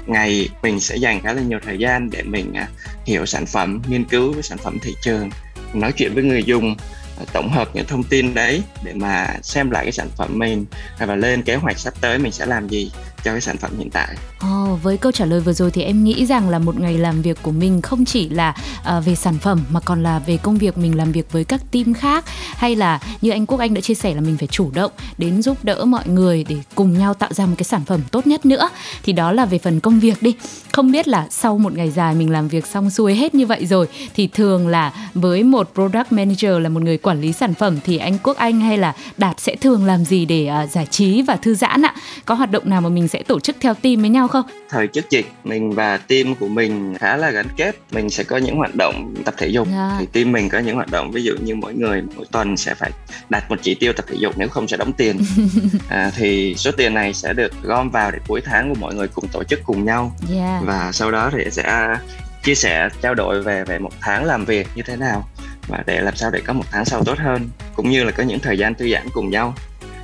ngày 0.06 0.48
mình 0.62 0.80
sẽ 0.80 0.96
dành 0.96 1.20
khá 1.22 1.32
là 1.32 1.42
nhiều 1.42 1.58
thời 1.64 1.78
gian 1.78 2.10
để 2.10 2.22
mình 2.22 2.54
à, 2.54 2.68
hiểu 3.04 3.26
sản 3.26 3.46
phẩm 3.46 3.82
nghiên 3.88 4.04
cứu 4.04 4.32
với 4.32 4.42
sản 4.42 4.58
phẩm 4.58 4.78
thị 4.82 4.94
trường 5.02 5.30
nói 5.74 5.92
chuyện 5.92 6.14
với 6.14 6.24
người 6.24 6.44
dùng 6.44 6.76
à, 7.18 7.24
tổng 7.32 7.50
hợp 7.52 7.68
những 7.74 7.86
thông 7.86 8.02
tin 8.02 8.34
đấy 8.34 8.62
để 8.84 8.92
mà 8.94 9.34
xem 9.42 9.70
lại 9.70 9.84
cái 9.84 9.92
sản 9.92 10.08
phẩm 10.16 10.38
mình 10.38 10.66
và 10.98 11.14
lên 11.14 11.42
kế 11.42 11.54
hoạch 11.54 11.78
sắp 11.78 11.94
tới 12.00 12.18
mình 12.18 12.32
sẽ 12.32 12.46
làm 12.46 12.68
gì 12.68 12.90
cho 13.26 13.32
cái 13.32 13.40
sản 13.40 13.56
phẩm 13.56 13.70
hiện 13.78 13.90
tại. 13.90 14.16
Oh, 14.46 14.82
với 14.82 14.96
câu 14.96 15.12
trả 15.12 15.24
lời 15.24 15.40
vừa 15.40 15.52
rồi 15.52 15.70
thì 15.70 15.82
em 15.82 16.04
nghĩ 16.04 16.26
rằng 16.26 16.48
là 16.48 16.58
một 16.58 16.80
ngày 16.80 16.98
làm 16.98 17.22
việc 17.22 17.38
của 17.42 17.50
mình 17.50 17.82
không 17.82 18.04
chỉ 18.04 18.28
là 18.28 18.54
uh, 18.98 19.04
về 19.04 19.14
sản 19.14 19.38
phẩm 19.38 19.60
mà 19.70 19.80
còn 19.80 20.02
là 20.02 20.18
về 20.18 20.36
công 20.36 20.58
việc 20.58 20.78
mình 20.78 20.96
làm 20.96 21.12
việc 21.12 21.32
với 21.32 21.44
các 21.44 21.60
team 21.72 21.94
khác 21.94 22.24
hay 22.56 22.76
là 22.76 23.00
như 23.20 23.30
anh 23.30 23.46
Quốc 23.46 23.60
Anh 23.60 23.74
đã 23.74 23.80
chia 23.80 23.94
sẻ 23.94 24.14
là 24.14 24.20
mình 24.20 24.36
phải 24.36 24.48
chủ 24.48 24.70
động 24.74 24.92
đến 25.18 25.42
giúp 25.42 25.64
đỡ 25.64 25.84
mọi 25.84 26.08
người 26.08 26.44
để 26.48 26.56
cùng 26.74 26.98
nhau 26.98 27.14
tạo 27.14 27.32
ra 27.32 27.46
một 27.46 27.54
cái 27.58 27.64
sản 27.64 27.84
phẩm 27.84 28.00
tốt 28.10 28.26
nhất 28.26 28.46
nữa. 28.46 28.68
Thì 29.02 29.12
đó 29.12 29.32
là 29.32 29.44
về 29.44 29.58
phần 29.58 29.80
công 29.80 30.00
việc 30.00 30.22
đi. 30.22 30.34
Không 30.72 30.92
biết 30.92 31.08
là 31.08 31.26
sau 31.30 31.58
một 31.58 31.72
ngày 31.72 31.90
dài 31.90 32.14
mình 32.14 32.30
làm 32.30 32.48
việc 32.48 32.66
xong 32.66 32.90
xuôi 32.90 33.14
hết 33.14 33.34
như 33.34 33.46
vậy 33.46 33.66
rồi 33.66 33.88
thì 34.14 34.26
thường 34.26 34.68
là 34.68 34.92
với 35.14 35.42
một 35.42 35.70
product 35.74 36.12
manager 36.12 36.58
là 36.60 36.68
một 36.68 36.82
người 36.82 36.98
quản 36.98 37.20
lý 37.20 37.32
sản 37.32 37.54
phẩm 37.54 37.78
thì 37.84 37.96
anh 37.96 38.18
Quốc 38.22 38.36
Anh 38.36 38.60
hay 38.60 38.78
là 38.78 38.92
Đạt 39.16 39.40
sẽ 39.40 39.56
thường 39.56 39.84
làm 39.84 40.04
gì 40.04 40.24
để 40.24 40.50
uh, 40.64 40.70
giải 40.70 40.86
trí 40.90 41.22
và 41.22 41.36
thư 41.36 41.54
giãn 41.54 41.84
ạ? 41.84 41.94
Có 42.24 42.34
hoạt 42.34 42.50
động 42.50 42.70
nào 42.70 42.80
mà 42.80 42.88
mình 42.88 43.08
sẽ 43.08 43.15
sẽ 43.16 43.22
tổ 43.22 43.40
chức 43.40 43.56
theo 43.60 43.74
team 43.74 43.96
với 44.00 44.10
nhau 44.10 44.28
không? 44.28 44.46
Thời 44.68 44.86
trước 44.86 45.10
dịch 45.10 45.26
mình 45.44 45.70
và 45.70 45.96
team 45.96 46.34
của 46.34 46.48
mình 46.48 46.94
khá 46.98 47.16
là 47.16 47.30
gắn 47.30 47.46
kết. 47.56 47.76
Mình 47.90 48.10
sẽ 48.10 48.24
có 48.24 48.36
những 48.36 48.56
hoạt 48.56 48.74
động 48.74 49.14
tập 49.24 49.34
thể 49.38 49.48
dục. 49.48 49.68
Yeah. 49.68 49.76
Dạ. 49.76 49.96
Thì 50.00 50.06
team 50.06 50.32
mình 50.32 50.48
có 50.48 50.58
những 50.58 50.74
hoạt 50.74 50.90
động 50.90 51.10
ví 51.10 51.22
dụ 51.22 51.32
như 51.44 51.54
mỗi 51.54 51.74
người 51.74 52.02
mỗi 52.16 52.26
tuần 52.32 52.56
sẽ 52.56 52.74
phải 52.74 52.90
đạt 53.28 53.50
một 53.50 53.56
chỉ 53.62 53.74
tiêu 53.74 53.92
tập 53.92 54.04
thể 54.08 54.16
dục 54.18 54.34
nếu 54.38 54.48
không 54.48 54.68
sẽ 54.68 54.76
đóng 54.76 54.92
tiền. 54.92 55.18
à, 55.88 56.10
thì 56.16 56.54
số 56.56 56.70
tiền 56.76 56.94
này 56.94 57.14
sẽ 57.14 57.32
được 57.32 57.52
gom 57.62 57.90
vào 57.90 58.10
để 58.10 58.18
cuối 58.28 58.40
tháng 58.44 58.68
của 58.68 58.80
mọi 58.80 58.94
người 58.94 59.08
cùng 59.08 59.28
tổ 59.32 59.44
chức 59.44 59.60
cùng 59.64 59.84
nhau. 59.84 60.12
Yeah. 60.30 60.40
Dạ. 60.40 60.60
Và 60.64 60.92
sau 60.92 61.10
đó 61.10 61.30
thì 61.32 61.44
sẽ 61.50 61.96
chia 62.42 62.54
sẻ 62.54 62.88
trao 63.02 63.14
đổi 63.14 63.42
về 63.42 63.64
về 63.64 63.78
một 63.78 63.92
tháng 64.00 64.24
làm 64.24 64.44
việc 64.44 64.68
như 64.74 64.82
thế 64.82 64.96
nào 64.96 65.28
và 65.68 65.82
để 65.86 66.00
làm 66.00 66.16
sao 66.16 66.30
để 66.30 66.40
có 66.46 66.52
một 66.52 66.64
tháng 66.70 66.84
sau 66.84 67.04
tốt 67.04 67.18
hơn 67.18 67.48
cũng 67.76 67.90
như 67.90 68.04
là 68.04 68.10
có 68.10 68.22
những 68.22 68.38
thời 68.38 68.58
gian 68.58 68.74
thư 68.74 68.88
giãn 68.92 69.06
cùng 69.12 69.30
nhau 69.30 69.54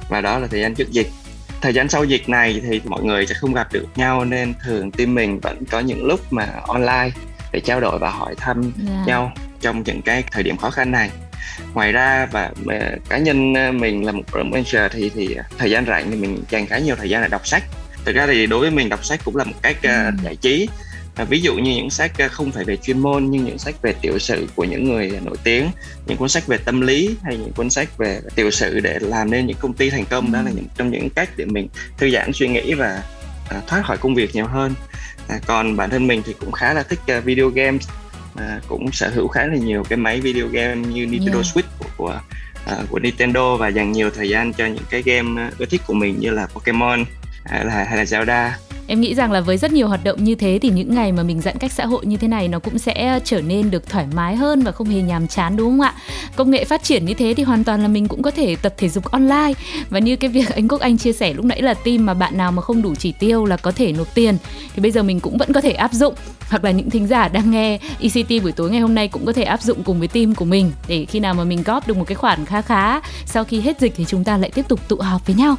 và 0.08 0.20
đó 0.20 0.38
là 0.38 0.46
thời 0.46 0.60
gian 0.60 0.74
trước 0.74 0.90
dịch 0.90 1.06
thời 1.62 1.74
gian 1.74 1.88
sau 1.88 2.04
dịch 2.04 2.28
này 2.28 2.60
thì 2.68 2.80
mọi 2.84 3.02
người 3.02 3.26
sẽ 3.26 3.34
không 3.34 3.54
gặp 3.54 3.72
được 3.72 3.86
nhau 3.96 4.24
nên 4.24 4.54
thường 4.64 4.90
team 4.90 5.14
mình 5.14 5.40
vẫn 5.40 5.64
có 5.70 5.80
những 5.80 6.06
lúc 6.06 6.32
mà 6.32 6.48
online 6.66 7.10
để 7.52 7.60
trao 7.60 7.80
đổi 7.80 7.98
và 7.98 8.10
hỏi 8.10 8.34
thăm 8.36 8.62
yeah. 8.62 8.74
Dạ. 8.88 9.04
nhau 9.06 9.32
trong 9.60 9.82
những 9.82 10.02
cái 10.02 10.24
thời 10.30 10.42
điểm 10.42 10.56
khó 10.56 10.70
khăn 10.70 10.90
này 10.90 11.10
ngoài 11.74 11.92
ra 11.92 12.26
và 12.32 12.50
cá 13.08 13.18
nhân 13.18 13.54
ờ, 13.54 13.72
mình 13.72 14.06
là 14.06 14.12
một 14.12 14.22
manager 14.34 14.92
thì 14.92 15.10
thì 15.14 15.36
thời 15.58 15.70
gian 15.70 15.86
rảnh 15.86 16.10
thì 16.10 16.16
mình 16.16 16.44
dành 16.50 16.66
khá 16.66 16.78
nhiều 16.78 16.96
thời 16.96 17.10
gian 17.10 17.22
để 17.22 17.28
đọc 17.28 17.46
sách 17.46 17.62
thực 18.04 18.16
ra 18.16 18.26
thì 18.26 18.46
đối 18.46 18.60
với 18.60 18.70
mình 18.70 18.88
đọc 18.88 19.04
sách 19.04 19.20
cũng 19.24 19.36
là 19.36 19.44
một 19.44 19.56
cách 19.62 19.76
uh, 19.76 20.22
giải 20.22 20.36
trí 20.36 20.68
à, 21.14 21.24
ví 21.24 21.40
dụ 21.40 21.54
như 21.54 21.74
những 21.76 21.90
sách 21.90 22.12
ờ, 22.18 22.28
không 22.28 22.52
phải 22.52 22.64
về 22.64 22.76
chuyên 22.76 22.98
môn 22.98 23.30
nhưng 23.30 23.44
những 23.44 23.58
sách 23.58 23.74
về 23.82 23.92
tiểu 23.92 24.18
sử 24.18 24.46
của 24.54 24.64
những 24.64 24.84
người 24.84 25.20
nổi 25.24 25.36
tiếng 25.44 25.70
những 26.06 26.16
cuốn 26.16 26.28
sách 26.28 26.46
về 26.46 26.58
tâm 26.58 26.80
lý 26.80 27.16
hay 27.22 27.36
những 27.36 27.52
cuốn 27.52 27.70
sách 27.70 27.98
về 27.98 28.20
tiểu 28.34 28.50
sử 28.50 28.80
để 28.80 28.98
làm 29.00 29.30
nên 29.30 29.46
những 29.46 29.56
công 29.60 29.72
ty 29.72 29.90
thành 29.90 30.04
công 30.04 30.26
ừ. 30.26 30.32
đó 30.32 30.42
là 30.42 30.50
những 30.50 30.66
trong 30.76 30.90
những 30.90 31.10
cách 31.10 31.28
để 31.36 31.44
mình 31.44 31.68
thư 31.98 32.10
giãn 32.10 32.32
suy 32.32 32.48
nghĩ 32.48 32.74
và 32.74 33.02
à, 33.48 33.60
thoát 33.66 33.82
khỏi 33.84 33.96
công 33.96 34.14
việc 34.14 34.34
nhiều 34.34 34.46
hơn 34.46 34.74
à, 35.28 35.40
còn 35.46 35.76
bản 35.76 35.90
thân 35.90 36.06
mình 36.06 36.22
thì 36.26 36.34
cũng 36.40 36.52
khá 36.52 36.74
là 36.74 36.82
thích 36.82 37.00
uh, 37.18 37.24
video 37.24 37.48
games 37.48 37.88
à, 38.36 38.60
cũng 38.68 38.92
sở 38.92 39.10
hữu 39.14 39.28
khá 39.28 39.46
là 39.46 39.56
nhiều 39.56 39.84
cái 39.88 39.96
máy 39.96 40.20
video 40.20 40.48
game 40.48 40.74
như 40.74 41.06
Nintendo 41.06 41.38
yeah. 41.38 41.56
Switch 41.56 41.70
của, 41.78 41.88
của 41.96 42.20
uh, 42.72 42.90
của 42.90 42.98
Nintendo 42.98 43.56
và 43.56 43.68
dành 43.68 43.92
nhiều 43.92 44.10
thời 44.10 44.28
gian 44.28 44.52
cho 44.52 44.66
những 44.66 44.84
cái 44.90 45.02
game 45.02 45.50
ưa 45.58 45.66
thích 45.66 45.80
của 45.86 45.94
mình 45.94 46.20
như 46.20 46.30
là 46.30 46.46
Pokemon 46.46 47.04
hay 47.44 47.64
là 47.64 47.84
hay 47.84 47.96
là 47.96 48.04
Zelda. 48.04 48.50
Em 48.86 49.00
nghĩ 49.00 49.14
rằng 49.14 49.32
là 49.32 49.40
với 49.40 49.56
rất 49.56 49.72
nhiều 49.72 49.88
hoạt 49.88 50.04
động 50.04 50.24
như 50.24 50.34
thế 50.34 50.58
thì 50.62 50.70
những 50.70 50.94
ngày 50.94 51.12
mà 51.12 51.22
mình 51.22 51.40
giãn 51.40 51.58
cách 51.58 51.72
xã 51.72 51.86
hội 51.86 52.06
như 52.06 52.16
thế 52.16 52.28
này 52.28 52.48
nó 52.48 52.58
cũng 52.58 52.78
sẽ 52.78 53.08
ờ, 53.08 53.18
trở 53.24 53.40
nên 53.40 53.70
được 53.70 53.88
thoải 53.88 54.06
mái 54.14 54.36
hơn 54.36 54.62
và 54.62 54.72
không 54.72 54.88
hề 54.88 55.02
nhàm 55.02 55.26
chán, 55.26 55.56
đúng 55.56 55.70
không 55.70 55.80
ạ? 55.80 55.94
Công 56.36 56.50
nghệ 56.50 56.64
phát 56.64 56.82
triển 56.82 57.04
như 57.04 57.14
thế 57.14 57.34
thì 57.36 57.42
hoàn 57.42 57.64
toàn 57.64 57.82
là 57.82 57.88
mình 57.88 58.08
cũng 58.08 58.22
có 58.22 58.30
thể 58.30 58.56
tập 58.62 58.74
thể 58.76 58.88
dục 58.88 59.04
online. 59.04 59.52
Và 59.90 59.98
như 59.98 60.16
cái 60.16 60.30
việc 60.30 60.54
anh 60.54 60.68
quốc 60.68 60.80
anh 60.80 60.98
chia 60.98 61.12
sẻ 61.12 61.32
lúc 61.34 61.44
nãy 61.44 61.62
là 61.62 61.74
team 61.74 62.06
mà 62.06 62.14
bạn 62.14 62.36
nào 62.36 62.52
mà 62.52 62.62
không 62.62 62.82
đủ 62.82 62.94
chỉ 62.94 63.12
tiêu 63.12 63.44
là 63.44 63.56
có 63.56 63.72
thể 63.72 63.92
nộp 63.92 64.14
tiền. 64.14 64.36
Thì 64.74 64.82
bây 64.82 64.90
giờ 64.90 65.02
mình 65.02 65.20
cũng 65.20 65.38
vẫn 65.38 65.52
có 65.52 65.60
thể 65.60 65.72
áp 65.72 65.92
dụng. 65.92 66.14
Hoặc 66.50 66.64
là 66.64 66.70
những 66.70 66.90
thính 66.90 67.06
giả 67.06 67.28
đang 67.28 67.50
nghe 67.50 67.78
ECT 68.00 68.42
buổi 68.42 68.52
tối 68.52 68.70
ngày 68.70 68.80
hôm 68.80 68.94
nay 68.94 69.08
cũng 69.08 69.26
có 69.26 69.32
thể 69.32 69.42
áp 69.42 69.62
dụng 69.62 69.82
cùng 69.82 69.98
với 69.98 70.08
team 70.08 70.34
của 70.34 70.44
mình 70.44 70.72
để 70.88 71.04
khi 71.04 71.20
nào 71.20 71.34
mà 71.34 71.44
mình 71.44 71.62
góp 71.62 71.88
được 71.88 71.96
một 71.96 72.04
cái 72.06 72.14
khoản 72.14 72.46
khá 72.46 72.62
khá, 72.62 73.00
sau 73.26 73.44
khi 73.44 73.60
hết 73.60 73.80
dịch 73.80 73.92
thì 73.96 74.04
chúng 74.08 74.24
ta 74.24 74.36
lại 74.36 74.50
tiếp 74.54 74.68
tục 74.68 74.80
tụ 74.88 74.96
họp 74.96 75.26
với 75.26 75.36
nhau 75.36 75.56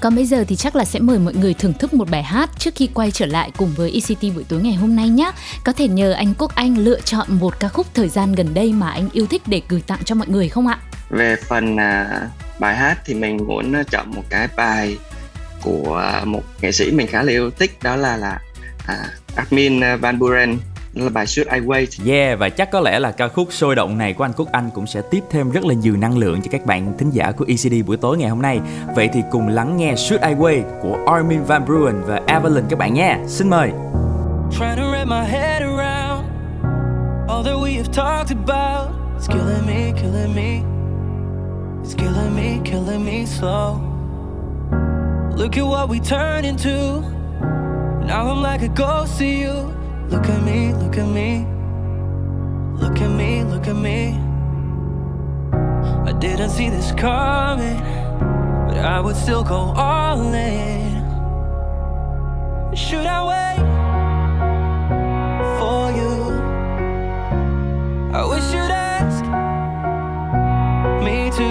còn 0.00 0.14
bây 0.14 0.26
giờ 0.26 0.44
thì 0.48 0.56
chắc 0.56 0.76
là 0.76 0.84
sẽ 0.84 0.98
mời 1.00 1.18
mọi 1.18 1.34
người 1.34 1.54
thưởng 1.54 1.72
thức 1.72 1.94
một 1.94 2.10
bài 2.10 2.22
hát 2.22 2.50
trước 2.58 2.74
khi 2.74 2.88
quay 2.94 3.10
trở 3.10 3.26
lại 3.26 3.50
cùng 3.56 3.72
với 3.76 3.90
ECT 3.90 4.34
buổi 4.34 4.44
tối 4.48 4.60
ngày 4.60 4.74
hôm 4.74 4.96
nay 4.96 5.08
nhé. 5.08 5.30
Có 5.64 5.72
thể 5.72 5.88
nhờ 5.88 6.12
anh 6.12 6.34
Quốc 6.38 6.54
Anh 6.54 6.78
lựa 6.78 7.00
chọn 7.00 7.26
một 7.30 7.60
ca 7.60 7.68
khúc 7.68 7.86
thời 7.94 8.08
gian 8.08 8.32
gần 8.32 8.54
đây 8.54 8.72
mà 8.72 8.90
anh 8.90 9.08
yêu 9.12 9.26
thích 9.26 9.42
để 9.46 9.62
gửi 9.68 9.82
tặng 9.86 9.98
cho 10.04 10.14
mọi 10.14 10.28
người 10.28 10.48
không 10.48 10.66
ạ? 10.66 10.78
Về 11.10 11.36
phần 11.48 11.76
à, 11.76 12.20
bài 12.58 12.76
hát 12.76 12.98
thì 13.04 13.14
mình 13.14 13.36
muốn 13.46 13.72
à, 13.72 13.82
chọn 13.90 14.10
một 14.14 14.22
cái 14.30 14.48
bài 14.56 14.98
của 15.62 16.22
một 16.24 16.42
nghệ 16.62 16.72
sĩ 16.72 16.90
mình 16.90 17.06
khá 17.06 17.22
là 17.22 17.32
yêu 17.32 17.50
thích 17.50 17.78
đó 17.82 17.96
là 17.96 18.16
là 18.16 18.38
à, 18.86 18.96
Armin 19.36 19.80
à, 19.84 19.96
Van 19.96 20.18
Buren 20.18 20.58
là 20.92 21.10
bài 21.10 21.26
Should 21.26 21.52
I 21.52 21.60
Wait. 21.60 22.12
Yeah 22.12 22.38
và 22.38 22.48
chắc 22.48 22.70
có 22.70 22.80
lẽ 22.80 22.98
là 22.98 23.10
ca 23.10 23.28
khúc 23.28 23.52
sôi 23.52 23.74
động 23.74 23.98
này 23.98 24.12
của 24.12 24.24
anh 24.24 24.32
Quốc 24.36 24.48
Anh 24.52 24.70
cũng 24.74 24.86
sẽ 24.86 25.02
tiếp 25.10 25.24
thêm 25.30 25.50
rất 25.50 25.64
là 25.64 25.74
nhiều 25.74 25.96
năng 25.96 26.18
lượng 26.18 26.42
cho 26.42 26.48
các 26.50 26.66
bạn 26.66 26.92
thính 26.98 27.10
giả 27.10 27.32
của 27.32 27.44
ECD 27.48 27.86
buổi 27.86 27.96
tối 27.96 28.18
ngày 28.18 28.28
hôm 28.28 28.42
nay. 28.42 28.60
Vậy 28.94 29.08
thì 29.12 29.22
cùng 29.30 29.48
lắng 29.48 29.76
nghe 29.76 29.94
Should 29.96 30.24
I 30.24 30.34
Wait 30.34 30.62
của 30.82 30.98
Armin 31.06 31.44
van 31.44 31.66
Buuren 31.66 32.02
và 32.06 32.20
Evelyn 32.26 32.64
các 32.68 32.78
bạn 32.78 32.94
nha. 32.94 33.18
Xin 33.26 33.50
mời. 33.50 33.70
Trying 34.50 34.76
to 34.76 34.82
wrap 34.92 35.06
my 35.06 35.30
head 35.30 35.62
around 35.62 36.24
all 37.28 37.44
that 37.44 37.56
we 37.56 37.76
have 37.76 37.92
talked 37.92 38.36
about 38.46 38.98
It's 39.18 39.26
killing 39.26 39.66
me, 39.66 39.92
killing 39.96 40.32
me. 40.32 40.62
It's 41.82 41.94
killing 41.94 42.36
me, 42.36 42.60
killing 42.64 43.04
me 43.04 43.26
slow. 43.26 43.80
Look 45.36 45.56
at 45.56 45.66
what 45.66 45.88
we 45.88 45.98
turned 45.98 46.46
into. 46.46 47.00
Now 48.06 48.30
I'm 48.30 48.42
like 48.42 48.62
a 48.62 48.68
ghost 48.68 49.18
to 49.18 49.26
you. 49.26 49.77
Look 50.10 50.26
at 50.26 50.42
me, 50.42 50.72
look 50.72 50.96
at 50.96 51.06
me. 51.06 51.46
Look 52.80 52.98
at 52.98 53.10
me, 53.10 53.44
look 53.44 53.66
at 53.68 53.76
me. 53.76 54.18
I 56.08 56.12
didn't 56.18 56.48
see 56.48 56.70
this 56.70 56.92
coming, 56.92 57.78
but 58.68 58.78
I 58.78 59.00
would 59.00 59.16
still 59.16 59.44
go 59.44 59.74
all 59.76 60.32
in. 60.32 61.04
Should 62.74 63.04
I 63.04 63.20
wait 63.32 63.60
for 65.58 65.90
you? 65.98 66.14
I 68.14 68.24
wish 68.24 68.44
you'd 68.54 68.72
ask 68.72 69.22
me 71.04 71.30
to. 71.38 71.50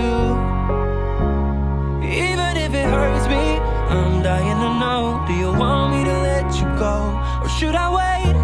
Even 2.07 2.57
if 2.57 2.73
it 2.73 2.87
hurts 2.89 3.27
me, 3.27 3.59
I'm 3.93 4.23
dying 4.23 4.57
to 4.63 4.79
know. 4.79 5.23
Do 5.27 5.33
you 5.33 5.51
want 5.53 5.93
me 5.93 6.03
to 6.05 6.17
let 6.21 6.55
you 6.55 6.65
go? 6.79 7.13
Or 7.43 7.49
should 7.49 7.75
I 7.75 7.87
wait 7.93 8.36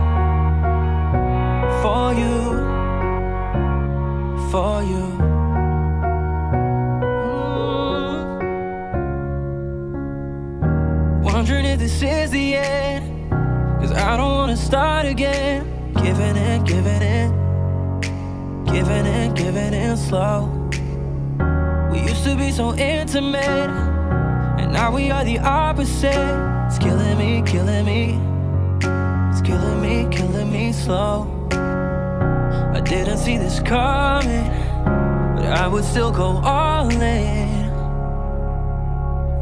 for 1.84 2.14
you? 2.14 2.36
For 4.52 4.82
you. 4.84 5.04
Mm. 7.22 8.20
Wondering 11.24 11.66
if 11.66 11.80
this 11.80 12.02
is 12.02 12.32
the 12.32 12.56
end. 12.56 13.30
Cause 13.82 13.92
I 13.92 14.16
don't 14.16 14.32
wanna 14.32 14.56
start 14.56 15.06
again. 15.06 15.68
Giving 15.96 16.38
in, 16.38 16.64
giving 16.64 17.02
in. 17.02 17.30
Giving 18.64 19.06
in, 19.06 19.34
giving 19.34 19.74
in 19.74 19.98
slow. 19.98 20.48
We 21.92 22.00
used 22.00 22.24
to 22.24 22.38
be 22.38 22.52
so 22.52 22.74
intimate. 22.76 23.70
And 24.58 24.72
now 24.72 24.96
we 24.96 25.12
are 25.12 25.26
the 25.26 25.40
opposite. 25.40 26.16
It's 26.68 26.78
killing 26.80 27.18
me, 27.18 27.42
killing 27.46 27.86
me. 27.86 28.18
It's 29.32 29.42
killing 29.42 29.82
me, 29.82 30.08
killing 30.16 30.50
me 30.50 30.72
slow. 30.72 31.33
Didn't 32.86 33.18
see 33.18 33.38
this 33.38 33.60
coming, 33.60 34.46
but 35.36 35.46
I 35.46 35.68
would 35.68 35.84
still 35.84 36.12
go 36.12 36.40
all 36.44 36.92
in. 36.92 37.72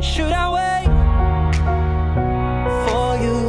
Should 0.01 0.31
I 0.31 0.47
wait 0.57 0.87
for 2.85 3.17
you? 3.25 3.39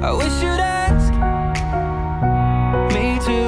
I 0.00 0.12
wish 0.12 0.34
you'd 0.42 0.60
ask 0.60 1.12
me 2.94 3.18
to. 3.28 3.40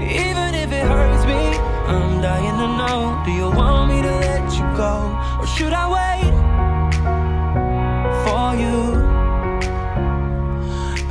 Even 0.00 0.54
if 0.54 0.72
it 0.72 0.86
hurts 0.86 1.24
me, 1.26 1.42
I'm 1.92 2.22
dying 2.22 2.56
to 2.62 2.68
know. 2.78 3.22
Do 3.26 3.30
you 3.32 3.50
want 3.50 3.90
me 3.92 4.00
to 4.00 4.12
let 4.26 4.52
you 4.54 4.64
go? 4.76 4.92
Or 5.40 5.46
should 5.46 5.74
I 5.74 5.86
wait 5.90 6.01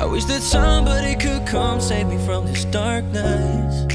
I 0.02 0.06
wish 0.06 0.26
that 0.26 0.42
somebody 0.42 1.14
could 1.14 1.46
come 1.46 1.80
save 1.80 2.08
me 2.08 2.18
from 2.26 2.48
this 2.48 2.66
darkness. 2.66 3.86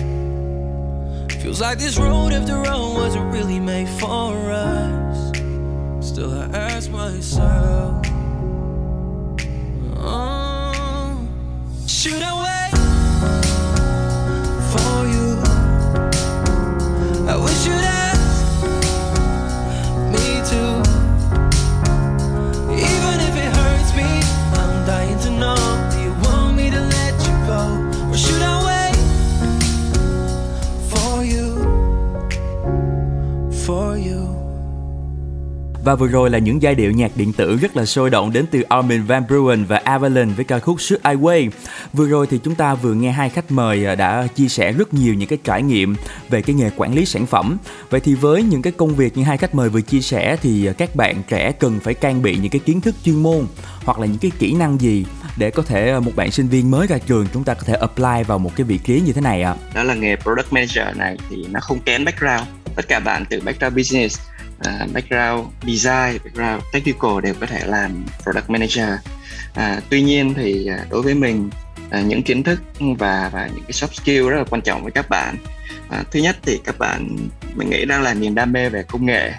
Feels 1.42 1.61
like 1.61 1.79
this 1.79 1.99
road 1.99 2.33
after 2.33 2.64
all 2.71 2.95
wasn't 2.95 3.33
really 3.33 3.59
made 3.59 3.88
for 3.99 4.53
us. 4.53 5.33
Still, 5.99 6.33
I 6.33 6.45
ask 6.57 6.92
myself, 6.92 8.07
oh, 9.97 11.29
should 11.88 12.23
I 12.23 12.35
wait 12.47 12.71
for 14.71 15.07
you? 15.12 15.42
I 17.29 17.37
wish 17.37 17.66
you'd 17.66 17.83
ask 17.83 18.62
me 20.12 20.40
to. 20.51 20.86
Và 35.87 35.94
vừa 35.94 36.07
rồi 36.07 36.31
là 36.31 36.38
những 36.38 36.62
giai 36.62 36.75
điệu 36.75 36.92
nhạc 36.92 37.11
điện 37.16 37.33
tử 37.33 37.57
rất 37.57 37.77
là 37.77 37.85
sôi 37.85 38.11
động 38.11 38.33
đến 38.33 38.46
từ 38.51 38.62
Armin 38.62 39.03
van 39.03 39.22
Buuren 39.29 39.64
và 39.64 39.77
Avalon 39.77 40.33
với 40.35 40.44
ca 40.44 40.59
khúc 40.59 40.81
Should 40.81 41.07
I 41.07 41.12
Wait. 41.12 41.51
Vừa 41.92 42.09
rồi 42.09 42.27
thì 42.31 42.38
chúng 42.44 42.55
ta 42.55 42.75
vừa 42.75 42.94
nghe 42.94 43.11
hai 43.11 43.29
khách 43.29 43.51
mời 43.51 43.87
à, 43.87 43.94
đã 43.94 44.27
chia 44.35 44.49
sẻ 44.49 44.72
rất 44.72 44.94
nhiều 44.94 45.14
những 45.14 45.29
cái 45.29 45.38
trải 45.44 45.62
nghiệm 45.62 45.96
về 46.29 46.42
cái 46.42 46.57
nghề 46.57 46.70
quản 46.77 46.94
lý 46.94 47.07
sản 47.07 47.27
phẩm. 47.27 47.59
Vậy 47.90 48.01
thì 48.01 48.14
với 48.14 48.42
những 48.42 48.62
cái 48.62 48.72
công 48.77 48.94
việc 48.94 49.16
như 49.16 49.25
hai 49.25 49.37
khách 49.37 49.55
mời 49.55 49.68
vừa 49.68 49.81
chia 49.81 50.01
sẻ 50.01 50.37
thì 50.42 50.66
à, 50.66 50.72
các 50.72 50.96
bạn 50.96 51.22
trẻ 51.29 51.53
cần 51.53 51.81
phải 51.81 51.94
trang 51.94 52.22
bị 52.22 52.37
những 52.37 52.51
cái 52.51 52.61
kiến 52.61 52.81
thức 52.81 52.94
chuyên 53.05 53.22
môn 53.22 53.46
hoặc 53.85 53.99
là 53.99 54.07
những 54.07 54.18
cái 54.18 54.31
kỹ 54.38 54.55
năng 54.55 54.81
gì 54.81 55.05
để 55.37 55.51
có 55.51 55.62
thể 55.62 55.90
à, 55.90 56.01
một 56.01 56.12
bạn 56.16 56.31
sinh 56.31 56.49
viên 56.49 56.70
mới 56.70 56.87
ra 56.87 56.99
trường 56.99 57.27
chúng 57.33 57.44
ta 57.44 57.55
có 57.55 57.62
thể 57.64 57.75
apply 57.75 58.22
vào 58.27 58.38
một 58.38 58.51
cái 58.57 58.64
vị 58.64 58.79
trí 58.79 59.01
như 59.01 59.12
thế 59.12 59.20
này 59.20 59.42
ạ? 59.42 59.55
đó 59.75 59.83
là 59.83 59.94
nghề 59.94 60.16
product 60.16 60.53
manager 60.53 60.96
này 60.96 61.16
thì 61.31 61.46
nó 61.51 61.61
không 61.61 61.81
kén 61.81 62.05
background 62.05 62.49
tất 62.77 62.88
cả 62.88 63.01
bạn 63.01 63.25
từ 63.31 63.40
background 63.40 63.77
business 63.77 64.20
à, 64.59 64.87
background 64.92 65.49
design 65.62 66.19
background 66.25 66.62
technical 66.73 67.21
đều 67.23 67.35
có 67.40 67.47
thể 67.47 67.66
làm 67.66 68.05
product 68.23 68.51
manager. 68.51 68.88
À, 69.55 69.81
tuy 69.90 70.03
nhiên 70.03 70.35
thì 70.35 70.66
à, 70.66 70.79
đối 70.90 71.03
với 71.03 71.14
mình 71.14 71.51
à, 71.90 72.01
những 72.01 72.23
kiến 72.23 72.42
thức 72.42 72.61
và 72.79 73.31
và 73.33 73.47
những 73.47 73.64
cái 73.64 73.73
soft 73.73 74.03
skill 74.03 74.31
rất 74.31 74.38
là 74.38 74.45
quan 74.51 74.62
trọng 74.62 74.83
với 74.83 74.92
các 74.92 75.09
bạn. 75.11 75.37
À, 75.90 76.05
thứ 76.11 76.21
nhất 76.21 76.37
thì 76.42 76.61
các 76.64 76.79
bạn 76.79 77.16
mình 77.55 77.71
nghĩ 77.71 77.85
đang 77.85 78.03
là 78.03 78.14
niềm 78.14 78.35
đam 78.35 78.53
mê 78.53 78.69
về 78.69 78.83
công 78.83 79.07
nghệ. 79.07 79.33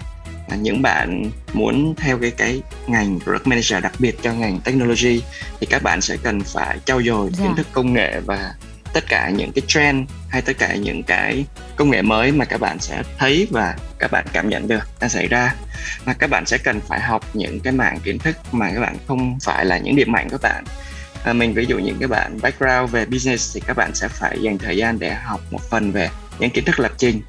À, 0.48 0.56
những 0.56 0.82
bạn 0.82 1.30
muốn 1.52 1.94
theo 1.96 2.18
cái 2.18 2.30
cái 2.30 2.62
ngành 2.86 3.20
product 3.20 3.46
manager 3.46 3.82
đặc 3.82 3.92
biệt 3.98 4.22
cho 4.22 4.32
ngành 4.32 4.60
technology 4.60 5.22
thì 5.60 5.66
các 5.70 5.82
bạn 5.82 6.00
sẽ 6.00 6.16
cần 6.16 6.40
phải 6.40 6.78
trau 6.84 7.02
dồi 7.02 7.30
Dạ. 7.32 7.44
kiến 7.44 7.56
thức 7.56 7.66
công 7.72 7.92
nghệ 7.92 8.20
và 8.26 8.54
tất 8.98 9.08
cả 9.08 9.30
những 9.30 9.52
cái 9.52 9.62
trend 9.66 10.10
hay 10.28 10.42
tất 10.42 10.58
cả 10.58 10.74
những 10.74 11.02
cái 11.02 11.44
công 11.76 11.90
nghệ 11.90 12.02
mới 12.02 12.32
mà 12.32 12.44
các 12.44 12.60
bạn 12.60 12.78
sẽ 12.78 13.02
thấy 13.18 13.48
và 13.50 13.76
các 13.98 14.10
bạn 14.10 14.26
cảm 14.32 14.48
nhận 14.48 14.68
được 14.68 14.88
đang 15.00 15.10
xảy 15.10 15.26
ra. 15.26 15.54
Và 16.04 16.12
các 16.12 16.30
bạn 16.30 16.46
sẽ 16.46 16.58
cần 16.58 16.80
phải 16.80 17.00
học 17.00 17.24
những 17.34 17.60
cái 17.60 17.72
mảng 17.72 18.00
kiến 18.00 18.18
thức 18.18 18.36
mà 18.52 18.70
các 18.74 18.80
bạn 18.80 18.96
không 19.06 19.38
phải 19.42 19.64
là 19.64 19.78
những 19.78 19.96
điểm 19.96 20.12
mạnh 20.12 20.28
của 20.30 20.38
bạn. 20.42 20.64
À, 21.24 21.32
mình 21.32 21.54
ví 21.54 21.64
dụ 21.68 21.78
những 21.78 21.98
cái 21.98 22.08
bạn 22.08 22.38
background 22.42 22.90
về 22.90 23.06
business 23.06 23.54
thì 23.54 23.62
các 23.66 23.76
bạn 23.76 23.94
sẽ 23.94 24.08
phải 24.08 24.38
dành 24.42 24.58
thời 24.58 24.76
gian 24.76 24.98
để 24.98 25.14
học 25.14 25.40
một 25.50 25.70
phần 25.70 25.92
về 25.92 26.08
những 26.38 26.50
kiến 26.50 26.64
thức 26.64 26.80
lập 26.80 26.92
trình. 26.98 27.22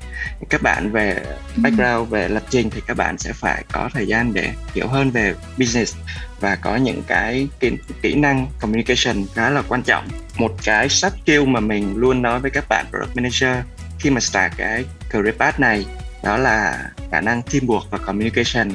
Các 0.49 0.61
bạn 0.61 0.91
về 0.91 1.25
background 1.55 2.09
về 2.09 2.27
lập 2.27 2.43
trình 2.49 2.69
thì 2.69 2.81
các 2.87 2.97
bạn 2.97 3.17
sẽ 3.17 3.33
phải 3.33 3.63
có 3.71 3.89
thời 3.93 4.07
gian 4.07 4.33
để 4.33 4.49
hiểu 4.73 4.87
hơn 4.87 5.11
về 5.11 5.33
business 5.57 5.95
và 6.39 6.55
có 6.55 6.75
những 6.75 7.03
cái 7.07 7.47
kỹ, 7.59 7.71
kỹ 8.01 8.15
năng 8.15 8.47
communication 8.59 9.25
khá 9.35 9.49
là 9.49 9.61
quan 9.67 9.83
trọng. 9.83 10.07
Một 10.37 10.55
cái 10.63 10.87
soft 10.87 11.11
skill 11.23 11.45
mà 11.45 11.59
mình 11.59 11.95
luôn 11.95 12.21
nói 12.21 12.39
với 12.39 12.51
các 12.51 12.65
bạn 12.69 12.85
product 12.89 13.15
manager 13.15 13.57
khi 13.99 14.09
mà 14.09 14.19
start 14.19 14.53
cái 14.57 14.85
career 15.09 15.35
path 15.35 15.59
này 15.59 15.85
đó 16.23 16.37
là 16.37 16.89
khả 17.11 17.21
năng 17.21 17.41
teamwork 17.41 17.83
và 17.91 17.97
communication. 17.97 18.71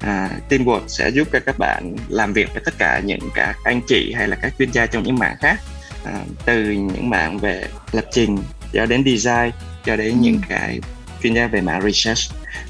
À, 0.00 0.30
teamwork 0.48 0.82
sẽ 0.88 1.08
giúp 1.08 1.28
cho 1.32 1.40
các 1.46 1.58
bạn 1.58 1.96
làm 2.08 2.32
việc 2.32 2.48
với 2.52 2.62
tất 2.64 2.74
cả 2.78 3.00
những 3.04 3.30
các 3.34 3.56
anh 3.64 3.80
chị 3.88 4.12
hay 4.16 4.28
là 4.28 4.36
các 4.36 4.52
chuyên 4.58 4.72
gia 4.72 4.86
trong 4.86 5.02
những 5.02 5.18
mảng 5.18 5.36
khác. 5.40 5.60
À, 6.04 6.20
từ 6.44 6.70
những 6.70 7.10
mảng 7.10 7.38
về 7.38 7.68
lập 7.92 8.04
trình 8.12 8.38
cho 8.72 8.86
đến 8.86 9.04
design 9.04 9.50
cho 9.86 9.96
đến 9.96 10.08
Ừ. 10.12 10.16
những 10.20 10.40
cái 10.48 10.80
chuyên 11.22 11.34
gia 11.34 11.46
về 11.46 11.60
mảng 11.60 11.82
research 11.82 12.20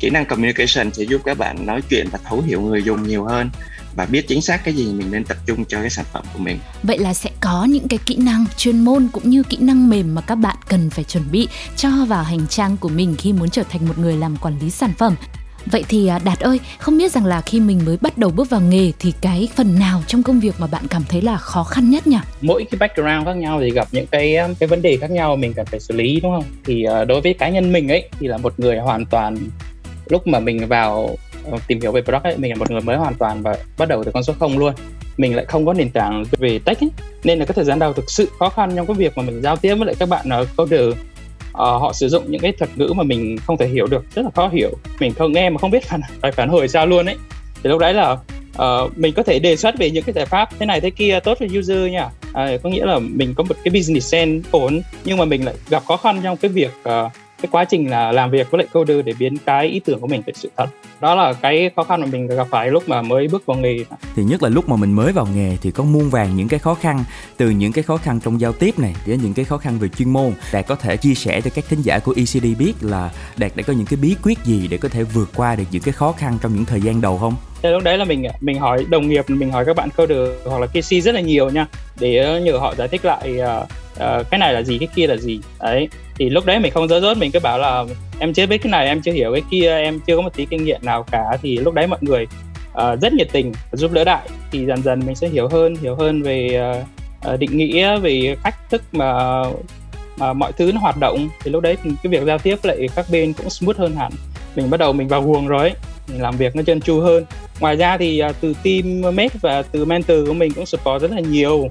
kỹ 0.01 0.11
năng 0.11 0.27
communication 0.27 0.93
sẽ 0.93 1.03
giúp 1.03 1.21
các 1.25 1.39
bạn 1.39 1.67
nói 1.67 1.81
chuyện 1.91 2.09
và 2.13 2.19
thấu 2.25 2.41
hiểu 2.47 2.61
người 2.61 2.83
dùng 2.83 3.03
nhiều 3.03 3.25
hơn 3.25 3.51
và 3.97 4.07
biết 4.07 4.29
chính 4.29 4.43
xác 4.43 4.65
cái 4.65 4.75
gì 4.75 4.85
mình 4.85 5.11
nên 5.11 5.25
tập 5.25 5.37
trung 5.47 5.65
cho 5.65 5.81
cái 5.81 5.91
sản 5.91 6.05
phẩm 6.13 6.25
của 6.33 6.39
mình 6.39 6.59
Vậy 6.83 6.99
là 6.99 7.15
sẽ 7.15 7.31
có 7.41 7.65
những 7.65 7.89
cái 7.89 7.99
kỹ 8.07 8.17
năng 8.17 8.45
chuyên 8.57 8.85
môn 8.85 9.09
cũng 9.13 9.31
như 9.31 9.43
kỹ 9.43 9.57
năng 9.61 9.89
mềm 9.91 10.15
mà 10.15 10.21
các 10.23 10.35
bạn 10.35 10.57
cần 10.69 10.91
phải 10.91 11.05
chuẩn 11.05 11.31
bị 11.31 11.49
cho 11.77 11.91
vào 12.09 12.23
hành 12.23 12.47
trang 12.47 12.77
của 12.77 12.89
mình 12.89 13.15
khi 13.19 13.33
muốn 13.33 13.51
trở 13.51 13.63
thành 13.63 13.89
một 13.89 13.99
người 13.99 14.17
làm 14.17 14.37
quản 14.37 14.59
lý 14.59 14.71
sản 14.71 14.93
phẩm. 14.99 15.15
Vậy 15.66 15.85
thì 15.88 16.07
à, 16.07 16.18
Đạt 16.24 16.40
ơi, 16.40 16.61
không 16.79 16.98
biết 16.98 17.12
rằng 17.12 17.26
là 17.26 17.40
khi 17.40 17.61
mình 17.61 17.81
mới 17.87 17.96
bắt 18.00 18.18
đầu 18.18 18.31
bước 18.31 18.50
vào 18.50 18.61
nghề 18.61 18.92
thì 18.98 19.12
cái 19.20 19.48
phần 19.57 19.79
nào 19.79 20.02
trong 20.07 20.22
công 20.22 20.40
việc 20.40 20.55
mà 20.59 20.66
bạn 20.66 20.85
cảm 20.90 21.02
thấy 21.09 21.22
là 21.22 21.37
khó 21.37 21.64
khăn 21.64 21.90
nhất 21.90 22.07
nhỉ? 22.07 22.16
mỗi 22.40 22.66
cái 22.70 22.79
background 22.79 23.26
khác 23.26 23.37
nhau 23.37 23.61
thì 23.61 23.70
gặp 23.70 23.88
những 23.92 24.07
cái 24.07 24.37
um, 24.37 24.55
cái 24.55 24.66
vấn 24.66 24.83
đề 24.83 24.96
khác 24.96 25.11
nhau 25.11 25.37
mình 25.37 25.55
cần 25.55 25.66
phải 25.66 25.81
xử 25.81 25.94
lý 25.94 26.20
đúng 26.20 26.33
không 26.33 26.44
thì 26.64 26.85
ờ, 26.85 27.05
đối 27.05 27.20
với 27.20 27.35
cá 27.35 27.48
nhân 27.48 27.72
mình 27.72 27.88
ấy 27.88 28.09
thì 28.20 28.26
là 28.26 28.38
một 28.38 28.61
người 28.61 28.79
hoàn 28.79 29.07
toàn 29.07 29.37
lúc 30.07 30.26
mà 30.26 30.40
mình 30.40 30.68
vào 30.68 31.16
ờ, 31.50 31.59
tìm 31.66 31.81
hiểu 31.81 31.92
về 31.92 32.02
product 32.02 32.24
ấy 32.24 32.37
mình 32.37 32.50
là 32.50 32.57
một 32.57 32.70
người 32.70 32.81
mới 32.81 32.96
hoàn 32.96 33.14
toàn 33.14 33.42
và 33.42 33.57
bắt 33.79 33.88
đầu 33.88 34.05
từ 34.05 34.11
con 34.12 34.22
số 34.22 34.33
không 34.38 34.59
luôn 34.59 34.74
mình 35.16 35.37
lại 35.37 35.44
không 35.44 35.66
có 35.66 35.72
nền 35.72 35.90
tảng 35.90 36.24
về 36.38 36.59
tech 36.64 36.81
ấy. 36.81 36.90
nên 37.24 37.38
là 37.38 37.44
cái 37.44 37.52
thời 37.55 37.64
gian 37.64 37.79
đầu 37.79 37.92
thực 37.92 38.11
sự 38.11 38.29
khó 38.38 38.48
khăn 38.48 38.72
trong 38.76 38.87
cái 38.87 38.94
việc 38.94 39.18
mà 39.18 39.22
mình 39.22 39.42
giao 39.42 39.57
tiếp 39.57 39.74
với 39.74 39.87
lại 39.87 39.94
các 39.98 40.09
bạn 40.09 40.29
ở 40.29 40.46
coder 40.57 40.94
Ờ, 41.57 41.79
họ 41.79 41.92
sử 41.92 42.09
dụng 42.09 42.25
những 42.29 42.40
cái 42.40 42.53
thuật 42.53 42.71
ngữ 42.79 42.92
mà 42.97 43.03
mình 43.03 43.37
không 43.47 43.57
thể 43.57 43.69
hiểu 43.69 43.87
được 43.87 44.05
rất 44.14 44.23
là 44.23 44.31
khó 44.35 44.49
hiểu. 44.49 44.71
Mình 45.01 45.12
không 45.14 45.33
nghe 45.33 45.51
mà 45.51 45.59
không 45.59 45.71
biết 45.71 45.85
phản 45.85 46.01
phải 46.21 46.33
phản 46.33 46.49
hồi 46.49 46.69
sao 46.69 46.87
luôn 46.87 47.07
ấy. 47.07 47.16
Thì 47.62 47.71
lúc 47.71 47.81
đấy 47.81 47.95
là 47.95 48.16
uh, 48.62 48.99
mình 48.99 49.14
có 49.14 49.23
thể 49.23 49.38
đề 49.38 49.57
xuất 49.57 49.79
về 49.79 49.90
những 49.90 50.05
cái 50.05 50.12
giải 50.12 50.27
pháp 50.27 50.49
thế 50.59 50.66
này 50.66 50.81
thế 50.81 50.90
kia 50.90 51.21
tốt 51.25 51.38
cho 51.40 51.47
user 51.59 51.92
nha. 51.92 52.09
À, 52.33 52.57
có 52.62 52.71
nghĩa 52.71 52.85
là 52.85 52.99
mình 52.99 53.35
có 53.35 53.45
một 53.45 53.57
cái 53.64 53.73
business 53.75 54.12
sense 54.12 54.49
ổn 54.53 54.81
nhưng 55.05 55.19
mà 55.19 55.25
mình 55.25 55.45
lại 55.45 55.55
gặp 55.71 55.83
khó 55.87 55.97
khăn 55.97 56.21
trong 56.23 56.37
cái 56.37 56.49
việc 56.49 56.71
uh, 56.88 57.12
cái 57.47 57.51
quá 57.53 57.65
trình 57.65 57.91
là 57.91 58.13
làm 58.13 58.31
việc 58.31 58.51
với 58.51 58.59
lại 58.59 58.69
coder 58.73 59.05
để 59.05 59.13
biến 59.19 59.37
cái 59.47 59.67
ý 59.67 59.81
tưởng 59.81 60.01
của 60.01 60.07
mình 60.07 60.23
thành 60.27 60.35
sự 60.35 60.51
thật. 60.57 60.67
Đó 61.01 61.15
là 61.15 61.33
cái 61.33 61.71
khó 61.77 61.85
khăn 61.85 62.01
mà 62.01 62.07
mình 62.07 62.27
gặp 62.27 62.47
phải 62.51 62.71
lúc 62.71 62.89
mà 62.89 63.03
mới 63.03 63.29
bước 63.29 63.47
vào 63.47 63.57
nghề. 63.57 63.79
Thì 64.17 64.25
nhất 64.25 64.43
là 64.43 64.49
lúc 64.49 64.69
mà 64.69 64.77
mình 64.77 64.93
mới 64.93 65.13
vào 65.13 65.27
nghề 65.35 65.57
thì 65.63 65.71
có 65.71 65.85
muôn 65.85 66.11
vàng 66.11 66.37
những 66.37 66.49
cái 66.49 66.59
khó 66.59 66.75
khăn 66.75 67.05
từ 67.37 67.51
những 67.51 67.73
cái 67.73 67.85
khó 67.85 67.97
khăn 67.97 68.21
trong 68.21 68.41
giao 68.41 68.53
tiếp 68.53 68.79
này 68.79 68.95
đến 69.07 69.21
những 69.23 69.35
cái 69.35 69.45
khó 69.45 69.59
khăn 69.59 69.79
về 69.79 69.89
chuyên 69.89 70.11
môn. 70.11 70.33
Đạt 70.53 70.67
có 70.67 70.75
thể 70.75 70.97
chia 70.97 71.15
sẻ 71.15 71.41
cho 71.41 71.51
các 71.55 71.65
thính 71.69 71.83
giả 71.83 71.99
của 71.99 72.15
ECD 72.17 72.59
biết 72.59 72.73
là 72.81 73.11
đạt 73.37 73.53
đã 73.57 73.63
có 73.63 73.73
những 73.73 73.87
cái 73.87 73.97
bí 74.03 74.17
quyết 74.23 74.39
gì 74.45 74.69
để 74.71 74.77
có 74.77 74.89
thể 74.89 75.03
vượt 75.03 75.29
qua 75.37 75.57
được 75.57 75.65
những 75.71 75.83
cái 75.83 75.93
khó 75.93 76.13
khăn 76.13 76.39
trong 76.43 76.55
những 76.55 76.65
thời 76.65 76.81
gian 76.81 77.01
đầu 77.01 77.19
không? 77.19 77.35
Thế 77.63 77.71
lúc 77.71 77.83
đấy 77.83 77.99
là 77.99 78.05
mình 78.05 78.27
mình 78.41 78.59
hỏi 78.59 78.87
đồng 78.89 79.09
nghiệp 79.09 79.25
mình 79.29 79.51
hỏi 79.51 79.65
các 79.65 79.77
bạn 79.77 79.89
coder 79.97 80.29
hoặc 80.45 80.61
là 80.61 80.67
KC 80.67 81.05
rất 81.05 81.15
là 81.15 81.21
nhiều 81.21 81.51
nha 81.51 81.67
để 82.01 82.41
nhờ 82.45 82.59
họ 82.59 82.75
giải 82.75 82.89
thích 82.89 83.05
lại 83.05 83.39
uh, 83.63 83.69
uh, 83.97 84.31
cái 84.31 84.39
này 84.39 84.55
là 84.55 84.63
gì 84.63 84.79
cái 84.79 84.89
kia 84.95 85.07
là 85.07 85.17
gì? 85.17 85.41
Đấy 85.63 85.89
thì 86.19 86.31
lúc 86.31 86.47
đấy 86.47 86.61
mình 86.61 86.73
không 86.73 86.89
dỡ 86.89 87.01
dốt 87.01 87.17
mình 87.17 87.33
cứ 87.33 87.41
bảo 87.41 87.59
là 87.59 87.85
em 88.19 88.33
chưa 88.33 88.47
biết 88.47 88.59
cái 88.59 88.71
này 88.71 88.87
em 88.87 89.01
chưa 89.03 89.13
hiểu 89.13 89.33
cái 89.33 89.43
kia 89.51 89.77
em 89.77 90.01
chưa 90.07 90.17
có 90.17 90.23
một 90.23 90.35
tí 90.35 90.47
kinh 90.47 90.65
nghiệm 90.65 90.81
nào 90.83 91.03
cả. 91.03 91.25
Thì 91.43 91.59
lúc 91.59 91.75
đấy 91.75 91.87
mọi 91.87 91.99
người 92.03 92.27
uh, 92.73 93.01
rất 93.01 93.13
nhiệt 93.13 93.29
tình 93.33 93.53
giúp 93.73 93.93
đỡ 93.93 94.05
đại. 94.05 94.29
Thì 94.53 94.67
dần 94.67 94.83
dần 94.83 95.07
mình 95.07 95.15
sẽ 95.15 95.29
hiểu 95.29 95.49
hơn 95.49 95.77
hiểu 95.77 95.97
hơn 95.97 96.23
về 96.23 96.61
uh, 97.33 97.41
định 97.41 97.57
nghĩa 97.57 97.99
về 97.99 98.37
cách 98.45 98.71
thức 98.71 98.83
mà 98.93 99.43
mà 100.19 100.33
mọi 100.33 100.53
thứ 100.53 100.73
nó 100.73 100.81
hoạt 100.81 100.97
động. 101.01 101.29
Thì 101.45 101.51
lúc 101.51 101.63
đấy 101.63 101.77
cái 101.85 102.11
việc 102.11 102.25
giao 102.27 102.39
tiếp 102.39 102.59
lại 102.63 102.89
các 102.97 103.07
bên 103.11 103.33
cũng 103.33 103.51
smooth 103.51 103.77
hơn 103.77 103.97
hẳn. 103.97 104.13
Mình 104.57 104.71
bắt 104.71 104.81
đầu 104.81 104.93
mình 104.93 105.09
vào 105.09 105.23
guồng 105.23 105.47
rồi 105.47 105.61
ấy 105.61 105.75
mình 106.09 106.23
làm 106.23 106.37
việc 106.37 106.57
nó 106.57 106.63
chân 106.63 106.81
chu 106.81 107.01
hơn. 107.01 107.25
Ngoài 107.61 107.77
ra 107.77 107.97
thì 107.99 108.23
uh, 108.31 108.37
từ 108.41 108.55
team 108.65 109.17
mate 109.17 109.39
và 109.41 109.63
từ 109.63 109.85
mentor 109.85 110.27
của 110.27 110.35
mình 110.35 110.53
cũng 110.53 110.67
support 110.67 111.03
rất 111.03 111.11
là 111.11 111.21
nhiều. 111.21 111.69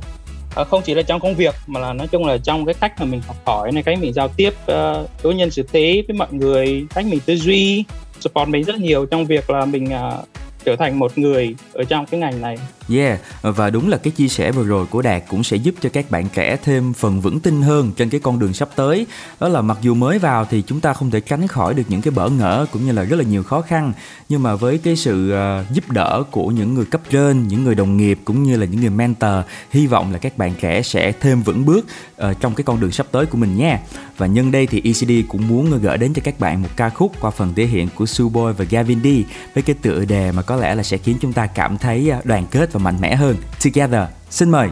Ờ, 0.56 0.64
không 0.64 0.82
chỉ 0.86 0.94
là 0.94 1.02
trong 1.02 1.20
công 1.20 1.36
việc 1.36 1.56
mà 1.68 1.80
là 1.80 1.94
nói 1.94 2.08
chung 2.08 2.26
là 2.26 2.38
trong 2.38 2.66
cái 2.66 2.76
cách 2.80 3.00
mà 3.00 3.06
mình 3.06 3.22
học 3.28 3.38
hỏi 3.46 3.72
này 3.72 3.84
cách 3.84 3.98
mình 4.02 4.14
giao 4.14 4.28
tiếp 4.28 4.54
uh, 4.72 5.10
đối 5.24 5.36
nhân 5.36 5.52
xử 5.52 5.64
thế 5.74 6.04
với 6.08 6.18
mọi 6.18 6.28
người 6.32 6.86
cách 6.96 7.06
mình 7.06 7.20
tư 7.26 7.36
duy 7.36 7.84
support 8.20 8.50
mình 8.50 8.64
rất 8.64 8.76
nhiều 8.76 9.06
trong 9.06 9.26
việc 9.26 9.50
là 9.50 9.66
mình 9.66 9.86
uh, 9.86 10.28
trở 10.66 10.76
thành 10.76 11.00
một 11.00 11.18
người 11.18 11.56
ở 11.74 11.84
trong 11.84 12.06
cái 12.06 12.20
ngành 12.20 12.42
này. 12.42 12.58
Yeah, 12.90 13.20
và 13.42 13.70
đúng 13.70 13.90
là 13.90 13.98
cái 13.98 14.12
chia 14.12 14.28
sẻ 14.28 14.52
vừa 14.52 14.64
rồi 14.64 14.86
của 14.86 15.02
Đạt 15.02 15.24
cũng 15.28 15.44
sẽ 15.44 15.58
giúp 15.58 15.76
cho 15.82 15.90
các 15.90 16.12
bạn 16.12 16.28
trẻ 16.34 16.58
thêm 16.64 16.94
phần 16.94 17.22
vững 17.22 17.40
tin 17.40 17.62
hơn 17.62 17.92
trên 17.98 18.10
cái 18.10 18.20
con 18.20 18.40
đường 18.40 18.54
sắp 18.54 18.70
tới. 18.76 19.08
Đó 19.40 19.48
là 19.48 19.62
mặc 19.62 19.78
dù 19.82 19.94
mới 19.94 20.20
vào 20.20 20.46
thì 20.46 20.64
chúng 20.68 20.80
ta 20.80 20.94
không 20.94 21.12
thể 21.12 21.20
tránh 21.20 21.48
khỏi 21.48 21.74
được 21.74 21.84
những 21.88 22.02
cái 22.02 22.12
bỡ 22.12 22.30
ngỡ 22.30 22.66
cũng 22.72 22.86
như 22.86 22.92
là 22.92 23.04
rất 23.04 23.16
là 23.16 23.24
nhiều 23.24 23.44
khó 23.44 23.62
khăn, 23.62 23.94
nhưng 24.30 24.44
mà 24.44 24.56
với 24.56 24.78
cái 24.78 24.96
sự 24.96 25.34
uh, 25.34 25.72
giúp 25.72 25.92
đỡ 25.92 26.24
của 26.32 26.48
những 26.48 26.74
người 26.74 26.86
cấp 26.86 27.02
trên, 27.10 27.48
những 27.48 27.64
người 27.64 27.76
đồng 27.76 27.98
nghiệp 27.98 28.20
cũng 28.26 28.44
như 28.44 28.58
là 28.58 28.66
những 28.66 28.82
người 28.82 28.90
mentor, 28.90 29.46
hy 29.72 29.88
vọng 29.88 30.12
là 30.12 30.18
các 30.18 30.38
bạn 30.38 30.54
trẻ 30.62 30.82
sẽ 30.82 31.12
thêm 31.12 31.42
vững 31.42 31.66
bước 31.66 31.86
uh, 32.22 32.40
trong 32.40 32.56
cái 32.56 32.64
con 32.64 32.80
đường 32.80 32.92
sắp 32.92 33.08
tới 33.12 33.26
của 33.26 33.38
mình 33.38 33.58
nha. 33.58 33.80
Và 34.18 34.28
nhân 34.28 34.52
đây 34.52 34.68
thì 34.68 34.82
ECD 34.84 35.12
cũng 35.28 35.48
muốn 35.48 35.80
gửi 35.82 35.98
đến 35.98 36.14
cho 36.14 36.22
các 36.26 36.40
bạn 36.40 36.62
một 36.62 36.70
ca 36.76 36.90
khúc 36.90 37.12
qua 37.22 37.32
phần 37.32 37.54
thể 37.56 37.66
hiện 37.66 37.88
của 37.96 38.06
Suboy 38.06 38.54
và 38.58 38.66
Gavin 38.70 39.04
D 39.04 39.08
với 39.54 39.64
cái 39.64 39.76
tựa 39.82 40.06
đề 40.06 40.32
mà 40.32 40.42
có 40.42 40.56
lẽ 40.56 40.76
là 40.76 40.84
sẽ 40.84 40.98
khiến 40.98 41.18
chúng 41.22 41.34
ta 41.34 41.48
cảm 41.48 41.78
thấy 41.78 42.10
ờ, 42.10 42.22
đoàn 42.24 42.46
kết 42.52 42.75
và 42.76 42.80
mạnh 42.80 42.98
mẽ 43.02 43.16
hơn. 43.16 43.36
Together. 43.64 44.02
Xin 44.30 44.50
mời. 44.50 44.70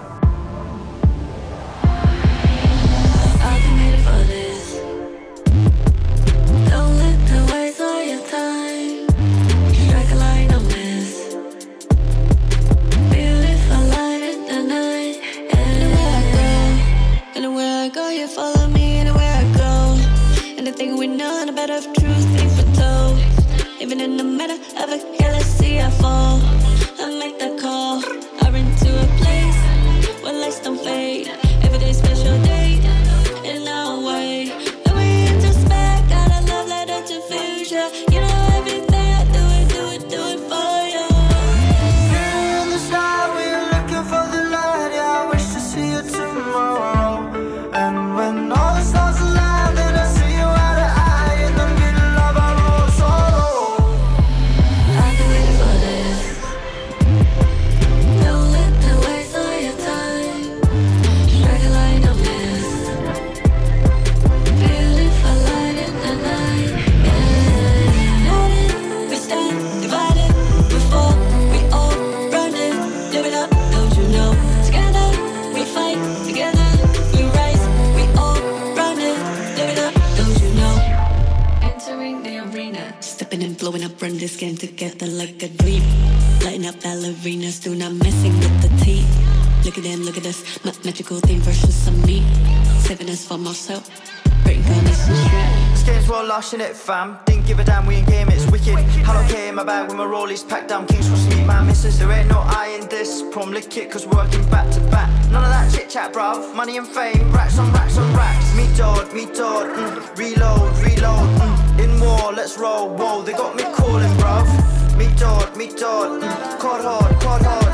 It, 96.34 96.76
fam. 96.76 97.19
Didn't 97.26 97.46
give 97.46 97.60
a 97.60 97.63
damn, 97.63 97.86
we 97.86 97.98
in 97.98 98.06
game, 98.06 98.28
it's 98.30 98.50
wicked. 98.50 98.76
Hello 99.06 99.24
K 99.28 99.50
in 99.50 99.56
my 99.56 99.63
bag 99.63 99.88
with 99.88 99.98
my 99.98 100.04
rollies 100.04 100.48
packed 100.48 100.69
down. 100.69 100.88
Kings 100.88 101.08
cross 101.08 101.28
meet 101.28 101.46
my 101.46 101.62
missus. 101.62 102.00
There 102.00 102.12
ain't 102.12 102.28
no 102.28 102.39
I 102.39 102.76
in 102.80 102.89
this. 102.89 103.22
Prom 103.32 103.52
lick 103.52 103.78
it, 103.78 103.91
cause 103.91 104.08
we're 104.08 104.17
working 104.17 104.43
back 104.50 104.67
to 104.72 104.80
back. 104.89 105.10
None 105.30 105.43
of 105.43 105.52
that 105.52 105.72
chit 105.72 105.91
chat, 105.91 106.12
bruv. 106.12 106.56
Money 106.56 106.78
and 106.78 106.88
fame, 106.88 107.32
racks 107.32 107.60
on 107.60 107.72
racks 107.72 108.00
on 108.00 108.12
racks. 108.15 108.56
Me 108.56 108.65
dog, 108.76 109.13
me 109.13 109.26
dog, 109.28 109.67
mm. 109.78 110.17
reload, 110.17 110.76
reload. 110.80 111.28
Mm. 111.38 111.84
In 111.84 112.00
war, 112.02 112.34
let's 112.34 112.58
roll. 112.58 112.89
Whoa, 112.89 113.22
they 113.22 113.34
got 113.34 113.56
me 113.56 113.63
calling, 113.65 114.13
bruv. 114.17 114.98
Me 114.98 115.08
dog, 115.15 115.56
me 115.56 115.67
dog, 115.67 116.24
mm. 116.24 116.60
quad 116.60 116.82
hard, 116.82 117.13
quad 117.22 117.43
hard. 117.46 117.69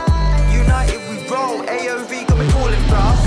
United 0.54 1.00
we 1.10 1.16
roll. 1.30 1.64
AOV 1.64 2.28
got 2.28 2.38
me 2.38 2.52
calling, 2.52 2.84
bruv. 2.92 3.19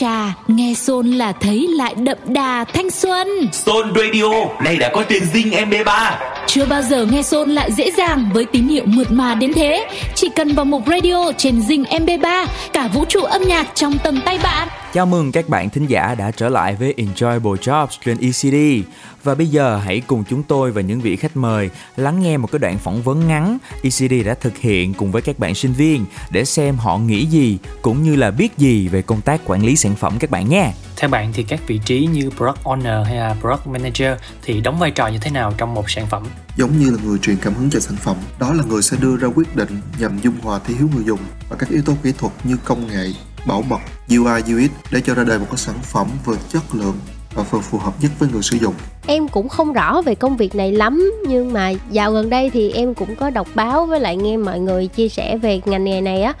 Trà 0.00 0.34
nghe 0.48 0.74
xôn 0.74 1.10
là 1.10 1.32
thấy 1.32 1.68
lại 1.68 1.94
đậm 1.94 2.18
đà 2.26 2.64
thanh 2.64 2.90
xuân. 2.90 3.28
Xôn 3.52 3.92
Radio 3.96 4.30
này 4.64 4.76
đã 4.76 4.90
có 4.94 5.02
tiền 5.02 5.22
dinh 5.32 5.50
MP3 5.50 6.12
chưa 6.46 6.66
bao 6.66 6.82
giờ 6.82 7.06
nghe 7.10 7.22
xôn 7.22 7.50
lại 7.50 7.72
dễ 7.72 7.90
dàng 7.90 8.30
với 8.34 8.44
tín 8.44 8.68
hiệu 8.68 8.84
mượt 8.86 9.12
mà 9.12 9.34
đến 9.34 9.52
thế. 9.52 9.86
Chỉ 10.14 10.28
cần 10.36 10.54
vào 10.54 10.64
mục 10.64 10.82
radio 10.86 11.32
trên 11.38 11.62
dinh 11.62 11.82
MP3 11.82 12.46
cả 12.72 12.88
vũ 12.94 13.04
trụ 13.04 13.22
âm 13.22 13.42
nhạc 13.42 13.66
trong 13.74 13.98
tầm 14.04 14.20
tay 14.24 14.38
bạn 14.42 14.68
Chào 14.92 15.06
mừng 15.06 15.32
các 15.32 15.48
bạn 15.48 15.70
thính 15.70 15.86
giả 15.86 16.14
đã 16.14 16.30
trở 16.30 16.48
lại 16.48 16.74
với 16.74 16.94
Enjoyable 16.96 17.56
Jobs 17.56 17.86
trên 18.04 18.18
ECD 18.18 18.86
Và 19.22 19.34
bây 19.34 19.46
giờ 19.46 19.76
hãy 19.76 20.02
cùng 20.06 20.24
chúng 20.30 20.42
tôi 20.42 20.72
và 20.72 20.82
những 20.82 21.00
vị 21.00 21.16
khách 21.16 21.36
mời 21.36 21.70
lắng 21.96 22.20
nghe 22.20 22.36
một 22.36 22.52
cái 22.52 22.58
đoạn 22.58 22.78
phỏng 22.78 23.02
vấn 23.02 23.28
ngắn 23.28 23.58
ECD 23.82 24.26
đã 24.26 24.34
thực 24.34 24.58
hiện 24.58 24.94
cùng 24.94 25.12
với 25.12 25.22
các 25.22 25.38
bạn 25.38 25.54
sinh 25.54 25.72
viên 25.72 26.04
để 26.30 26.44
xem 26.44 26.76
họ 26.76 26.98
nghĩ 26.98 27.26
gì 27.26 27.58
cũng 27.82 28.02
như 28.02 28.16
là 28.16 28.30
biết 28.30 28.58
gì 28.58 28.88
về 28.88 29.02
công 29.02 29.20
tác 29.20 29.40
quản 29.46 29.64
lý 29.64 29.76
sản 29.76 29.94
phẩm 29.94 30.16
các 30.18 30.30
bạn 30.30 30.48
nhé 30.48 30.72
Theo 30.96 31.10
bạn 31.10 31.32
thì 31.34 31.42
các 31.42 31.60
vị 31.66 31.80
trí 31.84 32.06
như 32.06 32.30
Product 32.30 32.64
Owner 32.64 33.04
hay 33.04 33.16
là 33.16 33.36
Product 33.40 33.66
Manager 33.66 34.18
thì 34.42 34.60
đóng 34.60 34.78
vai 34.78 34.90
trò 34.90 35.08
như 35.08 35.18
thế 35.20 35.30
nào 35.30 35.54
trong 35.56 35.74
một 35.74 35.90
sản 35.90 36.06
phẩm? 36.06 36.22
Giống 36.56 36.78
như 36.78 36.90
là 36.90 36.96
người 37.04 37.18
truyền 37.18 37.36
cảm 37.36 37.54
hứng 37.54 37.70
cho 37.70 37.80
sản 37.80 37.96
phẩm, 37.96 38.16
đó 38.38 38.52
là 38.52 38.64
người 38.64 38.82
sẽ 38.82 38.96
đưa 39.00 39.16
ra 39.16 39.28
quyết 39.34 39.56
định 39.56 39.80
nhằm 39.98 40.18
dung 40.22 40.40
hòa 40.42 40.60
thị 40.66 40.74
hiếu 40.78 40.88
người 40.94 41.04
dùng 41.04 41.20
và 41.48 41.56
các 41.56 41.68
yếu 41.68 41.82
tố 41.82 41.94
kỹ 42.02 42.12
thuật 42.18 42.32
như 42.44 42.56
công 42.64 42.88
nghệ, 42.88 43.12
bảo 43.46 43.62
mật, 43.62 43.80
UI 44.08 44.40
UX 44.40 44.70
để 44.90 45.00
cho 45.00 45.14
ra 45.14 45.24
đời 45.24 45.38
một 45.38 45.46
cái 45.50 45.56
sản 45.56 45.74
phẩm 45.82 46.08
vừa 46.24 46.36
chất 46.48 46.62
lượng 46.72 46.96
và 47.34 47.42
vừa 47.42 47.60
phù 47.60 47.78
hợp 47.78 47.92
nhất 48.00 48.10
với 48.18 48.28
người 48.32 48.42
sử 48.42 48.56
dụng. 48.56 48.74
Em 49.06 49.28
cũng 49.28 49.48
không 49.48 49.72
rõ 49.72 50.02
về 50.02 50.14
công 50.14 50.36
việc 50.36 50.54
này 50.54 50.72
lắm 50.72 51.12
nhưng 51.28 51.52
mà 51.52 51.72
dạo 51.90 52.12
gần 52.12 52.30
đây 52.30 52.50
thì 52.50 52.72
em 52.72 52.94
cũng 52.94 53.16
có 53.16 53.30
đọc 53.30 53.48
báo 53.54 53.86
với 53.86 54.00
lại 54.00 54.16
nghe 54.16 54.36
mọi 54.36 54.60
người 54.60 54.86
chia 54.86 55.08
sẻ 55.08 55.36
về 55.36 55.60
ngành 55.64 55.84
nghề 55.84 56.00
này 56.00 56.22
á. 56.22 56.34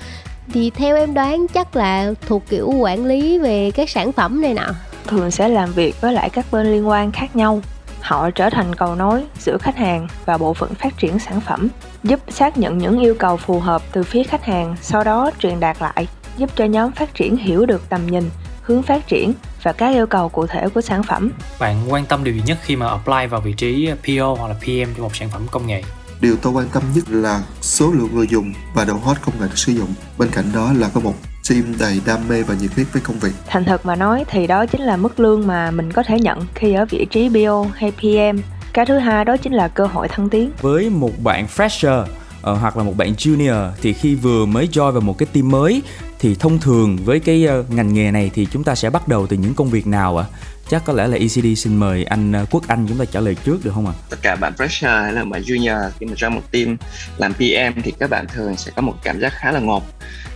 Thì 0.52 0.70
theo 0.70 0.96
em 0.96 1.14
đoán 1.14 1.46
chắc 1.54 1.76
là 1.76 2.12
thuộc 2.26 2.42
kiểu 2.48 2.70
quản 2.70 3.06
lý 3.06 3.38
về 3.38 3.70
các 3.70 3.90
sản 3.90 4.12
phẩm 4.12 4.40
này 4.40 4.54
nọ. 4.54 4.66
Thường 5.06 5.30
sẽ 5.30 5.48
làm 5.48 5.72
việc 5.72 6.00
với 6.00 6.12
lại 6.12 6.30
các 6.30 6.46
bên 6.52 6.72
liên 6.72 6.88
quan 6.88 7.12
khác 7.12 7.36
nhau. 7.36 7.62
Họ 8.00 8.30
trở 8.30 8.50
thành 8.50 8.74
cầu 8.74 8.94
nối 8.94 9.24
giữa 9.38 9.58
khách 9.58 9.76
hàng 9.76 10.08
và 10.26 10.38
bộ 10.38 10.54
phận 10.54 10.74
phát 10.74 10.98
triển 10.98 11.18
sản 11.18 11.40
phẩm 11.40 11.68
giúp 12.02 12.20
xác 12.28 12.58
nhận 12.58 12.78
những 12.78 13.00
yêu 13.00 13.14
cầu 13.18 13.36
phù 13.36 13.60
hợp 13.60 13.82
từ 13.92 14.02
phía 14.02 14.22
khách 14.22 14.44
hàng 14.44 14.76
sau 14.82 15.04
đó 15.04 15.30
truyền 15.38 15.60
đạt 15.60 15.76
lại 15.80 16.06
giúp 16.40 16.50
cho 16.56 16.64
nhóm 16.64 16.92
phát 16.92 17.14
triển 17.14 17.36
hiểu 17.36 17.66
được 17.66 17.88
tầm 17.88 18.06
nhìn 18.06 18.30
hướng 18.62 18.82
phát 18.82 19.06
triển 19.06 19.32
và 19.62 19.72
các 19.72 19.88
yêu 19.88 20.06
cầu 20.06 20.28
cụ 20.28 20.46
thể 20.46 20.68
của 20.68 20.80
sản 20.80 21.02
phẩm. 21.02 21.30
Bạn 21.60 21.76
quan 21.88 22.06
tâm 22.06 22.24
điều 22.24 22.34
gì 22.34 22.42
nhất 22.46 22.58
khi 22.62 22.76
mà 22.76 22.88
apply 22.88 23.26
vào 23.30 23.40
vị 23.40 23.52
trí 23.52 23.90
PO 23.90 24.34
hoặc 24.38 24.48
là 24.48 24.54
PM 24.54 24.94
cho 24.96 25.02
một 25.02 25.16
sản 25.16 25.28
phẩm 25.32 25.46
công 25.50 25.66
nghệ? 25.66 25.82
Điều 26.20 26.36
tôi 26.36 26.52
quan 26.52 26.68
tâm 26.72 26.82
nhất 26.94 27.04
là 27.08 27.42
số 27.60 27.92
lượng 27.92 28.08
người 28.14 28.26
dùng 28.26 28.52
và 28.74 28.84
độ 28.84 28.94
hot 28.94 29.16
công 29.24 29.34
nghệ 29.40 29.46
được 29.46 29.58
sử 29.58 29.72
dụng. 29.72 29.94
Bên 30.18 30.28
cạnh 30.32 30.44
đó 30.54 30.72
là 30.76 30.90
có 30.94 31.00
một 31.00 31.14
team 31.50 31.62
đầy 31.78 32.00
đam 32.06 32.28
mê 32.28 32.42
và 32.42 32.54
nhiệt 32.60 32.70
huyết 32.74 32.86
với 32.92 33.02
công 33.02 33.18
việc. 33.18 33.32
Thành 33.46 33.64
thật 33.64 33.86
mà 33.86 33.96
nói 33.96 34.24
thì 34.28 34.46
đó 34.46 34.66
chính 34.66 34.80
là 34.80 34.96
mức 34.96 35.20
lương 35.20 35.46
mà 35.46 35.70
mình 35.70 35.92
có 35.92 36.02
thể 36.02 36.20
nhận 36.20 36.38
khi 36.54 36.74
ở 36.74 36.84
vị 36.84 37.06
trí 37.10 37.28
BO 37.28 37.64
hay 37.74 37.92
PM 37.92 38.40
cái 38.72 38.86
thứ 38.86 38.98
hai 38.98 39.24
đó 39.24 39.36
chính 39.36 39.52
là 39.52 39.68
cơ 39.68 39.86
hội 39.86 40.08
thăng 40.08 40.28
tiến. 40.28 40.50
Với 40.60 40.90
một 40.90 41.10
bạn 41.22 41.46
fresher 41.56 42.04
uh, 42.50 42.58
hoặc 42.58 42.76
là 42.76 42.82
một 42.82 42.96
bạn 42.96 43.12
junior 43.12 43.70
thì 43.82 43.92
khi 43.92 44.14
vừa 44.14 44.46
mới 44.46 44.68
join 44.72 44.90
vào 44.90 45.00
một 45.00 45.18
cái 45.18 45.26
team 45.32 45.48
mới 45.48 45.82
thì 46.18 46.34
thông 46.34 46.58
thường 46.58 46.96
với 47.04 47.20
cái 47.20 47.46
uh, 47.60 47.70
ngành 47.70 47.94
nghề 47.94 48.10
này 48.10 48.30
thì 48.34 48.46
chúng 48.52 48.64
ta 48.64 48.74
sẽ 48.74 48.90
bắt 48.90 49.08
đầu 49.08 49.26
từ 49.26 49.36
những 49.36 49.54
công 49.54 49.70
việc 49.70 49.86
nào 49.86 50.16
ạ? 50.16 50.26
À? 50.32 50.36
chắc 50.70 50.84
có 50.84 50.92
lẽ 50.92 51.06
là 51.06 51.16
ECD 51.16 51.46
xin 51.56 51.76
mời 51.76 52.04
anh 52.04 52.32
uh, 52.42 52.48
Quốc 52.50 52.68
Anh 52.68 52.86
chúng 52.88 52.98
ta 52.98 53.04
trả 53.04 53.20
lời 53.20 53.36
trước 53.44 53.64
được 53.64 53.70
không 53.74 53.86
ạ? 53.86 53.92
À? 53.96 54.02
Tất 54.10 54.16
cả 54.22 54.36
bạn 54.36 54.52
fresher 54.58 55.02
hay 55.02 55.12
là 55.12 55.24
bạn 55.24 55.42
junior 55.42 55.90
khi 56.00 56.06
mà 56.06 56.12
join 56.14 56.30
một 56.30 56.42
team 56.50 56.76
làm 57.18 57.34
PM 57.34 57.80
thì 57.82 57.92
các 57.98 58.10
bạn 58.10 58.26
thường 58.34 58.56
sẽ 58.56 58.72
có 58.76 58.82
một 58.82 58.94
cảm 59.02 59.20
giác 59.20 59.32
khá 59.32 59.52
là 59.52 59.60
ngộp. 59.60 59.82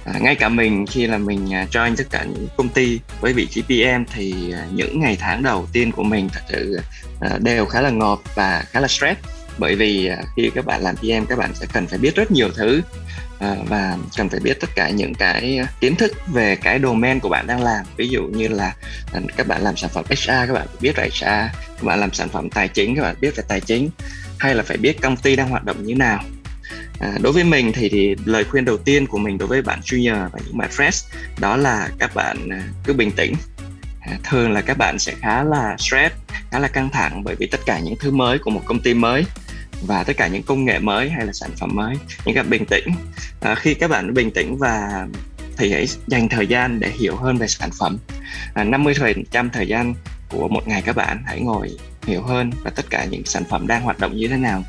À, 0.05 0.13
ngay 0.21 0.35
cả 0.35 0.49
mình 0.49 0.87
khi 0.87 1.07
là 1.07 1.19
mình 1.19 1.55
à, 1.55 1.67
join 1.71 1.97
tất 1.97 2.05
cả 2.11 2.25
những 2.25 2.49
công 2.57 2.69
ty 2.69 3.01
với 3.21 3.33
vị 3.33 3.47
trí 3.47 3.63
PM 3.63 4.05
thì 4.15 4.53
à, 4.53 4.67
những 4.73 5.01
ngày 5.01 5.17
tháng 5.21 5.43
đầu 5.43 5.67
tiên 5.73 5.93
của 5.93 6.03
mình 6.03 6.29
thật 6.33 6.41
sự 6.49 6.81
à, 7.21 7.39
đều 7.39 7.67
khá 7.67 7.81
là 7.81 7.91
ngọt 7.91 8.23
và 8.35 8.65
khá 8.71 8.81
là 8.81 8.89
stress 8.89 9.21
bởi 9.59 9.75
vì 9.75 10.07
à, 10.07 10.23
khi 10.37 10.51
các 10.55 10.65
bạn 10.65 10.83
làm 10.83 10.97
PM 10.97 11.25
các 11.29 11.39
bạn 11.39 11.55
sẽ 11.55 11.67
cần 11.73 11.87
phải 11.87 11.99
biết 11.99 12.17
rất 12.17 12.31
nhiều 12.31 12.51
thứ 12.55 12.83
à, 13.39 13.57
và 13.69 13.97
cần 14.17 14.29
phải 14.29 14.41
biết 14.41 14.61
tất 14.61 14.71
cả 14.75 14.91
những 14.91 15.15
cái 15.15 15.59
à, 15.59 15.67
kiến 15.81 15.97
thức 15.97 16.13
về 16.27 16.57
cái 16.57 16.81
domain 16.83 17.21
của 17.21 17.29
bạn 17.29 17.47
đang 17.47 17.63
làm. 17.63 17.87
Ví 17.97 18.09
dụ 18.09 18.23
như 18.25 18.49
là 18.49 18.75
các 19.37 19.47
bạn 19.47 19.63
làm 19.63 19.77
sản 19.77 19.91
phẩm 19.91 20.05
HR 20.09 20.29
các 20.29 20.53
bạn 20.53 20.67
phải 20.67 20.77
biết 20.81 20.97
về 20.97 21.09
HR 21.09 21.25
các 21.77 21.83
bạn 21.83 22.01
làm 22.01 22.13
sản 22.13 22.29
phẩm 22.29 22.51
tài 22.51 22.69
chính 22.69 22.97
các 22.97 23.03
bạn 23.03 23.17
biết 23.21 23.37
về 23.37 23.45
tài 23.49 23.61
chính. 23.61 23.91
Hay 24.39 24.55
là 24.55 24.63
phải 24.63 24.77
biết 24.77 25.01
công 25.01 25.17
ty 25.17 25.37
đang 25.37 25.49
hoạt 25.49 25.65
động 25.65 25.85
như 25.85 25.95
nào. 25.95 26.25
À, 27.01 27.13
đối 27.21 27.33
với 27.33 27.45
mình 27.45 27.73
thì, 27.75 27.89
thì 27.89 28.17
lời 28.25 28.45
khuyên 28.45 28.65
đầu 28.65 28.77
tiên 28.77 29.07
của 29.07 29.19
mình 29.19 29.39
đối 29.39 29.49
với 29.49 29.63
bạn 29.63 29.81
junior 29.81 30.29
và 30.33 30.39
những 30.47 30.59
bạn 30.59 30.71
fresh 30.71 31.15
đó 31.41 31.57
là 31.57 31.89
các 31.99 32.15
bạn 32.15 32.49
cứ 32.85 32.93
bình 32.93 33.11
tĩnh. 33.11 33.35
Thường 34.25 34.53
là 34.53 34.61
các 34.61 34.79
bạn 34.79 34.99
sẽ 34.99 35.15
khá 35.21 35.43
là 35.43 35.77
stress 35.79 36.15
khá 36.55 36.59
là 36.59 36.69
căng 36.69 36.91
thẳng 36.91 37.25
bởi 37.25 37.35
vì 37.35 37.47
tất 37.47 37.61
cả 37.67 37.79
những 37.79 37.97
thứ 38.01 38.11
mới 38.11 38.39
của 38.39 38.51
một 38.51 38.63
công 38.65 38.81
ty 38.81 38.95
mới 38.95 39.25
và 39.83 40.05
tất 40.05 40.17
cả 40.17 40.29
những 40.29 40.43
công 40.43 40.65
nghệ 40.65 40.79
mới 40.79 41.11
hay 41.11 41.27
là 41.27 41.33
sản 41.33 41.51
phẩm 41.61 41.71
mới 41.75 41.95
những 42.25 42.35
các 42.35 42.49
bình 42.49 42.65
tĩnh. 42.71 42.85
À, 43.41 43.55
khi 43.55 43.75
các 43.75 43.91
bạn 43.91 44.15
bình 44.15 44.31
tĩnh 44.31 44.57
và 44.59 45.07
thì 45.57 45.73
hãy 45.73 45.87
dành 46.07 46.29
thời 46.29 46.47
gian 46.47 46.81
để 46.81 46.91
hiểu 46.91 47.17
hơn 47.17 47.37
về 47.37 47.47
sản 47.47 47.71
phẩm 47.79 47.99
à, 48.55 48.65
50% 48.65 49.49
thời 49.53 49.67
gian 49.67 49.95
của 50.29 50.49
một 50.49 50.69
ngày 50.69 50.83
các 50.83 50.97
bạn 50.97 51.23
hãy 51.27 51.41
ngồi 51.41 51.71
hiểu 52.07 52.23
hơn 52.23 52.51
và 52.65 52.71
tất 52.71 52.91
cả 52.91 53.05
những 53.05 53.25
sản 53.25 53.45
phẩm 53.51 53.67
đang 53.67 53.83
hoạt 53.83 53.99
động 53.99 54.17
như 54.17 54.29
thế 54.29 54.37
nào 54.37 54.63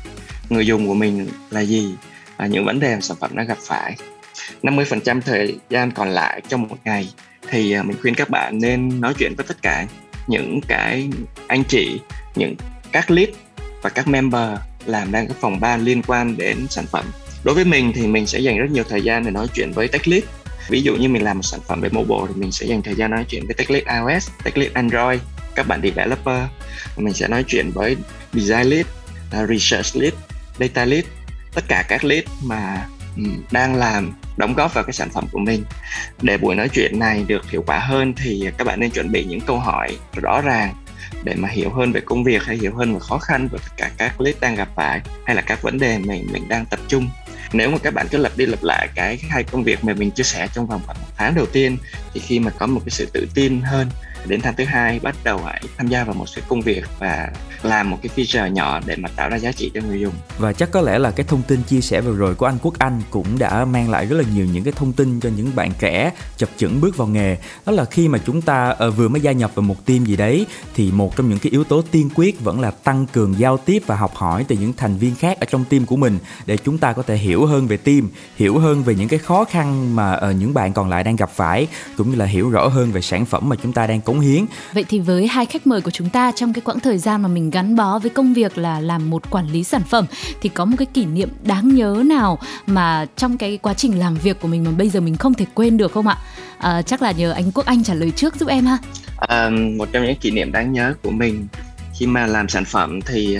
người 0.50 0.66
dùng 0.66 0.86
của 0.86 0.94
mình 0.94 1.28
là 1.50 1.60
gì 1.60 1.94
và 2.36 2.46
những 2.46 2.64
vấn 2.64 2.80
đề 2.80 2.94
mà 2.94 3.00
sản 3.00 3.16
phẩm 3.20 3.30
đang 3.34 3.46
gặp 3.46 3.58
phải. 3.60 3.96
50% 4.62 5.20
thời 5.20 5.58
gian 5.70 5.90
còn 5.90 6.08
lại 6.08 6.40
trong 6.48 6.62
một 6.62 6.76
ngày 6.84 7.08
thì 7.50 7.72
à, 7.72 7.82
mình 7.82 7.96
khuyên 8.02 8.14
các 8.14 8.30
bạn 8.30 8.58
nên 8.58 9.00
nói 9.00 9.14
chuyện 9.18 9.34
với 9.36 9.46
tất 9.48 9.62
cả 9.62 9.86
những 10.26 10.60
cái 10.68 11.08
anh 11.46 11.64
chị 11.68 12.00
những 12.34 12.54
các 12.92 13.10
lead 13.10 13.28
và 13.82 13.90
các 13.90 14.08
member 14.08 14.58
làm 14.88 15.12
đang 15.12 15.28
các 15.28 15.36
phòng 15.40 15.60
ban 15.60 15.84
liên 15.84 16.02
quan 16.06 16.36
đến 16.36 16.66
sản 16.70 16.86
phẩm. 16.86 17.04
Đối 17.44 17.54
với 17.54 17.64
mình 17.64 17.92
thì 17.94 18.06
mình 18.06 18.26
sẽ 18.26 18.38
dành 18.38 18.58
rất 18.58 18.70
nhiều 18.70 18.84
thời 18.88 19.02
gian 19.02 19.24
để 19.24 19.30
nói 19.30 19.46
chuyện 19.54 19.72
với 19.72 19.88
tech 19.88 20.08
lead. 20.08 20.22
Ví 20.68 20.82
dụ 20.82 20.96
như 20.96 21.08
mình 21.08 21.24
làm 21.24 21.36
một 21.36 21.42
sản 21.42 21.60
phẩm 21.68 21.80
về 21.80 21.88
mobile 21.88 22.24
thì 22.28 22.40
mình 22.40 22.52
sẽ 22.52 22.66
dành 22.66 22.82
thời 22.82 22.94
gian 22.94 23.10
nói 23.10 23.24
chuyện 23.28 23.46
với 23.46 23.54
tech 23.54 23.70
lead 23.70 23.84
iOS, 23.84 24.28
tech 24.44 24.58
lead 24.58 24.72
Android, 24.72 25.20
các 25.54 25.68
bạn 25.68 25.80
developer. 25.82 26.42
Mình 26.96 27.14
sẽ 27.14 27.28
nói 27.28 27.44
chuyện 27.48 27.70
với 27.70 27.96
design 28.32 28.62
lead 28.62 28.86
à, 29.32 29.46
research 29.46 29.96
lead, 29.96 30.12
data 30.58 30.84
lead, 30.84 31.04
tất 31.54 31.64
cả 31.68 31.84
các 31.88 32.04
lead 32.04 32.24
mà 32.42 32.86
đang 33.50 33.74
làm, 33.74 34.12
đóng 34.36 34.54
góp 34.54 34.74
vào 34.74 34.84
cái 34.84 34.92
sản 34.92 35.10
phẩm 35.10 35.24
của 35.32 35.38
mình. 35.38 35.64
Để 36.22 36.38
buổi 36.38 36.54
nói 36.54 36.68
chuyện 36.72 36.98
này 36.98 37.24
được 37.26 37.50
hiệu 37.50 37.64
quả 37.66 37.78
hơn 37.78 38.14
thì 38.16 38.48
các 38.58 38.66
bạn 38.66 38.80
nên 38.80 38.90
chuẩn 38.90 39.12
bị 39.12 39.24
những 39.24 39.40
câu 39.40 39.58
hỏi 39.58 39.98
rõ 40.22 40.40
ràng 40.40 40.74
để 41.22 41.34
mà 41.34 41.48
hiểu 41.48 41.70
hơn 41.70 41.92
về 41.92 42.00
công 42.00 42.24
việc 42.24 42.42
hay 42.42 42.56
hiểu 42.56 42.74
hơn 42.74 42.94
về 42.94 43.00
khó 43.00 43.18
khăn 43.18 43.48
và 43.52 43.58
tất 43.62 43.72
cả 43.76 43.90
các 43.98 44.18
clip 44.18 44.40
đang 44.40 44.54
gặp 44.54 44.68
phải 44.74 45.00
hay 45.24 45.36
là 45.36 45.42
các 45.42 45.62
vấn 45.62 45.78
đề 45.78 45.98
mình 45.98 46.26
mình 46.32 46.48
đang 46.48 46.66
tập 46.66 46.80
trung. 46.88 47.10
Nếu 47.52 47.70
mà 47.70 47.78
các 47.78 47.94
bạn 47.94 48.06
cứ 48.10 48.18
lặp 48.18 48.36
đi 48.36 48.46
lặp 48.46 48.62
lại 48.62 48.88
cái 48.94 49.18
hai 49.28 49.44
công 49.44 49.64
việc 49.64 49.84
mà 49.84 49.94
mình 49.94 50.10
chia 50.10 50.22
sẻ 50.22 50.48
trong 50.54 50.66
vòng 50.66 50.80
khoảng 50.86 50.98
một 51.00 51.08
tháng 51.16 51.34
đầu 51.34 51.46
tiên 51.46 51.76
thì 52.14 52.20
khi 52.20 52.38
mà 52.38 52.50
có 52.50 52.66
một 52.66 52.80
cái 52.84 52.90
sự 52.90 53.06
tự 53.12 53.28
tin 53.34 53.60
hơn 53.60 53.90
đến 54.28 54.40
tháng 54.40 54.54
thứ 54.56 54.64
hai 54.64 55.00
bắt 55.02 55.16
đầu 55.24 55.40
hãy 55.44 55.62
tham 55.78 55.88
gia 55.88 56.04
vào 56.04 56.14
một 56.14 56.26
số 56.26 56.42
công 56.48 56.60
việc 56.60 56.84
và 56.98 57.30
làm 57.62 57.90
một 57.90 57.98
cái 58.02 58.10
feature 58.16 58.48
nhỏ 58.48 58.80
để 58.86 58.96
mà 58.96 59.08
tạo 59.16 59.28
ra 59.28 59.36
giá 59.36 59.52
trị 59.52 59.70
cho 59.74 59.80
người 59.88 60.00
dùng. 60.00 60.14
Và 60.38 60.52
chắc 60.52 60.70
có 60.70 60.80
lẽ 60.80 60.98
là 60.98 61.10
cái 61.10 61.26
thông 61.28 61.42
tin 61.42 61.62
chia 61.62 61.80
sẻ 61.80 62.00
vừa 62.00 62.16
rồi 62.16 62.34
của 62.34 62.46
anh 62.46 62.58
Quốc 62.62 62.78
Anh 62.78 63.00
cũng 63.10 63.38
đã 63.38 63.64
mang 63.64 63.90
lại 63.90 64.06
rất 64.06 64.16
là 64.16 64.24
nhiều 64.34 64.46
những 64.52 64.64
cái 64.64 64.72
thông 64.76 64.92
tin 64.92 65.20
cho 65.20 65.30
những 65.36 65.50
bạn 65.54 65.72
trẻ 65.78 66.12
chập 66.36 66.48
chững 66.56 66.80
bước 66.80 66.96
vào 66.96 67.08
nghề. 67.08 67.36
Đó 67.66 67.72
là 67.72 67.84
khi 67.84 68.08
mà 68.08 68.18
chúng 68.26 68.42
ta 68.42 68.68
ờ, 68.68 68.90
vừa 68.90 69.08
mới 69.08 69.20
gia 69.20 69.32
nhập 69.32 69.50
vào 69.54 69.62
một 69.62 69.86
team 69.86 70.04
gì 70.04 70.16
đấy, 70.16 70.46
thì 70.74 70.92
một 70.92 71.16
trong 71.16 71.28
những 71.28 71.38
cái 71.38 71.50
yếu 71.50 71.64
tố 71.64 71.82
tiên 71.82 72.10
quyết 72.14 72.40
vẫn 72.40 72.60
là 72.60 72.70
tăng 72.70 73.06
cường 73.06 73.38
giao 73.38 73.58
tiếp 73.58 73.82
và 73.86 73.96
học 73.96 74.14
hỏi 74.14 74.44
từ 74.48 74.56
những 74.60 74.72
thành 74.72 74.96
viên 74.96 75.14
khác 75.14 75.40
ở 75.40 75.46
trong 75.50 75.64
team 75.64 75.86
của 75.86 75.96
mình 75.96 76.18
để 76.46 76.56
chúng 76.56 76.78
ta 76.78 76.92
có 76.92 77.02
thể 77.02 77.16
hiểu 77.16 77.46
hơn 77.46 77.66
về 77.66 77.76
team, 77.76 78.08
hiểu 78.36 78.58
hơn 78.58 78.82
về 78.82 78.94
những 78.94 79.08
cái 79.08 79.18
khó 79.18 79.44
khăn 79.44 79.96
mà 79.96 80.12
ờ, 80.12 80.32
những 80.32 80.54
bạn 80.54 80.72
còn 80.72 80.88
lại 80.88 81.04
đang 81.04 81.16
gặp 81.16 81.30
phải, 81.30 81.66
cũng 81.96 82.10
như 82.10 82.16
là 82.16 82.24
hiểu 82.24 82.50
rõ 82.50 82.68
hơn 82.68 82.92
về 82.92 83.00
sản 83.00 83.24
phẩm 83.26 83.48
mà 83.48 83.56
chúng 83.62 83.72
ta 83.72 83.86
đang 83.86 84.00
cống 84.00 84.15
hiến 84.20 84.46
vậy 84.72 84.84
thì 84.88 85.00
với 85.00 85.26
hai 85.26 85.46
khách 85.46 85.66
mời 85.66 85.80
của 85.80 85.90
chúng 85.90 86.10
ta 86.10 86.32
trong 86.36 86.52
cái 86.52 86.62
quãng 86.64 86.80
thời 86.80 86.98
gian 86.98 87.22
mà 87.22 87.28
mình 87.28 87.50
gắn 87.50 87.76
bó 87.76 87.98
với 87.98 88.10
công 88.10 88.34
việc 88.34 88.58
là 88.58 88.80
làm 88.80 89.10
một 89.10 89.30
quản 89.30 89.50
lý 89.50 89.64
sản 89.64 89.82
phẩm 89.90 90.06
thì 90.40 90.48
có 90.48 90.64
một 90.64 90.76
cái 90.78 90.86
kỷ 90.86 91.04
niệm 91.04 91.28
đáng 91.42 91.74
nhớ 91.74 92.02
nào 92.06 92.38
mà 92.66 93.06
trong 93.16 93.38
cái 93.38 93.58
quá 93.62 93.74
trình 93.74 93.98
làm 93.98 94.14
việc 94.14 94.40
của 94.40 94.48
mình 94.48 94.64
mà 94.64 94.70
bây 94.70 94.88
giờ 94.88 95.00
mình 95.00 95.16
không 95.16 95.34
thể 95.34 95.46
quên 95.54 95.76
được 95.76 95.92
không 95.92 96.06
ạ? 96.06 96.18
À, 96.58 96.82
chắc 96.82 97.02
là 97.02 97.12
nhờ 97.12 97.32
anh 97.32 97.52
Quốc 97.52 97.66
Anh 97.66 97.82
trả 97.82 97.94
lời 97.94 98.10
trước 98.10 98.36
giúp 98.36 98.48
em 98.48 98.66
ha. 98.66 98.78
À, 99.16 99.50
một 99.50 99.88
trong 99.92 100.06
những 100.06 100.16
kỷ 100.16 100.30
niệm 100.30 100.52
đáng 100.52 100.72
nhớ 100.72 100.94
của 101.02 101.10
mình 101.10 101.46
khi 101.98 102.06
mà 102.06 102.26
làm 102.26 102.48
sản 102.48 102.64
phẩm 102.64 103.00
thì 103.00 103.38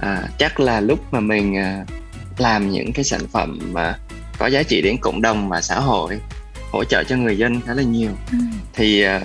à, 0.00 0.22
chắc 0.38 0.60
là 0.60 0.80
lúc 0.80 1.12
mà 1.12 1.20
mình 1.20 1.56
à, 1.56 1.84
làm 2.38 2.70
những 2.70 2.92
cái 2.92 3.04
sản 3.04 3.20
phẩm 3.32 3.58
mà 3.72 3.98
có 4.38 4.46
giá 4.46 4.62
trị 4.62 4.82
đến 4.82 4.96
cộng 5.00 5.22
đồng 5.22 5.48
và 5.48 5.60
xã 5.60 5.80
hội 5.80 6.18
hỗ 6.72 6.84
trợ 6.84 7.04
cho 7.04 7.16
người 7.16 7.38
dân 7.38 7.60
khá 7.60 7.74
là 7.74 7.82
nhiều 7.82 8.10
ừ. 8.32 8.38
thì 8.74 9.02
à, 9.02 9.20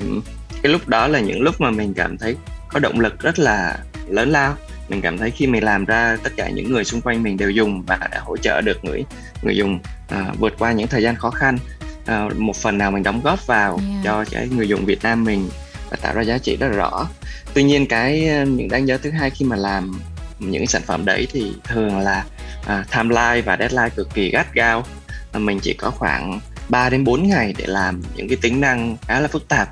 cái 0.64 0.72
lúc 0.72 0.88
đó 0.88 1.08
là 1.08 1.20
những 1.20 1.42
lúc 1.42 1.62
mà 1.62 1.72
mình 1.72 1.94
cảm 1.94 2.18
thấy 2.18 2.36
có 2.68 2.80
động 2.80 3.00
lực 3.00 3.20
rất 3.20 3.40
là 3.40 3.78
lớn 4.08 4.30
lao. 4.30 4.56
Mình 4.90 5.02
cảm 5.02 5.18
thấy 5.18 5.32
khi 5.32 5.48
mình 5.48 5.64
làm 5.64 5.86
ra 5.86 6.18
tất 6.24 6.30
cả 6.38 6.50
những 6.50 6.72
người 6.72 6.84
xung 6.84 7.02
quanh 7.02 7.24
mình 7.24 7.38
đều 7.38 7.50
dùng 7.50 7.84
và 7.88 8.00
đã 8.12 8.20
hỗ 8.20 8.38
trợ 8.38 8.62
được 8.62 8.86
người 8.86 9.06
người 9.42 9.56
dùng 9.56 9.80
à, 10.10 10.26
vượt 10.40 10.54
qua 10.60 10.72
những 10.72 10.88
thời 10.88 11.04
gian 11.04 11.16
khó 11.16 11.30
khăn. 11.30 11.58
À, 12.06 12.30
một 12.38 12.56
phần 12.56 12.78
nào 12.78 12.92
mình 12.92 13.04
đóng 13.04 13.22
góp 13.24 13.48
vào 13.48 13.80
yeah. 13.92 14.04
cho 14.04 14.26
cái 14.32 14.48
người 14.48 14.68
dùng 14.68 14.86
Việt 14.86 15.04
Nam 15.04 15.24
mình 15.24 15.50
và 15.90 15.98
tạo 16.02 16.14
ra 16.14 16.22
giá 16.22 16.38
trị 16.38 16.58
rất 16.60 16.68
là 16.68 16.76
rõ. 16.76 17.08
Tuy 17.54 17.64
nhiên 17.64 17.86
cái 17.88 18.22
những 18.46 18.70
đáng 18.70 18.86
nhớ 18.86 18.98
thứ 18.98 19.12
hai 19.12 19.30
khi 19.30 19.46
mà 19.46 19.56
làm 19.56 20.00
những 20.40 20.68
sản 20.68 20.82
phẩm 20.86 21.06
đấy 21.06 21.28
thì 21.32 21.54
thường 21.64 22.00
là 22.00 22.26
à, 22.68 22.86
timeline 22.92 23.42
và 23.42 23.58
deadline 23.60 23.90
cực 23.96 24.14
kỳ 24.14 24.30
gắt 24.30 24.54
gao. 24.54 24.84
À, 25.32 25.40
mình 25.40 25.60
chỉ 25.60 25.74
có 25.74 25.92
khoảng 25.92 26.40
3 26.70 26.90
đến 26.90 27.04
4 27.04 27.28
ngày 27.28 27.54
để 27.58 27.66
làm 27.68 28.02
những 28.16 28.28
cái 28.28 28.38
tính 28.42 28.62
năng 28.62 28.98
khá 29.08 29.20
là 29.20 29.28
phức 29.28 29.48
tạp 29.48 29.70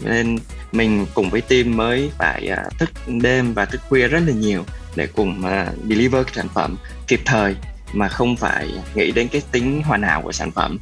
nên 0.00 0.38
mình 0.72 1.06
cùng 1.14 1.30
với 1.30 1.40
team 1.40 1.76
mới 1.76 2.10
phải 2.18 2.50
uh, 2.52 2.78
thức 2.78 2.90
đêm 3.06 3.54
và 3.54 3.64
thức 3.64 3.80
khuya 3.88 4.08
rất 4.08 4.22
là 4.26 4.32
nhiều 4.32 4.64
để 4.96 5.06
cùng 5.06 5.40
uh, 5.40 5.88
deliver 5.88 6.26
cái 6.26 6.34
sản 6.36 6.48
phẩm 6.54 6.76
kịp 7.06 7.20
thời 7.24 7.56
mà 7.92 8.08
không 8.08 8.36
phải 8.36 8.68
nghĩ 8.94 9.12
đến 9.12 9.28
cái 9.28 9.42
tính 9.52 9.82
hoàn 9.82 10.02
hảo 10.02 10.22
của 10.22 10.32
sản 10.32 10.50
phẩm. 10.50 10.78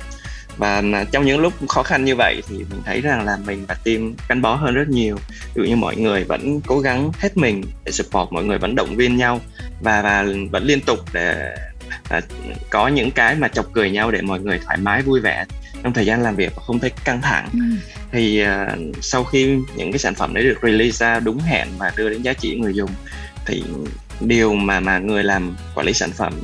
Và 0.57 0.83
à, 0.93 1.05
trong 1.13 1.27
những 1.27 1.41
lúc 1.41 1.53
khó 1.69 1.83
khăn 1.83 2.05
như 2.05 2.17
vậy 2.17 2.43
thì 2.49 2.57
mình 2.57 2.83
thấy 2.85 3.01
rằng 3.01 3.25
là 3.25 3.37
mình 3.47 3.65
và 3.69 3.75
team 3.75 4.15
gắn 4.29 4.43
bó 4.43 4.55
hơn 4.55 4.75
rất 4.75 4.89
nhiều. 4.89 5.17
Ví 5.55 5.63
dụ 5.63 5.63
như 5.63 5.77
mọi 5.77 5.97
người 5.97 6.25
vẫn 6.25 6.61
cố 6.61 6.79
gắng 6.79 7.13
hết 7.19 7.37
mình 7.37 7.63
để 7.85 7.93
support 7.93 8.33
mọi 8.33 8.45
người 8.45 8.59
vẫn 8.59 8.75
động 8.75 8.97
viên 8.97 9.17
nhau 9.17 9.41
và 9.81 10.03
và 10.03 10.25
vẫn 10.51 10.65
liên 10.65 10.81
tục 10.81 10.99
để 11.13 11.57
à, 12.11 12.21
có 12.71 12.89
những 12.89 13.11
cái 13.11 13.35
mà 13.35 13.49
chọc 13.49 13.73
cười 13.73 13.91
nhau 13.91 14.11
để 14.11 14.23
mọi 14.23 14.41
người 14.41 14.61
thoải 14.65 14.77
mái 14.77 15.03
vui 15.03 15.21
vẻ 15.21 15.45
trong 15.87 15.93
thời 15.93 16.07
gian 16.07 16.23
làm 16.23 16.37
việc 16.37 16.53
và 16.57 16.63
không 16.67 16.79
thấy 16.79 16.91
căng 17.05 17.23
thẳng 17.23 17.49
ừ. 17.53 17.59
thì 18.13 18.45
uh, 18.45 18.97
sau 19.03 19.25
khi 19.25 19.59
những 19.77 19.93
cái 19.93 19.99
sản 19.99 20.15
phẩm 20.15 20.35
đấy 20.35 20.45
được 20.45 20.59
release 20.63 20.97
ra 20.97 21.21
đúng 21.21 21.39
hẹn 21.39 21.69
và 21.79 21.93
đưa 21.97 22.09
đến 22.09 22.23
giá 22.23 22.33
trị 22.33 22.59
người 22.59 22.75
dùng 22.75 22.91
thì 23.47 23.65
điều 24.21 24.55
mà 24.55 24.81
mà 24.81 24.99
người 24.99 25.25
làm 25.25 25.57
quản 25.75 25.87
lý 25.87 25.93
sản 25.93 26.11
phẩm 26.13 26.35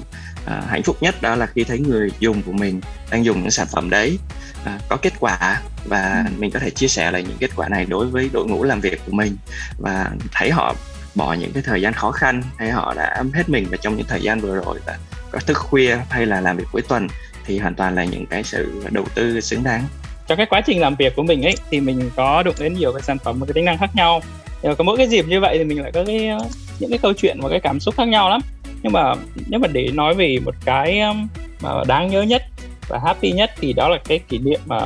uh, 0.44 0.68
hạnh 0.68 0.82
phúc 0.82 0.96
nhất 1.00 1.22
đó 1.22 1.36
là 1.36 1.46
khi 1.46 1.64
thấy 1.64 1.78
người 1.78 2.10
dùng 2.20 2.42
của 2.42 2.52
mình 2.52 2.80
đang 3.10 3.24
dùng 3.24 3.40
những 3.40 3.50
sản 3.50 3.66
phẩm 3.72 3.90
đấy 3.90 4.18
uh, 4.62 4.80
có 4.88 4.96
kết 4.96 5.12
quả 5.20 5.60
và 5.84 6.24
ừ. 6.26 6.32
mình 6.38 6.50
có 6.50 6.58
thể 6.58 6.70
chia 6.70 6.88
sẻ 6.88 7.10
lại 7.10 7.22
những 7.22 7.36
kết 7.40 7.50
quả 7.56 7.68
này 7.68 7.84
đối 7.84 8.06
với 8.06 8.30
đội 8.32 8.46
ngũ 8.46 8.64
làm 8.64 8.80
việc 8.80 9.00
của 9.06 9.12
mình 9.12 9.36
và 9.78 10.10
thấy 10.32 10.50
họ 10.50 10.74
bỏ 11.14 11.34
những 11.34 11.52
cái 11.52 11.62
thời 11.62 11.82
gian 11.82 11.92
khó 11.92 12.10
khăn 12.10 12.42
hay 12.58 12.70
họ 12.70 12.94
đã 12.96 13.24
hết 13.34 13.48
mình 13.48 13.66
vào 13.70 13.76
trong 13.76 13.96
những 13.96 14.06
thời 14.06 14.22
gian 14.22 14.40
vừa 14.40 14.54
rồi 14.56 14.80
và 14.86 14.98
có 15.32 15.38
thức 15.38 15.58
khuya 15.58 15.98
hay 16.10 16.26
là 16.26 16.40
làm 16.40 16.56
việc 16.56 16.66
cuối 16.72 16.82
tuần 16.82 17.08
thì 17.46 17.58
hoàn 17.58 17.74
toàn 17.74 17.94
là 17.94 18.04
những 18.04 18.26
cái 18.26 18.42
sự 18.42 18.82
đầu 18.90 19.04
tư 19.14 19.40
xứng 19.40 19.64
đáng. 19.64 19.84
Trong 20.26 20.36
cái 20.36 20.46
quá 20.46 20.60
trình 20.60 20.80
làm 20.80 20.94
việc 20.94 21.16
của 21.16 21.22
mình 21.22 21.42
ấy, 21.42 21.54
thì 21.70 21.80
mình 21.80 22.10
có 22.16 22.42
đụng 22.42 22.54
đến 22.60 22.74
nhiều 22.74 22.92
cái 22.92 23.02
sản 23.02 23.18
phẩm 23.18 23.38
và 23.38 23.46
cái 23.46 23.54
tính 23.54 23.64
năng 23.64 23.78
khác 23.78 23.90
nhau. 23.94 24.22
Có 24.62 24.84
mỗi 24.84 24.96
cái 24.96 25.08
dịp 25.08 25.28
như 25.28 25.40
vậy 25.40 25.58
thì 25.58 25.64
mình 25.64 25.82
lại 25.82 25.92
có 25.92 26.04
cái 26.04 26.28
ờ, 26.28 26.38
những 26.78 26.90
cái 26.90 26.98
câu 26.98 27.12
chuyện 27.12 27.38
và 27.40 27.48
cái 27.48 27.60
cảm 27.60 27.80
xúc 27.80 27.94
khác 27.96 28.08
nhau 28.08 28.30
lắm. 28.30 28.40
Nhưng 28.82 28.92
mà 28.92 29.14
nếu 29.46 29.60
mà 29.60 29.68
để 29.68 29.90
nói 29.94 30.14
về 30.14 30.38
một 30.44 30.54
cái 30.64 30.98
ờ, 30.98 31.14
mà 31.60 31.70
đáng 31.86 32.10
nhớ 32.10 32.22
nhất 32.22 32.42
và 32.88 33.00
happy 33.04 33.32
nhất 33.32 33.50
thì 33.60 33.72
đó 33.72 33.88
là 33.88 33.98
cái 34.08 34.18
kỷ 34.18 34.38
niệm 34.38 34.60
mà 34.66 34.80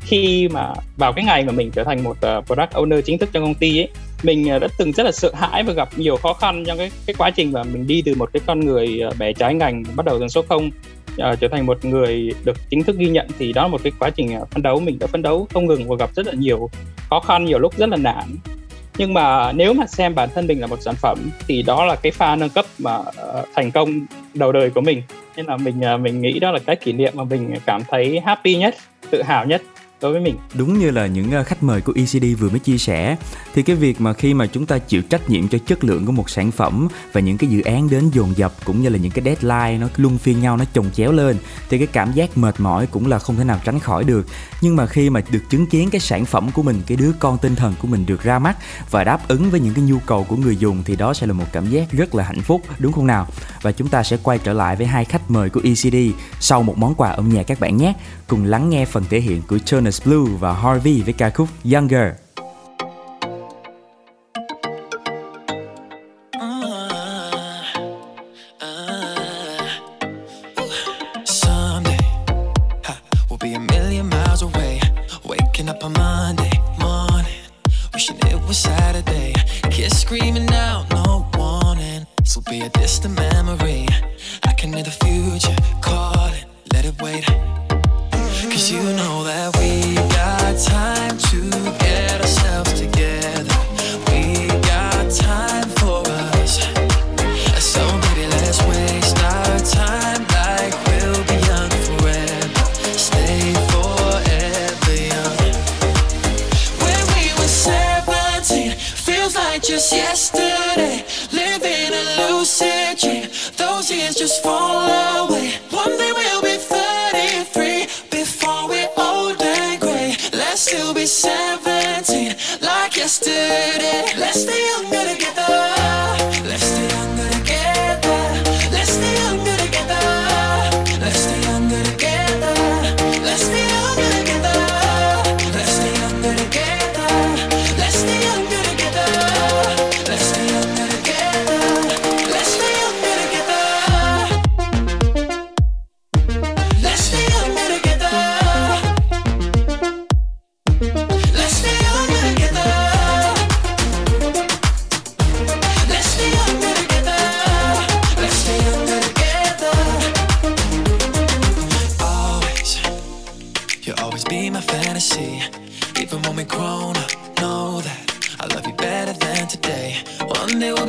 khi 0.00 0.48
mà 0.48 0.72
vào 0.96 1.12
cái 1.12 1.24
ngày 1.24 1.44
mà 1.44 1.52
mình 1.52 1.70
trở 1.70 1.84
thành 1.84 2.04
một 2.04 2.16
ờ, 2.20 2.40
product 2.40 2.72
owner 2.72 3.00
chính 3.00 3.18
thức 3.18 3.28
trong 3.32 3.42
công 3.42 3.54
ty 3.54 3.78
ấy, 3.78 3.88
mình 4.22 4.60
đã 4.60 4.68
từng 4.78 4.92
rất 4.92 5.02
là 5.02 5.12
sợ 5.12 5.32
hãi 5.34 5.62
và 5.62 5.72
gặp 5.72 5.88
nhiều 5.96 6.16
khó 6.16 6.32
khăn 6.32 6.64
trong 6.66 6.78
cái 6.78 6.90
cái 7.06 7.14
quá 7.18 7.30
trình 7.30 7.52
mà 7.52 7.62
mình 7.62 7.86
đi 7.86 8.02
từ 8.02 8.14
một 8.14 8.30
cái 8.32 8.40
con 8.46 8.60
người 8.60 9.00
bé 9.18 9.32
trái 9.32 9.54
ngành 9.54 9.84
bắt 9.94 10.06
đầu 10.06 10.20
từ 10.20 10.28
số 10.28 10.42
không 10.48 10.70
uh, 11.12 11.40
trở 11.40 11.48
thành 11.48 11.66
một 11.66 11.84
người 11.84 12.30
được 12.44 12.56
chính 12.70 12.82
thức 12.82 12.96
ghi 12.98 13.08
nhận 13.08 13.26
thì 13.38 13.52
đó 13.52 13.62
là 13.62 13.68
một 13.68 13.80
cái 13.82 13.92
quá 13.98 14.10
trình 14.10 14.34
ờ, 14.34 14.44
phấn 14.50 14.62
đấu. 14.62 14.80
Mình 14.80 14.98
đã 14.98 15.06
phấn 15.06 15.22
đấu 15.22 15.46
không 15.54 15.66
ngừng 15.66 15.88
và 15.88 15.96
gặp 15.96 16.10
rất 16.14 16.26
là 16.26 16.32
nhiều 16.32 16.70
khó 17.10 17.20
khăn 17.20 17.44
nhiều 17.44 17.58
lúc 17.58 17.76
rất 17.76 17.88
là 17.88 17.96
nản. 17.96 18.36
Nhưng 18.98 19.14
mà 19.14 19.52
nếu 19.52 19.72
mà 19.72 19.86
xem 19.86 20.14
bản 20.14 20.28
thân 20.34 20.46
mình 20.46 20.60
là 20.60 20.66
một 20.66 20.78
sản 20.80 20.94
phẩm 21.02 21.18
thì 21.48 21.62
đó 21.62 21.84
là 21.84 21.96
cái 21.96 22.12
pha 22.12 22.36
nâng 22.36 22.50
cấp 22.50 22.64
mà 22.78 22.98
uh, 22.98 23.48
thành 23.54 23.70
công 23.70 24.06
đầu 24.34 24.52
đời 24.52 24.70
của 24.70 24.80
mình. 24.80 25.02
Nên 25.36 25.46
là 25.46 25.56
mình 25.56 25.80
uh, 25.94 26.00
mình 26.00 26.20
nghĩ 26.20 26.38
đó 26.38 26.50
là 26.50 26.58
cái 26.58 26.76
kỷ 26.76 26.92
niệm 26.92 27.12
mà 27.16 27.24
mình 27.24 27.54
cảm 27.66 27.82
thấy 27.88 28.20
happy 28.20 28.56
nhất 28.56 28.74
tự 29.10 29.22
hào 29.22 29.46
nhất 29.46 29.62
đối 30.02 30.12
với 30.12 30.20
mình. 30.20 30.36
Đúng 30.54 30.78
như 30.78 30.90
là 30.90 31.06
những 31.06 31.30
à, 31.30 31.42
khách 31.42 31.62
mời 31.62 31.80
của 31.80 31.92
ECD 31.96 32.24
vừa 32.38 32.48
mới 32.48 32.58
chia 32.58 32.78
sẻ, 32.78 33.16
thì 33.54 33.62
cái 33.62 33.76
việc 33.76 34.00
mà 34.00 34.12
khi 34.12 34.34
mà 34.34 34.46
chúng 34.46 34.66
ta 34.66 34.78
chịu 34.78 35.02
trách 35.02 35.30
nhiệm 35.30 35.48
cho 35.48 35.58
chất 35.58 35.84
lượng 35.84 36.06
của 36.06 36.12
một 36.12 36.30
sản 36.30 36.50
phẩm 36.50 36.88
và 37.12 37.20
những 37.20 37.38
cái 37.38 37.50
dự 37.50 37.60
án 37.60 37.90
đến 37.90 38.10
dồn 38.10 38.32
dập 38.36 38.52
cũng 38.64 38.82
như 38.82 38.88
là 38.88 38.98
những 38.98 39.12
cái 39.12 39.24
deadline 39.24 39.78
nó 39.78 39.88
luân 39.96 40.18
phiên 40.18 40.40
nhau, 40.40 40.56
nó 40.56 40.64
chồng 40.72 40.90
chéo 40.94 41.12
lên, 41.12 41.36
thì 41.68 41.78
cái 41.78 41.86
cảm 41.86 42.12
giác 42.12 42.38
mệt 42.38 42.60
mỏi 42.60 42.86
cũng 42.86 43.06
là 43.06 43.18
không 43.18 43.36
thể 43.36 43.44
nào 43.44 43.60
tránh 43.64 43.78
khỏi 43.78 44.04
được. 44.04 44.26
Nhưng 44.60 44.76
mà 44.76 44.86
khi 44.86 45.10
mà 45.10 45.22
được 45.30 45.42
chứng 45.50 45.66
kiến 45.66 45.90
cái 45.90 46.00
sản 46.00 46.24
phẩm 46.24 46.50
của 46.54 46.62
mình, 46.62 46.82
cái 46.86 46.96
đứa 46.96 47.12
con 47.18 47.38
tinh 47.38 47.56
thần 47.56 47.74
của 47.82 47.88
mình 47.88 48.06
được 48.06 48.22
ra 48.22 48.38
mắt 48.38 48.56
và 48.90 49.04
đáp 49.04 49.28
ứng 49.28 49.50
với 49.50 49.60
những 49.60 49.74
cái 49.74 49.84
nhu 49.84 49.98
cầu 50.06 50.24
của 50.24 50.36
người 50.36 50.56
dùng 50.56 50.82
thì 50.84 50.96
đó 50.96 51.14
sẽ 51.14 51.26
là 51.26 51.32
một 51.32 51.46
cảm 51.52 51.70
giác 51.70 51.92
rất 51.92 52.14
là 52.14 52.24
hạnh 52.24 52.40
phúc, 52.40 52.62
đúng 52.78 52.92
không 52.92 53.06
nào? 53.06 53.26
Và 53.62 53.72
chúng 53.72 53.88
ta 53.88 54.02
sẽ 54.02 54.16
quay 54.22 54.38
trở 54.38 54.52
lại 54.52 54.76
với 54.76 54.86
hai 54.86 55.04
khách 55.04 55.30
mời 55.30 55.50
của 55.50 55.60
ECD 55.64 55.96
sau 56.40 56.62
một 56.62 56.78
món 56.78 56.94
quà 56.94 57.10
âm 57.10 57.28
nhạc 57.28 57.42
các 57.42 57.60
bạn 57.60 57.76
nhé. 57.76 57.92
Cùng 58.26 58.44
lắng 58.44 58.70
nghe 58.70 58.84
phần 58.84 59.04
thể 59.10 59.20
hiện 59.20 59.42
của 59.48 59.58
Turner. 59.70 59.89
Blue 60.04 60.32
và 60.38 60.52
Harvey 60.52 61.02
với 61.02 61.12
ca 61.12 61.30
khúc 61.30 61.48
Younger. 61.72 62.12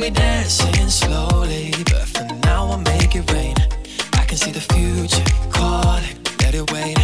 me 0.02 0.10
dancing 0.10 0.88
slowly, 0.88 1.70
but 1.84 2.08
for 2.08 2.24
now 2.44 2.66
I'll 2.66 2.78
make 2.78 3.14
it 3.14 3.30
rain. 3.30 3.54
I 4.14 4.24
can 4.24 4.36
see 4.36 4.50
the 4.50 4.64
future 4.74 5.22
calling, 5.52 6.16
let 6.40 6.54
it 6.56 6.66
wait. 6.72 6.98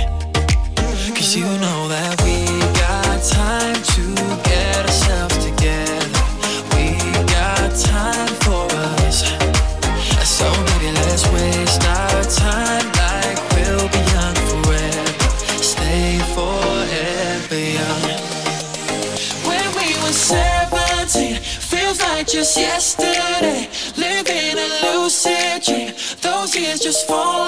Cause 1.15 1.37
you 1.37 1.45
know 1.45 1.81
that 1.95 2.15
we 2.25 2.43
got 2.83 3.23
time 3.23 3.79
to 3.95 4.03
get 4.51 4.83
ourselves 4.85 5.37
together. 5.47 6.23
We 6.75 6.99
got 7.39 7.71
time 7.79 8.35
for 8.43 8.67
us. 8.99 9.17
So 10.27 10.51
baby, 10.67 10.91
let's 10.99 11.25
waste 11.31 11.85
our 11.87 12.23
time 12.25 12.87
like 13.05 13.39
we'll 13.55 13.89
be 13.95 14.03
young 14.15 14.39
forever. 14.51 15.15
Stay 15.63 16.19
forever 16.35 17.61
young. 17.79 18.05
When 19.47 19.67
we 19.79 19.87
were 20.03 20.17
17, 20.19 21.37
feels 21.71 22.01
like 22.01 22.27
just 22.27 22.57
yesterday. 22.57 22.88
fall 27.09 27.48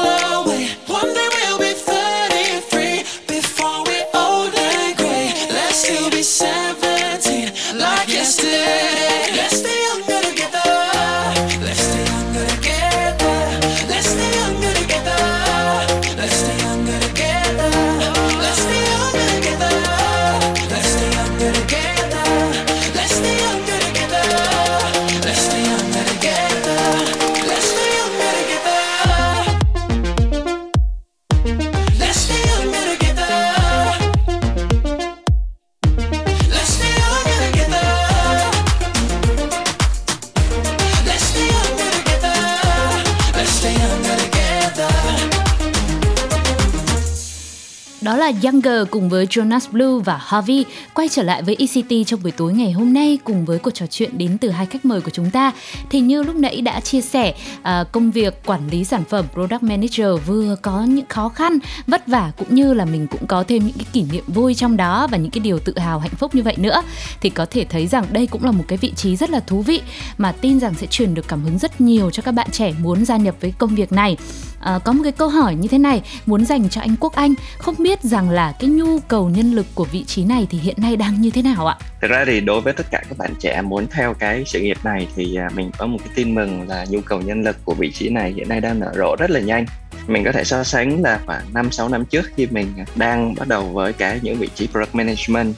là 48.80 48.84
cùng 48.90 49.08
với 49.08 49.26
Jonas 49.26 49.70
Blue 49.72 50.04
và 50.04 50.20
Harvey 50.22 50.64
quay 50.94 51.08
trở 51.08 51.22
lại 51.22 51.42
với 51.42 51.56
ECT 51.58 52.06
trong 52.06 52.22
buổi 52.22 52.32
tối 52.32 52.52
ngày 52.52 52.72
hôm 52.72 52.92
nay 52.92 53.18
cùng 53.24 53.44
với 53.44 53.58
cuộc 53.58 53.70
trò 53.70 53.86
chuyện 53.86 54.18
đến 54.18 54.38
từ 54.38 54.50
hai 54.50 54.66
khách 54.66 54.84
mời 54.84 55.00
của 55.00 55.10
chúng 55.10 55.30
ta. 55.30 55.52
Thì 55.90 56.00
như 56.00 56.22
lúc 56.22 56.36
nãy 56.36 56.60
đã 56.60 56.80
chia 56.80 57.00
sẻ, 57.00 57.34
à, 57.62 57.84
công 57.92 58.10
việc 58.10 58.46
quản 58.46 58.68
lý 58.70 58.84
sản 58.84 59.04
phẩm 59.04 59.24
Product 59.32 59.62
Manager 59.62 60.06
vừa 60.26 60.56
có 60.62 60.82
những 60.82 61.06
khó 61.08 61.28
khăn, 61.28 61.58
vất 61.86 62.06
vả 62.06 62.32
cũng 62.38 62.54
như 62.54 62.74
là 62.74 62.84
mình 62.84 63.06
cũng 63.06 63.26
có 63.26 63.44
thêm 63.48 63.66
những 63.66 63.76
cái 63.76 63.86
kỷ 63.92 64.04
niệm 64.12 64.24
vui 64.26 64.54
trong 64.54 64.76
đó 64.76 65.06
và 65.10 65.18
những 65.18 65.30
cái 65.30 65.40
điều 65.40 65.58
tự 65.58 65.78
hào 65.78 65.98
hạnh 65.98 66.14
phúc 66.18 66.34
như 66.34 66.42
vậy 66.42 66.54
nữa. 66.58 66.82
Thì 67.20 67.30
có 67.30 67.46
thể 67.50 67.64
thấy 67.64 67.86
rằng 67.86 68.04
đây 68.10 68.26
cũng 68.26 68.44
là 68.44 68.50
một 68.50 68.64
cái 68.68 68.78
vị 68.78 68.92
trí 68.96 69.16
rất 69.16 69.30
là 69.30 69.40
thú 69.40 69.62
vị 69.62 69.80
mà 70.18 70.32
tin 70.32 70.60
rằng 70.60 70.74
sẽ 70.74 70.86
truyền 70.86 71.14
được 71.14 71.28
cảm 71.28 71.42
hứng 71.42 71.58
rất 71.58 71.80
nhiều 71.80 72.10
cho 72.10 72.22
các 72.22 72.32
bạn 72.32 72.48
trẻ 72.52 72.72
muốn 72.82 73.04
gia 73.04 73.16
nhập 73.16 73.34
với 73.40 73.52
công 73.58 73.74
việc 73.74 73.92
này 73.92 74.16
à, 74.60 74.78
có 74.84 74.92
một 74.92 75.00
cái 75.02 75.12
câu 75.12 75.28
hỏi 75.28 75.54
như 75.54 75.68
thế 75.68 75.78
này 75.78 76.02
muốn 76.26 76.44
dành 76.44 76.68
cho 76.68 76.80
anh 76.80 76.96
Quốc 77.00 77.14
Anh 77.14 77.34
không 77.58 77.74
biết 77.78 78.02
rằng 78.02 78.30
là 78.30 78.52
cái 78.52 78.70
nhu 78.70 78.98
cầu 78.98 79.28
nhân 79.28 79.52
lực 79.52 79.66
của 79.74 79.84
vị 79.84 80.04
trí 80.04 80.24
này 80.24 80.46
thì 80.50 80.58
hiện 80.58 80.76
nay 80.78 80.96
đang 80.96 81.20
như 81.20 81.30
thế 81.30 81.42
nào 81.42 81.66
ạ? 81.66 81.76
Thực 82.00 82.10
ra 82.10 82.24
thì 82.26 82.40
đối 82.40 82.60
với 82.60 82.72
tất 82.72 82.86
cả 82.90 83.02
các 83.08 83.18
bạn 83.18 83.34
trẻ 83.40 83.62
muốn 83.62 83.86
theo 83.90 84.14
cái 84.14 84.42
sự 84.46 84.60
nghiệp 84.60 84.78
này 84.84 85.08
thì 85.16 85.36
à, 85.36 85.48
mình 85.54 85.70
có 85.78 85.86
một 85.86 85.98
cái 86.04 86.08
tin 86.14 86.34
mừng 86.34 86.68
là 86.68 86.86
nhu 86.88 87.00
cầu 87.00 87.20
nhân 87.20 87.42
lực 87.42 87.56
của 87.64 87.74
vị 87.74 87.90
trí 87.90 88.08
này 88.08 88.32
hiện 88.32 88.48
nay 88.48 88.60
đang 88.60 88.80
nở 88.80 88.92
rộ 88.96 89.16
rất 89.18 89.30
là 89.30 89.40
nhanh 89.40 89.66
mình 90.06 90.24
có 90.24 90.32
thể 90.32 90.44
so 90.44 90.64
sánh 90.64 91.02
là 91.02 91.20
khoảng 91.26 91.54
5 91.54 91.70
6 91.70 91.88
năm 91.88 92.04
trước 92.04 92.30
khi 92.36 92.46
mình 92.46 92.74
đang 92.94 93.34
bắt 93.34 93.48
đầu 93.48 93.62
với 93.62 93.92
cái 93.92 94.20
những 94.22 94.38
vị 94.38 94.48
trí 94.54 94.66
product 94.66 94.94
management 94.94 95.54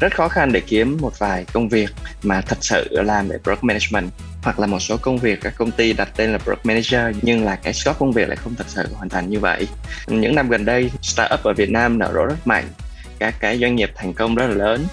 rất 0.00 0.14
khó 0.14 0.28
khăn 0.28 0.52
để 0.52 0.60
kiếm 0.60 0.98
một 1.00 1.18
vài 1.18 1.44
công 1.52 1.68
việc 1.68 1.90
mà 2.22 2.40
thật 2.40 2.58
sự 2.60 2.88
làm 2.90 3.28
về 3.28 3.38
product 3.44 3.64
management 3.64 4.10
hoặc 4.44 4.58
là 4.58 4.66
một 4.66 4.78
số 4.78 4.96
công 4.96 5.18
việc 5.18 5.40
các 5.42 5.52
công 5.56 5.70
ty 5.70 5.92
đặt 5.92 6.08
tên 6.16 6.32
là 6.32 6.38
product 6.38 6.66
manager, 6.66 7.16
nhưng 7.22 7.44
là 7.44 7.56
cái 7.56 7.72
scope 7.72 7.98
công 7.98 8.12
việc 8.12 8.28
lại 8.28 8.36
không 8.36 8.54
thật 8.54 8.66
sự 8.68 8.88
hoàn 8.94 9.08
thành 9.08 9.30
như 9.30 9.40
vậy. 9.40 9.68
Những 10.06 10.34
năm 10.34 10.48
gần 10.48 10.64
đây, 10.64 10.90
startup 11.02 11.42
ở 11.42 11.52
Việt 11.52 11.70
Nam 11.70 11.98
nở 11.98 12.10
rộ 12.14 12.24
rất 12.24 12.46
mạnh. 12.46 12.64
Các 13.18 13.34
cái 13.40 13.58
doanh 13.58 13.76
nghiệp 13.76 13.90
thành 13.94 14.12
công 14.12 14.34
rất 14.34 14.46
là 14.46 14.54
lớn. 14.54 14.86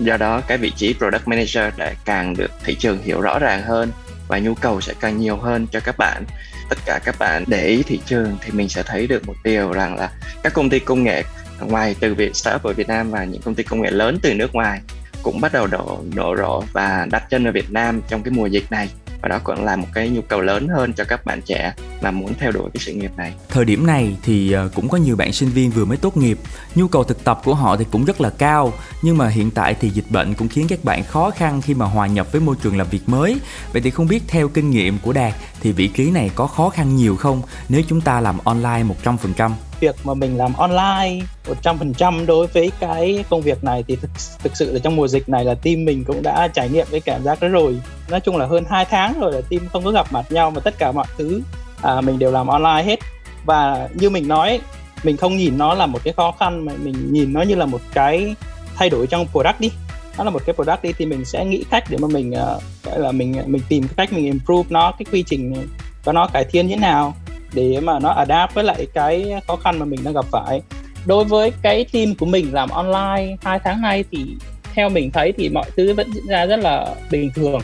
Do 0.00 0.16
đó, 0.16 0.40
cái 0.46 0.58
vị 0.58 0.72
trí 0.76 0.94
product 0.94 1.28
manager 1.28 1.64
đã 1.76 1.92
càng 2.04 2.36
được 2.36 2.50
thị 2.64 2.76
trường 2.78 3.02
hiểu 3.02 3.20
rõ 3.20 3.38
ràng 3.38 3.62
hơn 3.62 3.92
và 4.28 4.38
nhu 4.38 4.54
cầu 4.54 4.80
sẽ 4.80 4.94
càng 5.00 5.18
nhiều 5.18 5.36
hơn 5.36 5.66
cho 5.72 5.80
các 5.80 5.94
bạn. 5.98 6.24
Tất 6.70 6.78
cả 6.86 7.00
các 7.04 7.18
bạn 7.18 7.44
để 7.46 7.66
ý 7.66 7.82
thị 7.82 8.00
trường 8.06 8.36
thì 8.40 8.50
mình 8.52 8.68
sẽ 8.68 8.82
thấy 8.82 9.06
được 9.06 9.26
một 9.26 9.36
điều 9.44 9.72
rằng 9.72 9.96
là 9.96 10.10
các 10.42 10.52
công 10.52 10.70
ty 10.70 10.78
công 10.78 11.04
nghệ 11.04 11.22
ngoài 11.60 11.96
từ 12.00 12.14
việc 12.14 12.36
startup 12.36 12.62
ở 12.62 12.72
Việt 12.72 12.88
Nam 12.88 13.10
và 13.10 13.24
những 13.24 13.42
công 13.42 13.54
ty 13.54 13.62
công 13.62 13.82
nghệ 13.82 13.90
lớn 13.90 14.18
từ 14.22 14.34
nước 14.34 14.54
ngoài 14.54 14.80
cũng 15.22 15.40
bắt 15.40 15.52
đầu 15.52 15.66
đổ 15.66 16.00
đổ 16.14 16.36
rộ 16.36 16.62
và 16.72 17.06
đặt 17.10 17.30
chân 17.30 17.44
ở 17.44 17.52
Việt 17.52 17.70
Nam 17.70 18.00
trong 18.08 18.22
cái 18.22 18.32
mùa 18.32 18.46
dịch 18.46 18.70
này 18.70 18.88
và 19.22 19.28
đó 19.28 19.38
cũng 19.44 19.64
là 19.64 19.76
một 19.76 19.86
cái 19.94 20.08
nhu 20.08 20.20
cầu 20.20 20.40
lớn 20.40 20.68
hơn 20.68 20.92
cho 20.92 21.04
các 21.04 21.26
bạn 21.26 21.42
trẻ 21.42 21.74
mà 22.00 22.10
muốn 22.10 22.34
theo 22.38 22.52
đuổi 22.52 22.70
cái 22.74 22.80
sự 22.80 22.92
nghiệp 22.92 23.10
này. 23.16 23.34
Thời 23.48 23.64
điểm 23.64 23.86
này 23.86 24.16
thì 24.22 24.52
ờ, 24.52 24.70
cũng 24.74 24.88
có 24.88 24.98
nhiều 24.98 25.16
bạn 25.16 25.32
sinh 25.32 25.48
viên 25.48 25.70
vừa 25.70 25.84
mới 25.84 25.96
tốt 25.96 26.16
nghiệp, 26.16 26.38
nhu 26.74 26.88
cầu 26.88 27.04
thực 27.04 27.24
tập 27.24 27.40
của 27.44 27.54
họ 27.54 27.76
thì 27.76 27.84
cũng 27.90 28.04
rất 28.04 28.20
là 28.20 28.30
cao, 28.30 28.72
nhưng 29.02 29.18
mà 29.18 29.28
hiện 29.28 29.50
tại 29.50 29.74
thì 29.80 29.90
dịch 29.90 30.10
bệnh 30.10 30.34
cũng 30.34 30.48
khiến 30.48 30.66
các 30.68 30.84
bạn 30.84 31.04
khó 31.04 31.30
khăn 31.30 31.60
khi 31.62 31.74
mà 31.74 31.86
hòa 31.86 32.06
nhập 32.06 32.32
với 32.32 32.40
môi 32.40 32.56
trường 32.62 32.76
làm 32.76 32.86
việc 32.90 33.08
mới. 33.08 33.36
Vậy 33.72 33.82
thì 33.82 33.90
không 33.90 34.08
biết 34.08 34.22
theo 34.28 34.48
kinh 34.48 34.70
nghiệm 34.70 34.98
của 34.98 35.12
Đạt 35.12 35.34
thì 35.60 35.72
vị 35.72 35.88
trí 35.88 36.10
này 36.10 36.30
có 36.34 36.46
khó 36.46 36.68
khăn 36.68 36.96
nhiều 36.96 37.16
không 37.16 37.42
nếu 37.68 37.82
chúng 37.88 38.00
ta 38.00 38.20
làm 38.20 38.38
online 38.44 38.84
100%? 39.04 39.50
Việc 39.80 39.96
mà 40.04 40.14
mình 40.14 40.36
làm 40.36 40.52
online 40.54 41.26
100% 41.62 42.26
đối 42.26 42.46
với 42.46 42.72
cái 42.80 43.24
công 43.30 43.40
việc 43.40 43.64
này 43.64 43.84
thì 43.88 43.96
thực, 43.96 44.10
thực 44.38 44.56
sự 44.56 44.72
là 44.72 44.78
trong 44.78 44.96
mùa 44.96 45.08
dịch 45.08 45.28
này 45.28 45.44
là 45.44 45.54
team 45.54 45.84
mình 45.84 46.04
cũng 46.04 46.22
đã 46.22 46.48
trải 46.48 46.68
nghiệm 46.68 46.86
cái 46.90 47.00
cảm 47.00 47.22
giác 47.22 47.40
đó 47.40 47.48
rồi. 47.48 47.80
Nói 48.08 48.20
chung 48.20 48.36
là 48.36 48.46
hơn 48.46 48.64
2 48.70 48.84
tháng 48.84 49.20
rồi 49.20 49.32
là 49.32 49.40
team 49.50 49.68
không 49.72 49.84
có 49.84 49.90
gặp 49.90 50.06
mặt 50.12 50.32
nhau 50.32 50.50
mà 50.50 50.60
tất 50.60 50.74
cả 50.78 50.92
mọi 50.92 51.06
thứ 51.18 51.42
à, 51.82 52.00
mình 52.00 52.18
đều 52.18 52.32
làm 52.32 52.46
online 52.46 52.82
hết. 52.82 52.98
Và 53.44 53.88
như 53.94 54.10
mình 54.10 54.28
nói 54.28 54.60
mình 55.04 55.16
không 55.16 55.36
nhìn 55.36 55.58
nó 55.58 55.74
là 55.74 55.86
một 55.86 56.04
cái 56.04 56.12
khó 56.12 56.34
khăn 56.38 56.64
mà 56.64 56.72
mình 56.82 57.12
nhìn 57.12 57.32
nó 57.32 57.42
như 57.42 57.54
là 57.54 57.66
một 57.66 57.80
cái 57.92 58.34
thay 58.74 58.90
đổi 58.90 59.06
trong 59.06 59.26
product 59.32 59.60
đi. 59.60 59.70
Nó 60.18 60.24
là 60.24 60.30
một 60.30 60.42
cái 60.46 60.54
product 60.54 60.82
đi 60.82 60.92
thì 60.92 61.06
mình 61.06 61.24
sẽ 61.24 61.44
nghĩ 61.44 61.64
cách 61.70 61.84
để 61.88 61.98
mà 62.00 62.08
mình 62.08 62.30
uh, 62.30 62.62
gọi 62.84 63.00
là 63.00 63.12
mình 63.12 63.42
mình 63.46 63.62
tìm 63.68 63.82
cái 63.82 63.94
cách 63.96 64.12
mình 64.12 64.24
improve 64.24 64.66
nó 64.70 64.92
cái 64.98 65.06
quy 65.12 65.24
trình 65.26 65.68
của 66.04 66.12
nó 66.12 66.26
cải 66.26 66.44
thiện 66.44 66.66
như 66.66 66.74
thế 66.74 66.80
nào 66.80 67.14
để 67.52 67.80
mà 67.80 67.98
nó 67.98 68.10
adapt 68.10 68.54
với 68.54 68.64
lại 68.64 68.86
cái 68.94 69.32
khó 69.46 69.56
khăn 69.56 69.78
mà 69.78 69.84
mình 69.84 70.00
đang 70.04 70.14
gặp 70.14 70.24
phải. 70.30 70.62
Đối 71.06 71.24
với 71.24 71.52
cái 71.62 71.84
team 71.92 72.14
của 72.14 72.26
mình 72.26 72.54
làm 72.54 72.68
online 72.68 73.36
hai 73.42 73.58
tháng 73.64 73.80
nay 73.80 74.04
thì 74.10 74.26
theo 74.74 74.88
mình 74.88 75.10
thấy 75.10 75.32
thì 75.36 75.48
mọi 75.48 75.70
thứ 75.76 75.94
vẫn 75.94 76.12
diễn 76.12 76.26
ra 76.26 76.46
rất 76.46 76.60
là 76.60 76.94
bình 77.10 77.30
thường 77.34 77.60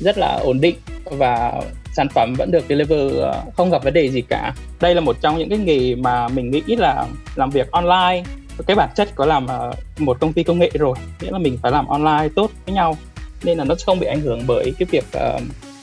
rất 0.00 0.18
là 0.18 0.40
ổn 0.44 0.60
định 0.60 0.76
và 1.04 1.52
sản 1.92 2.08
phẩm 2.08 2.34
vẫn 2.38 2.50
được 2.50 2.64
deliver 2.68 3.16
ờ, 3.16 3.42
không 3.56 3.70
gặp 3.70 3.84
vấn 3.84 3.94
đề 3.94 4.08
gì 4.08 4.20
cả. 4.20 4.54
Đây 4.80 4.94
là 4.94 5.00
một 5.00 5.16
trong 5.20 5.38
những 5.38 5.48
cái 5.48 5.58
nghề 5.58 5.94
mà 5.94 6.28
mình 6.28 6.50
nghĩ 6.50 6.76
là 6.76 7.06
làm 7.36 7.50
việc 7.50 7.70
online. 7.70 8.22
Cái 8.66 8.76
bản 8.76 8.88
chất 8.96 9.08
có 9.14 9.26
làm 9.26 9.46
ờ, 9.46 9.72
một 9.98 10.20
công 10.20 10.32
ty 10.32 10.42
công 10.42 10.58
nghệ 10.58 10.70
rồi 10.74 10.96
nghĩa 11.20 11.30
là 11.30 11.38
mình 11.38 11.58
phải 11.62 11.72
làm 11.72 11.86
online 11.86 12.28
tốt 12.34 12.50
với 12.66 12.74
nhau 12.74 12.96
nên 13.42 13.58
là 13.58 13.64
nó 13.64 13.74
không 13.86 13.98
bị 13.98 14.06
ảnh 14.06 14.20
hưởng 14.20 14.42
bởi 14.46 14.72
cái 14.78 14.86
việc 14.90 15.04
uh, 15.16 15.42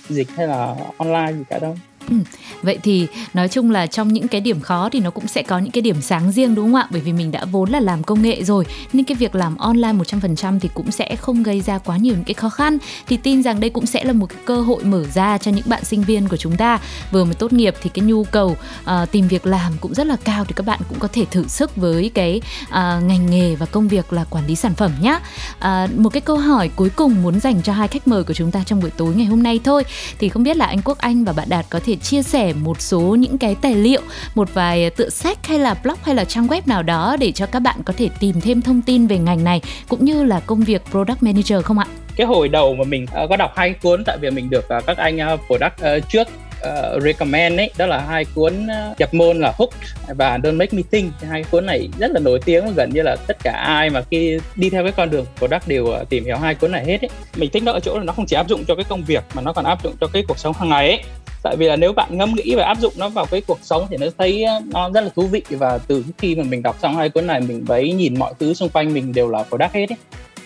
dịch 0.09 0.27
hay 0.37 0.47
là 0.47 0.75
online 0.97 1.33
gì 1.33 1.43
cả 1.49 1.59
đâu. 1.59 1.77
Ừ. 2.09 2.15
Vậy 2.61 2.79
thì 2.83 3.07
nói 3.33 3.47
chung 3.47 3.71
là 3.71 3.87
trong 3.87 4.13
những 4.13 4.27
cái 4.27 4.41
điểm 4.41 4.61
khó 4.61 4.89
thì 4.89 4.99
nó 4.99 5.09
cũng 5.09 5.27
sẽ 5.27 5.43
có 5.43 5.59
những 5.59 5.71
cái 5.71 5.81
điểm 5.81 6.01
sáng 6.01 6.31
riêng 6.31 6.55
đúng 6.55 6.65
không 6.65 6.75
ạ? 6.75 6.87
Bởi 6.91 7.01
vì 7.01 7.13
mình 7.13 7.31
đã 7.31 7.45
vốn 7.45 7.69
là 7.69 7.79
làm 7.79 8.03
công 8.03 8.21
nghệ 8.21 8.43
rồi 8.43 8.65
nên 8.93 9.05
cái 9.05 9.15
việc 9.15 9.35
làm 9.35 9.57
online 9.57 9.93
100% 9.93 10.59
thì 10.59 10.69
cũng 10.73 10.91
sẽ 10.91 11.15
không 11.15 11.43
gây 11.43 11.61
ra 11.61 11.77
quá 11.77 11.97
nhiều 11.97 12.15
những 12.15 12.23
cái 12.23 12.33
khó 12.33 12.49
khăn. 12.49 12.77
Thì 13.07 13.17
tin 13.17 13.43
rằng 13.43 13.59
đây 13.59 13.69
cũng 13.69 13.85
sẽ 13.85 14.03
là 14.03 14.13
một 14.13 14.29
cái 14.29 14.39
cơ 14.45 14.61
hội 14.61 14.83
mở 14.83 15.03
ra 15.13 15.37
cho 15.37 15.51
những 15.51 15.65
bạn 15.67 15.83
sinh 15.83 16.01
viên 16.01 16.27
của 16.27 16.37
chúng 16.37 16.57
ta 16.57 16.79
vừa 17.11 17.23
mới 17.23 17.33
tốt 17.33 17.53
nghiệp 17.53 17.75
thì 17.81 17.89
cái 17.89 18.05
nhu 18.05 18.23
cầu 18.23 18.57
uh, 18.81 19.11
tìm 19.11 19.27
việc 19.27 19.45
làm 19.45 19.73
cũng 19.81 19.93
rất 19.93 20.07
là 20.07 20.15
cao 20.23 20.45
thì 20.45 20.53
các 20.55 20.65
bạn 20.65 20.79
cũng 20.89 20.99
có 20.99 21.07
thể 21.13 21.25
thử 21.25 21.47
sức 21.47 21.75
với 21.75 22.11
cái 22.13 22.41
uh, 22.63 22.73
ngành 23.03 23.25
nghề 23.29 23.55
và 23.55 23.65
công 23.65 23.87
việc 23.87 24.13
là 24.13 24.25
quản 24.29 24.47
lý 24.47 24.55
sản 24.55 24.73
phẩm 24.75 24.91
nhé. 25.01 25.15
Uh, 25.15 25.59
ờ, 25.59 25.87
một 25.97 26.09
cái 26.09 26.21
câu 26.21 26.37
hỏi 26.37 26.69
cuối 26.75 26.89
cùng 26.89 27.23
muốn 27.23 27.39
dành 27.39 27.61
cho 27.61 27.73
hai 27.73 27.87
khách 27.87 28.07
mời 28.07 28.23
của 28.23 28.33
chúng 28.33 28.51
ta 28.51 28.63
trong 28.65 28.79
buổi 28.79 28.91
tối 28.91 29.15
ngày 29.15 29.25
hôm 29.25 29.43
nay 29.43 29.59
thôi 29.63 29.83
thì 30.19 30.29
không 30.29 30.43
biết 30.43 30.57
là 30.57 30.65
anh 30.65 30.81
Quốc 30.85 30.97
Anh 30.97 31.23
và 31.23 31.33
bạn 31.33 31.49
Đạt 31.49 31.65
có 31.69 31.79
thể 31.85 31.94
chia 31.95 32.23
sẻ 32.23 32.53
một 32.53 32.81
số 32.81 32.99
những 32.99 33.37
cái 33.37 33.55
tài 33.61 33.75
liệu, 33.75 34.01
một 34.35 34.53
vài 34.53 34.89
tựa 34.89 35.09
sách 35.09 35.47
hay 35.47 35.59
là 35.59 35.75
blog 35.83 35.97
hay 36.03 36.15
là 36.15 36.25
trang 36.25 36.47
web 36.47 36.61
nào 36.65 36.83
đó 36.83 37.17
để 37.19 37.31
cho 37.31 37.45
các 37.45 37.59
bạn 37.59 37.75
có 37.85 37.93
thể 37.97 38.09
tìm 38.19 38.41
thêm 38.41 38.61
thông 38.61 38.81
tin 38.81 39.07
về 39.07 39.17
ngành 39.17 39.43
này 39.43 39.61
cũng 39.87 40.05
như 40.05 40.23
là 40.23 40.39
công 40.39 40.61
việc 40.61 40.81
product 40.91 41.23
manager 41.23 41.63
không 41.63 41.79
ạ? 41.79 41.85
Cái 42.15 42.27
hồi 42.27 42.49
đầu 42.49 42.75
mà 42.75 42.83
mình 42.83 43.03
uh, 43.03 43.29
có 43.29 43.37
đọc 43.37 43.51
hai 43.55 43.73
cuốn 43.73 44.03
tại 44.05 44.17
vì 44.21 44.29
mình 44.29 44.49
được 44.49 44.65
uh, 44.77 44.85
các 44.85 44.97
anh 44.97 45.17
uh, 45.33 45.39
product 45.47 45.97
uh, 45.97 46.09
trước 46.09 46.27
uh, 46.67 47.03
recommend 47.03 47.59
ấy 47.59 47.71
đó 47.77 47.85
là 47.85 47.99
hai 47.99 48.25
cuốn 48.35 48.53
uh, 48.65 48.99
nhập 48.99 49.13
môn 49.13 49.39
là 49.39 49.53
Hook 49.57 49.69
và 50.07 50.37
Don't 50.37 50.57
Make 50.57 50.77
Me 50.77 50.83
Think. 50.91 51.13
Hai 51.29 51.43
cuốn 51.51 51.65
này 51.65 51.89
rất 51.99 52.11
là 52.11 52.19
nổi 52.19 52.39
tiếng 52.45 52.73
gần 52.75 52.89
như 52.93 53.01
là 53.01 53.15
tất 53.27 53.37
cả 53.43 53.51
ai 53.51 53.89
mà 53.89 54.01
khi 54.11 54.39
đi 54.55 54.69
theo 54.69 54.83
cái 54.83 54.91
con 54.91 55.09
đường 55.09 55.25
của 55.39 55.47
Đắc 55.47 55.67
đều 55.67 55.83
uh, 55.83 56.09
tìm 56.09 56.25
hiểu 56.25 56.37
hai 56.37 56.55
cuốn 56.55 56.71
này 56.71 56.85
hết 56.85 57.01
ấy. 57.01 57.09
Mình 57.35 57.49
thích 57.53 57.63
nó 57.63 57.71
ở 57.71 57.79
chỗ 57.79 57.97
là 57.97 58.03
nó 58.03 58.13
không 58.13 58.25
chỉ 58.25 58.35
áp 58.35 58.47
dụng 58.47 58.65
cho 58.65 58.75
cái 58.75 58.85
công 58.89 59.03
việc 59.03 59.23
mà 59.33 59.41
nó 59.41 59.53
còn 59.53 59.65
áp 59.65 59.83
dụng 59.83 59.93
cho 60.01 60.07
cái 60.07 60.23
cuộc 60.27 60.39
sống 60.39 60.53
hàng 60.59 60.69
ngày 60.69 60.89
ấy. 60.89 61.03
Tại 61.43 61.55
vì 61.55 61.67
là 61.67 61.75
nếu 61.75 61.93
bạn 61.93 62.17
ngâm 62.17 62.35
nghĩ 62.35 62.55
và 62.55 62.65
áp 62.65 62.77
dụng 62.79 62.93
nó 62.97 63.09
vào 63.09 63.25
cái 63.25 63.41
cuộc 63.41 63.59
sống 63.61 63.87
thì 63.89 63.97
nó 63.97 64.07
thấy 64.17 64.45
nó 64.73 64.89
rất 64.89 65.01
là 65.01 65.09
thú 65.15 65.27
vị. 65.27 65.41
Và 65.49 65.77
từ 65.87 66.05
khi 66.17 66.35
mà 66.35 66.43
mình 66.43 66.63
đọc 66.63 66.77
xong 66.81 66.95
hai 66.95 67.09
cuốn 67.09 67.27
này 67.27 67.41
mình 67.41 67.65
thấy 67.65 67.93
nhìn 67.93 68.19
mọi 68.19 68.33
thứ 68.39 68.53
xung 68.53 68.69
quanh 68.69 68.93
mình 68.93 69.13
đều 69.13 69.29
là 69.29 69.43
product 69.43 69.73
hết 69.73 69.89
ấy. 69.91 69.97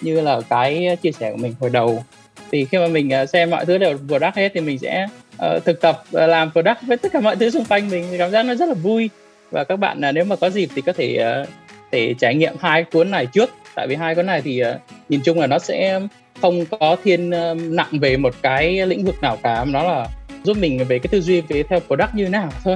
Như 0.02 0.22
là 0.22 0.42
cái 0.50 0.98
chia 1.02 1.12
sẻ 1.12 1.32
của 1.32 1.38
mình 1.38 1.56
hồi 1.60 1.70
đầu 1.70 2.04
thì 2.52 2.66
khi 2.66 2.78
mà 2.78 2.88
mình 2.88 3.10
ờ, 3.10 3.26
xem 3.26 3.50
mọi 3.50 3.66
thứ 3.66 3.78
đều 3.78 3.98
product 4.08 4.36
hết 4.36 4.52
thì 4.54 4.62
mình 4.62 4.80
sẽ 4.80 5.08
uh, 5.36 5.66
thực 5.66 5.82
tập 5.82 6.04
uh, 6.10 6.30
làm 6.30 6.52
product 6.52 6.78
với 6.88 6.98
tất 6.98 7.12
cả 7.14 7.20
mọi 7.20 7.36
thứ 7.36 7.50
xung 7.50 7.66
quanh 7.66 7.90
mình. 7.90 8.06
Cảm 8.18 8.32
giác 8.32 8.44
nó 8.46 8.56
rất 8.56 8.70
là 8.70 8.76
vui. 8.76 9.10
Và 9.52 9.64
các 9.64 9.76
bạn 9.76 10.02
uh, 10.10 10.16
nếu 10.16 10.24
mà 10.24 10.36
có 10.36 10.50
dịp 10.50 10.70
thì 10.76 10.82
có 10.82 10.94
thể 10.94 11.40
uh, 11.42 11.50
thể 11.92 12.14
trải 12.20 12.36
nghiệm 12.36 12.54
hai 12.60 12.84
cuốn 12.84 13.12
này 13.12 13.26
trước. 13.26 13.50
Tại 13.76 13.88
vì 13.88 13.96
hai 13.96 14.16
cuốn 14.16 14.26
này 14.26 14.42
thì 14.42 14.64
uh, 14.64 14.68
nhìn 15.10 15.22
chung 15.24 15.40
là 15.40 15.48
nó 15.48 15.60
sẽ 15.60 16.00
không 16.42 16.66
có 16.66 16.98
thiên 17.04 17.30
uh, 17.30 17.58
nặng 17.62 18.00
về 18.02 18.18
một 18.18 18.36
cái 18.42 18.86
lĩnh 18.86 19.06
vực 19.06 19.22
nào 19.22 19.38
cả. 19.44 19.66
Nó 19.66 19.84
là 19.84 20.08
giúp 20.44 20.58
mình 20.58 20.86
về 20.88 21.00
cái 21.00 21.08
tư 21.12 21.22
duy 21.22 21.42
về 21.42 21.64
theo 21.64 21.80
product 21.80 22.16
như 22.16 22.30
nào 22.30 22.50
thôi. 22.64 22.76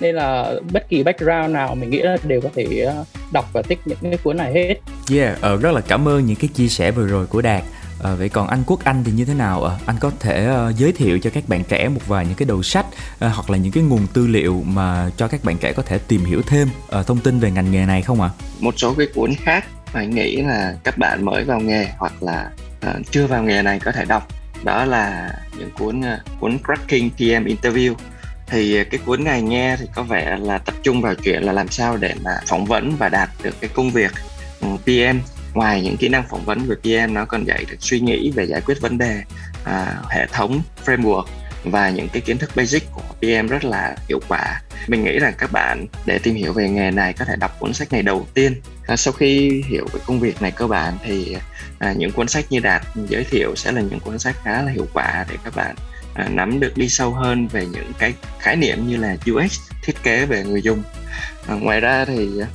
Nên 0.00 0.14
là 0.14 0.52
bất 0.72 0.88
kỳ 0.88 1.02
background 1.02 1.50
nào 1.50 1.74
mình 1.74 1.90
nghĩ 1.90 1.98
là 1.98 2.16
đều 2.24 2.40
có 2.40 2.48
thể 2.54 2.88
đọc 3.32 3.50
và 3.52 3.62
thích 3.62 3.78
những 3.84 3.98
cái 4.02 4.18
cuốn 4.22 4.36
này 4.36 4.52
hết. 4.52 4.74
Yeah, 5.18 5.38
uh, 5.54 5.60
rất 5.60 5.72
là 5.72 5.80
cảm 5.80 6.08
ơn 6.08 6.26
những 6.26 6.36
cái 6.36 6.48
chia 6.54 6.68
sẻ 6.68 6.90
vừa 6.90 7.06
rồi 7.06 7.26
của 7.26 7.42
Đạt. 7.42 7.62
À, 8.02 8.14
vậy 8.14 8.28
còn 8.28 8.48
anh 8.48 8.62
Quốc 8.66 8.84
Anh 8.84 9.04
thì 9.04 9.12
như 9.12 9.24
thế 9.24 9.34
nào 9.34 9.64
à? 9.64 9.78
Anh 9.86 9.96
có 10.00 10.10
thể 10.20 10.50
uh, 10.68 10.76
giới 10.76 10.92
thiệu 10.92 11.18
cho 11.18 11.30
các 11.30 11.48
bạn 11.48 11.64
trẻ 11.64 11.88
một 11.88 12.00
vài 12.06 12.26
những 12.26 12.34
cái 12.34 12.46
đầu 12.46 12.62
sách 12.62 12.86
uh, 12.86 12.94
hoặc 13.20 13.50
là 13.50 13.58
những 13.58 13.72
cái 13.72 13.82
nguồn 13.82 14.06
tư 14.12 14.26
liệu 14.26 14.62
mà 14.66 15.10
cho 15.16 15.28
các 15.28 15.44
bạn 15.44 15.58
trẻ 15.58 15.72
có 15.72 15.82
thể 15.82 15.98
tìm 15.98 16.24
hiểu 16.24 16.42
thêm 16.46 16.68
uh, 17.00 17.06
thông 17.06 17.18
tin 17.18 17.38
về 17.38 17.50
ngành 17.50 17.72
nghề 17.72 17.86
này 17.86 18.02
không 18.02 18.20
ạ? 18.20 18.30
À? 18.38 18.44
Một 18.60 18.74
số 18.76 18.94
cái 18.94 19.06
cuốn 19.14 19.34
khác 19.34 19.64
mà 19.94 20.00
anh 20.00 20.10
nghĩ 20.10 20.36
là 20.36 20.74
các 20.84 20.98
bạn 20.98 21.24
mới 21.24 21.44
vào 21.44 21.60
nghề 21.60 21.88
hoặc 21.98 22.22
là 22.22 22.50
uh, 22.86 23.10
chưa 23.10 23.26
vào 23.26 23.42
nghề 23.42 23.62
này 23.62 23.80
có 23.80 23.92
thể 23.92 24.04
đọc 24.04 24.28
đó 24.64 24.84
là 24.84 25.32
những 25.58 25.70
cuốn 25.78 26.00
uh, 26.00 26.40
cuốn 26.40 26.58
Cracking 26.64 27.10
PM 27.10 27.44
Interview 27.44 27.94
thì 28.46 28.84
cái 28.84 29.00
cuốn 29.06 29.24
này 29.24 29.42
nghe 29.42 29.76
thì 29.76 29.86
có 29.94 30.02
vẻ 30.02 30.36
là 30.40 30.58
tập 30.58 30.74
trung 30.82 31.00
vào 31.00 31.14
chuyện 31.14 31.42
là 31.42 31.52
làm 31.52 31.68
sao 31.68 31.96
để 31.96 32.14
mà 32.24 32.30
phỏng 32.46 32.64
vấn 32.64 32.96
và 32.98 33.08
đạt 33.08 33.28
được 33.42 33.60
cái 33.60 33.70
công 33.74 33.90
việc 33.90 34.10
ừ, 34.60 34.68
PM 34.84 35.18
ngoài 35.54 35.82
những 35.82 35.96
kỹ 35.96 36.08
năng 36.08 36.28
phỏng 36.28 36.44
vấn 36.44 36.58
về 36.66 36.76
PM 36.82 37.14
nó 37.14 37.24
còn 37.24 37.44
dạy 37.44 37.64
được 37.70 37.76
suy 37.80 38.00
nghĩ 38.00 38.30
về 38.30 38.44
giải 38.44 38.60
quyết 38.60 38.80
vấn 38.80 38.98
đề 38.98 39.22
à, 39.64 39.96
hệ 40.08 40.26
thống 40.26 40.62
framework 40.84 41.24
và 41.64 41.90
những 41.90 42.08
cái 42.08 42.22
kiến 42.22 42.38
thức 42.38 42.50
basic 42.56 42.82
của 42.92 43.02
PM 43.20 43.46
rất 43.46 43.64
là 43.64 43.96
hiệu 44.08 44.20
quả. 44.28 44.62
Mình 44.88 45.04
nghĩ 45.04 45.18
rằng 45.18 45.34
các 45.38 45.52
bạn 45.52 45.86
để 46.06 46.18
tìm 46.18 46.34
hiểu 46.34 46.52
về 46.52 46.68
nghề 46.68 46.90
này 46.90 47.12
có 47.12 47.24
thể 47.24 47.36
đọc 47.36 47.56
cuốn 47.60 47.72
sách 47.72 47.92
này 47.92 48.02
đầu 48.02 48.26
tiên. 48.34 48.54
À, 48.86 48.96
sau 48.96 49.12
khi 49.12 49.62
hiểu 49.66 49.86
về 49.92 50.00
công 50.06 50.20
việc 50.20 50.42
này 50.42 50.50
cơ 50.50 50.66
bản 50.66 50.98
thì 51.04 51.36
à, 51.78 51.92
những 51.92 52.12
cuốn 52.12 52.28
sách 52.28 52.44
như 52.50 52.60
đạt 52.60 52.82
giới 53.08 53.24
thiệu 53.24 53.54
sẽ 53.56 53.72
là 53.72 53.80
những 53.80 54.00
cuốn 54.00 54.18
sách 54.18 54.36
khá 54.44 54.62
là 54.62 54.72
hiệu 54.72 54.86
quả 54.92 55.26
để 55.30 55.36
các 55.44 55.56
bạn 55.56 55.74
à, 56.14 56.28
nắm 56.28 56.60
được 56.60 56.76
đi 56.76 56.88
sâu 56.88 57.10
hơn 57.10 57.48
về 57.48 57.66
những 57.66 57.92
cái 57.98 58.14
khái 58.38 58.56
niệm 58.56 58.86
như 58.86 58.96
là 58.96 59.16
UX 59.32 59.60
thiết 59.82 60.02
kế 60.02 60.26
về 60.26 60.44
người 60.44 60.62
dùng. 60.62 60.82
À, 61.46 61.54
ngoài 61.54 61.80
ra 61.80 62.04
thì 62.04 62.28
à, 62.40 62.46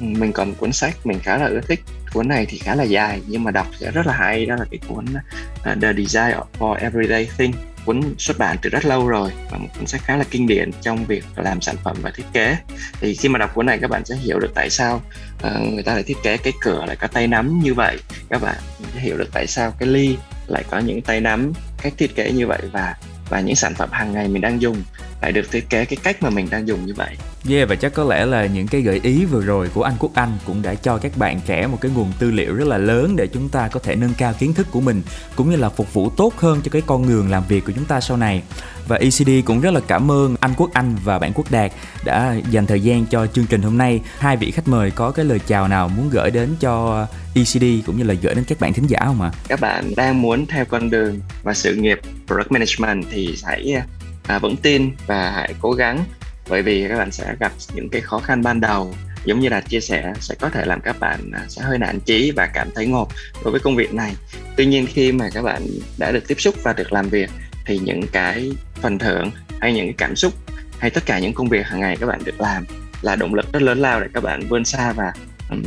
mình 0.00 0.32
còn 0.32 0.54
cuốn 0.54 0.72
sách 0.72 1.06
mình 1.06 1.18
khá 1.22 1.36
là 1.36 1.46
ưa 1.46 1.60
thích 1.60 1.80
cuốn 2.12 2.28
này 2.28 2.46
thì 2.48 2.58
khá 2.58 2.74
là 2.74 2.84
dài 2.84 3.20
nhưng 3.26 3.44
mà 3.44 3.50
đọc 3.50 3.66
sẽ 3.80 3.90
rất 3.90 4.06
là 4.06 4.12
hay. 4.12 4.46
Đó 4.46 4.56
là 4.56 4.64
cái 4.70 4.80
cuốn 4.88 5.04
uh, 5.04 5.82
The 5.82 5.92
Design 5.92 6.34
for 6.58 6.74
Everyday 6.74 7.28
Thing 7.38 7.52
cuốn 7.84 8.14
xuất 8.18 8.38
bản 8.38 8.56
từ 8.62 8.70
rất 8.70 8.84
lâu 8.84 9.08
rồi 9.08 9.30
và 9.50 9.58
một 9.58 9.68
cuốn 9.76 9.86
sách 9.86 10.00
khá 10.04 10.16
là 10.16 10.24
kinh 10.30 10.46
điển 10.46 10.70
trong 10.82 11.04
việc 11.04 11.24
làm 11.36 11.60
sản 11.60 11.76
phẩm 11.84 11.96
và 12.02 12.10
thiết 12.14 12.24
kế. 12.32 12.56
Thì 13.00 13.14
khi 13.14 13.28
mà 13.28 13.38
đọc 13.38 13.54
cuốn 13.54 13.66
này 13.66 13.78
các 13.78 13.90
bạn 13.90 14.04
sẽ 14.04 14.16
hiểu 14.16 14.38
được 14.38 14.50
tại 14.54 14.70
sao 14.70 15.02
uh, 15.46 15.72
người 15.72 15.82
ta 15.82 15.94
lại 15.94 16.02
thiết 16.02 16.16
kế 16.22 16.36
cái 16.36 16.52
cửa 16.60 16.84
lại 16.86 16.96
có 16.96 17.06
tay 17.06 17.26
nắm 17.26 17.60
như 17.62 17.74
vậy. 17.74 17.98
Các 18.30 18.42
bạn 18.42 18.56
sẽ 18.94 19.00
hiểu 19.00 19.16
được 19.16 19.28
tại 19.32 19.46
sao 19.46 19.70
cái 19.78 19.88
ly 19.88 20.16
lại 20.46 20.64
có 20.70 20.78
những 20.78 21.02
tay 21.02 21.20
nắm 21.20 21.52
cách 21.82 21.92
thiết 21.98 22.14
kế 22.14 22.32
như 22.32 22.46
vậy 22.46 22.60
và 22.72 22.94
và 23.28 23.40
những 23.40 23.56
sản 23.56 23.74
phẩm 23.74 23.88
hàng 23.92 24.12
ngày 24.12 24.28
mình 24.28 24.42
đang 24.42 24.62
dùng 24.62 24.82
lại 25.22 25.32
được 25.32 25.50
thiết 25.50 25.70
kế 25.70 25.84
cái 25.84 25.96
cách 26.02 26.22
mà 26.22 26.30
mình 26.30 26.48
đang 26.50 26.68
dùng 26.68 26.86
như 26.86 26.94
vậy. 26.96 27.16
Yeah 27.48 27.68
và 27.68 27.74
chắc 27.74 27.94
có 27.94 28.04
lẽ 28.04 28.26
là 28.26 28.46
những 28.46 28.66
cái 28.66 28.80
gợi 28.80 29.00
ý 29.02 29.24
vừa 29.24 29.40
rồi 29.40 29.68
của 29.74 29.82
anh 29.82 29.94
Quốc 29.98 30.14
Anh 30.14 30.38
cũng 30.46 30.62
đã 30.62 30.74
cho 30.74 30.98
các 30.98 31.16
bạn 31.16 31.40
trẻ 31.46 31.66
một 31.66 31.78
cái 31.80 31.92
nguồn 31.94 32.12
tư 32.18 32.30
liệu 32.30 32.54
rất 32.54 32.68
là 32.68 32.78
lớn 32.78 33.16
để 33.16 33.26
chúng 33.26 33.48
ta 33.48 33.68
có 33.68 33.80
thể 33.80 33.96
nâng 33.96 34.14
cao 34.18 34.32
kiến 34.38 34.54
thức 34.54 34.66
của 34.70 34.80
mình 34.80 35.02
cũng 35.36 35.50
như 35.50 35.56
là 35.56 35.68
phục 35.68 35.94
vụ 35.94 36.10
tốt 36.10 36.34
hơn 36.36 36.60
cho 36.64 36.68
cái 36.72 36.82
con 36.86 37.08
đường 37.08 37.30
làm 37.30 37.42
việc 37.48 37.64
của 37.64 37.72
chúng 37.72 37.84
ta 37.84 38.00
sau 38.00 38.16
này. 38.16 38.42
Và 38.88 38.96
ECD 38.96 39.30
cũng 39.44 39.60
rất 39.60 39.74
là 39.74 39.80
cảm 39.86 40.10
ơn 40.10 40.36
anh 40.40 40.50
Quốc 40.56 40.70
Anh 40.72 40.96
và 41.04 41.18
bạn 41.18 41.32
Quốc 41.34 41.50
Đạt 41.50 41.72
đã 42.04 42.36
dành 42.50 42.66
thời 42.66 42.80
gian 42.80 43.06
cho 43.06 43.26
chương 43.26 43.46
trình 43.46 43.62
hôm 43.62 43.78
nay. 43.78 44.00
Hai 44.18 44.36
vị 44.36 44.50
khách 44.50 44.68
mời 44.68 44.90
có 44.90 45.10
cái 45.10 45.24
lời 45.24 45.38
chào 45.46 45.68
nào 45.68 45.88
muốn 45.88 46.10
gửi 46.10 46.30
đến 46.30 46.48
cho 46.60 47.06
ECD 47.34 47.64
cũng 47.86 47.96
như 47.96 48.04
là 48.04 48.14
gửi 48.22 48.34
đến 48.34 48.44
các 48.44 48.60
bạn 48.60 48.72
thính 48.72 48.86
giả 48.86 49.00
không 49.04 49.22
ạ? 49.22 49.30
À? 49.34 49.38
Các 49.48 49.60
bạn 49.60 49.92
đang 49.96 50.22
muốn 50.22 50.46
theo 50.46 50.64
con 50.64 50.90
đường 50.90 51.20
và 51.42 51.54
sự 51.54 51.74
nghiệp 51.74 52.00
product 52.26 52.52
management 52.52 53.04
thì 53.10 53.36
hãy 53.44 53.82
à, 54.30 54.38
vững 54.38 54.56
tin 54.56 54.90
và 55.06 55.30
hãy 55.30 55.54
cố 55.60 55.72
gắng. 55.72 56.04
Bởi 56.48 56.62
vì 56.62 56.88
các 56.88 56.98
bạn 56.98 57.10
sẽ 57.10 57.34
gặp 57.40 57.52
những 57.74 57.88
cái 57.88 58.00
khó 58.00 58.18
khăn 58.18 58.42
ban 58.42 58.60
đầu 58.60 58.94
giống 59.24 59.40
như 59.40 59.48
là 59.48 59.60
chia 59.60 59.80
sẻ 59.80 60.12
sẽ 60.20 60.34
có 60.40 60.48
thể 60.48 60.64
làm 60.64 60.80
các 60.80 61.00
bạn 61.00 61.30
à, 61.32 61.44
sẽ 61.48 61.62
hơi 61.62 61.78
nản 61.78 62.00
chí 62.00 62.30
và 62.36 62.46
cảm 62.46 62.68
thấy 62.74 62.86
ngột 62.86 63.08
đối 63.44 63.52
với 63.52 63.60
công 63.60 63.76
việc 63.76 63.94
này. 63.94 64.12
Tuy 64.56 64.66
nhiên 64.66 64.86
khi 64.86 65.12
mà 65.12 65.28
các 65.34 65.42
bạn 65.42 65.62
đã 65.98 66.12
được 66.12 66.28
tiếp 66.28 66.40
xúc 66.40 66.54
và 66.62 66.72
được 66.72 66.92
làm 66.92 67.08
việc 67.08 67.30
thì 67.66 67.78
những 67.78 68.02
cái 68.12 68.52
phần 68.74 68.98
thưởng 68.98 69.30
hay 69.60 69.72
những 69.72 69.86
cái 69.86 69.94
cảm 69.98 70.16
xúc 70.16 70.32
hay 70.78 70.90
tất 70.90 71.06
cả 71.06 71.18
những 71.18 71.34
công 71.34 71.48
việc 71.48 71.66
hàng 71.66 71.80
ngày 71.80 71.96
các 71.96 72.06
bạn 72.06 72.20
được 72.24 72.40
làm 72.40 72.64
là 73.02 73.16
động 73.16 73.34
lực 73.34 73.52
rất 73.52 73.62
lớn 73.62 73.78
lao 73.78 74.00
để 74.00 74.06
các 74.14 74.22
bạn 74.22 74.40
vươn 74.48 74.64
xa 74.64 74.92
và 74.92 75.12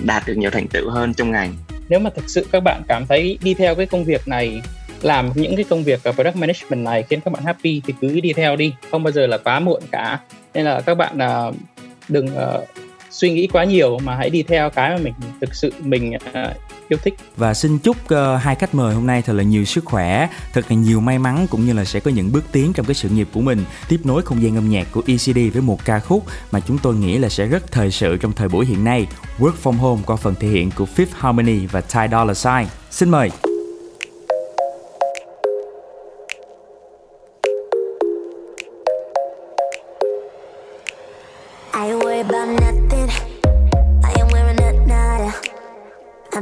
đạt 0.06 0.24
được 0.28 0.38
nhiều 0.38 0.52
thành 0.52 0.68
tựu 0.68 0.90
hơn 0.90 1.14
trong 1.14 1.32
ngành. 1.32 1.54
Nếu 1.90 2.00
mà 2.00 2.10
thực 2.16 2.30
sự 2.30 2.48
các 2.52 2.64
bạn 2.64 2.82
cảm 2.88 3.06
thấy 3.08 3.38
đi 3.44 3.54
theo 3.54 3.76
cái 3.76 3.86
công 3.86 4.06
việc 4.06 4.28
này 4.28 4.62
làm 5.06 5.30
những 5.36 5.56
cái 5.56 5.66
công 5.70 5.84
việc 5.84 6.04
ở 6.04 6.12
product 6.12 6.36
management 6.36 6.86
này 6.86 7.04
khiến 7.10 7.22
các 7.22 7.34
bạn 7.34 7.44
happy 7.44 7.82
thì 7.88 7.94
cứ 8.02 8.20
đi 8.20 8.34
theo 8.34 8.56
đi 8.56 8.74
không 8.92 9.04
bao 9.04 9.12
giờ 9.12 9.28
là 9.28 9.38
quá 9.38 9.60
muộn 9.60 9.82
cả. 9.92 10.20
Nên 10.54 10.66
là 10.66 10.82
các 10.82 10.96
bạn 10.96 11.18
à, 11.18 11.52
đừng 12.10 12.36
à, 12.36 12.48
suy 13.12 13.30
nghĩ 13.30 13.48
quá 13.48 13.64
nhiều 13.64 14.00
mà 14.04 14.16
hãy 14.16 14.30
đi 14.30 14.44
theo 14.44 14.70
cái 14.70 14.90
mà 14.90 14.98
mình 14.98 15.14
thực 15.42 15.56
sự 15.56 15.74
mình 15.80 16.14
à, 16.34 16.54
yêu 16.90 17.00
thích. 17.04 17.14
Và 17.38 17.54
xin 17.54 17.78
chúc 17.78 17.98
uh, 18.14 18.42
hai 18.42 18.56
khách 18.56 18.76
mời 18.76 18.96
hôm 18.96 19.08
nay 19.08 19.22
thật 19.22 19.34
là 19.34 19.44
nhiều 19.44 19.66
sức 19.66 19.86
khỏe 19.86 20.28
thật 20.54 20.66
là 20.70 20.76
nhiều 20.76 21.00
may 21.00 21.20
mắn 21.20 21.48
cũng 21.50 21.66
như 21.66 21.74
là 21.74 21.86
sẽ 21.86 22.00
có 22.00 22.12
những 22.12 22.32
bước 22.32 22.44
tiến 22.52 22.74
trong 22.74 22.86
cái 22.86 22.96
sự 22.96 23.10
nghiệp 23.10 23.28
của 23.34 23.42
mình. 23.42 23.66
Tiếp 23.90 24.00
nối 24.04 24.22
không 24.22 24.44
gian 24.44 24.56
âm 24.56 24.70
nhạc 24.70 24.88
của 24.92 25.02
ECD 25.08 25.54
với 25.54 25.62
một 25.62 25.86
ca 25.86 26.00
khúc 26.00 26.24
mà 26.52 26.60
chúng 26.60 26.78
tôi 26.78 26.96
nghĩ 26.96 27.18
là 27.18 27.30
sẽ 27.30 27.46
rất 27.46 27.72
thời 27.72 27.92
sự 27.92 28.18
trong 28.18 28.32
thời 28.32 28.50
buổi 28.50 28.66
hiện 28.66 28.84
nay 28.84 29.08
Work 29.40 29.56
From 29.64 29.78
Home 29.78 30.02
qua 30.06 30.16
phần 30.16 30.36
thể 30.40 30.48
hiện 30.48 30.72
của 30.76 30.86
Fifth 30.96 31.06
Harmony 31.12 31.66
và 31.66 31.82
Ty 31.82 32.00
Dolla 32.12 32.34
Sign. 32.34 32.68
Xin 32.92 33.10
mời. 33.10 33.53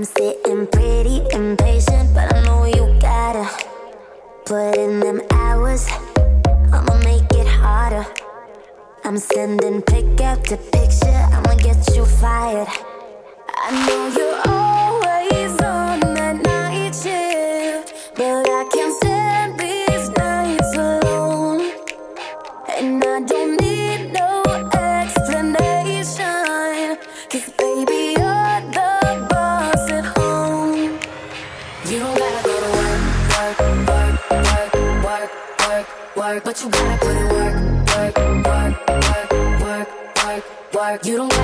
I'm 0.02 0.06
sitting 0.06 0.66
pretty 0.66 1.22
impatient, 1.32 2.12
but 2.16 2.34
I 2.34 2.44
know 2.46 2.66
you 2.66 3.00
gotta 3.00 3.48
put 4.46 4.76
in 4.76 5.00
them 5.00 5.22
hours. 5.30 5.88
I'ma 6.74 6.98
make 7.04 7.32
it 7.34 7.46
harder. 7.46 8.08
I'm 9.04 9.20
sending 9.20 9.84
pick 9.84 10.20
after 10.20 10.58
picture, 10.58 11.22
I'ma 11.36 11.54
get 11.54 11.96
you 11.96 12.06
fired. 12.06 12.68
I 13.56 13.86
know 13.86 14.08
you're 14.18 14.42
always 14.52 14.81
but 36.52 36.64
you 36.64 36.70
gotta 36.70 36.98
put 37.00 37.16
in 37.16 37.30
work, 37.30 37.56
work, 37.88 38.18
work, 38.46 38.88
work, 38.88 39.32
work, 39.62 39.90
work, 40.26 40.74
work. 40.74 41.06
You 41.06 41.18
don't 41.18 41.41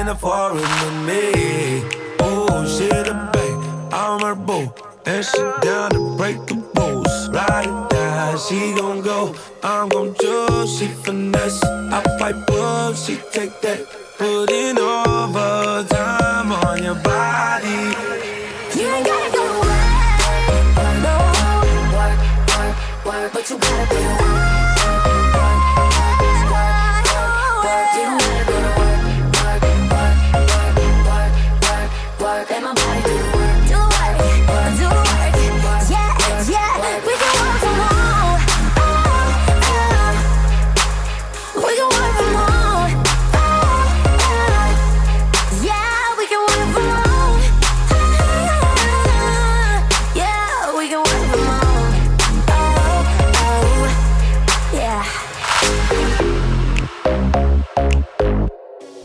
in 0.00 0.06
the 0.06 0.14
foreign 0.14 0.56
with 0.56 0.98
me. 1.08 1.84
Oh, 2.20 2.64
she 2.66 2.88
the 2.88 3.14
babe, 3.34 3.92
I'm 3.92 4.20
her 4.20 4.34
boo, 4.34 4.72
and 5.04 5.24
she 5.24 5.42
down 5.60 5.90
to 5.90 6.16
break 6.16 6.38
the 6.46 6.54
rules. 6.76 7.28
Ride 7.28 7.66
or 7.66 7.86
die, 7.88 8.36
she 8.36 8.74
gon' 8.74 9.02
go, 9.02 9.34
I'm 9.62 9.88
gon' 9.90 10.14
choose. 10.14 10.78
She 10.78 10.86
finesse, 10.86 11.62
I 11.64 12.02
pipe 12.18 12.50
up, 12.50 12.96
she 12.96 13.16
take 13.30 13.60
that, 13.60 13.80
putting 14.16 14.78
overtime 14.78 16.52
on 16.64 16.82
your 16.82 16.98
body. 17.10 17.80
You 18.76 18.86
ain't 18.94 19.06
gotta 19.06 19.36
go 19.36 19.44
away, 19.58 19.82
no. 21.04 21.16
Work, 21.96 22.18
work, 22.48 22.76
work, 23.04 23.32
but 23.34 23.50
you 23.50 23.58
gotta 23.58 23.94
be 23.94 24.02
away. 24.02 24.29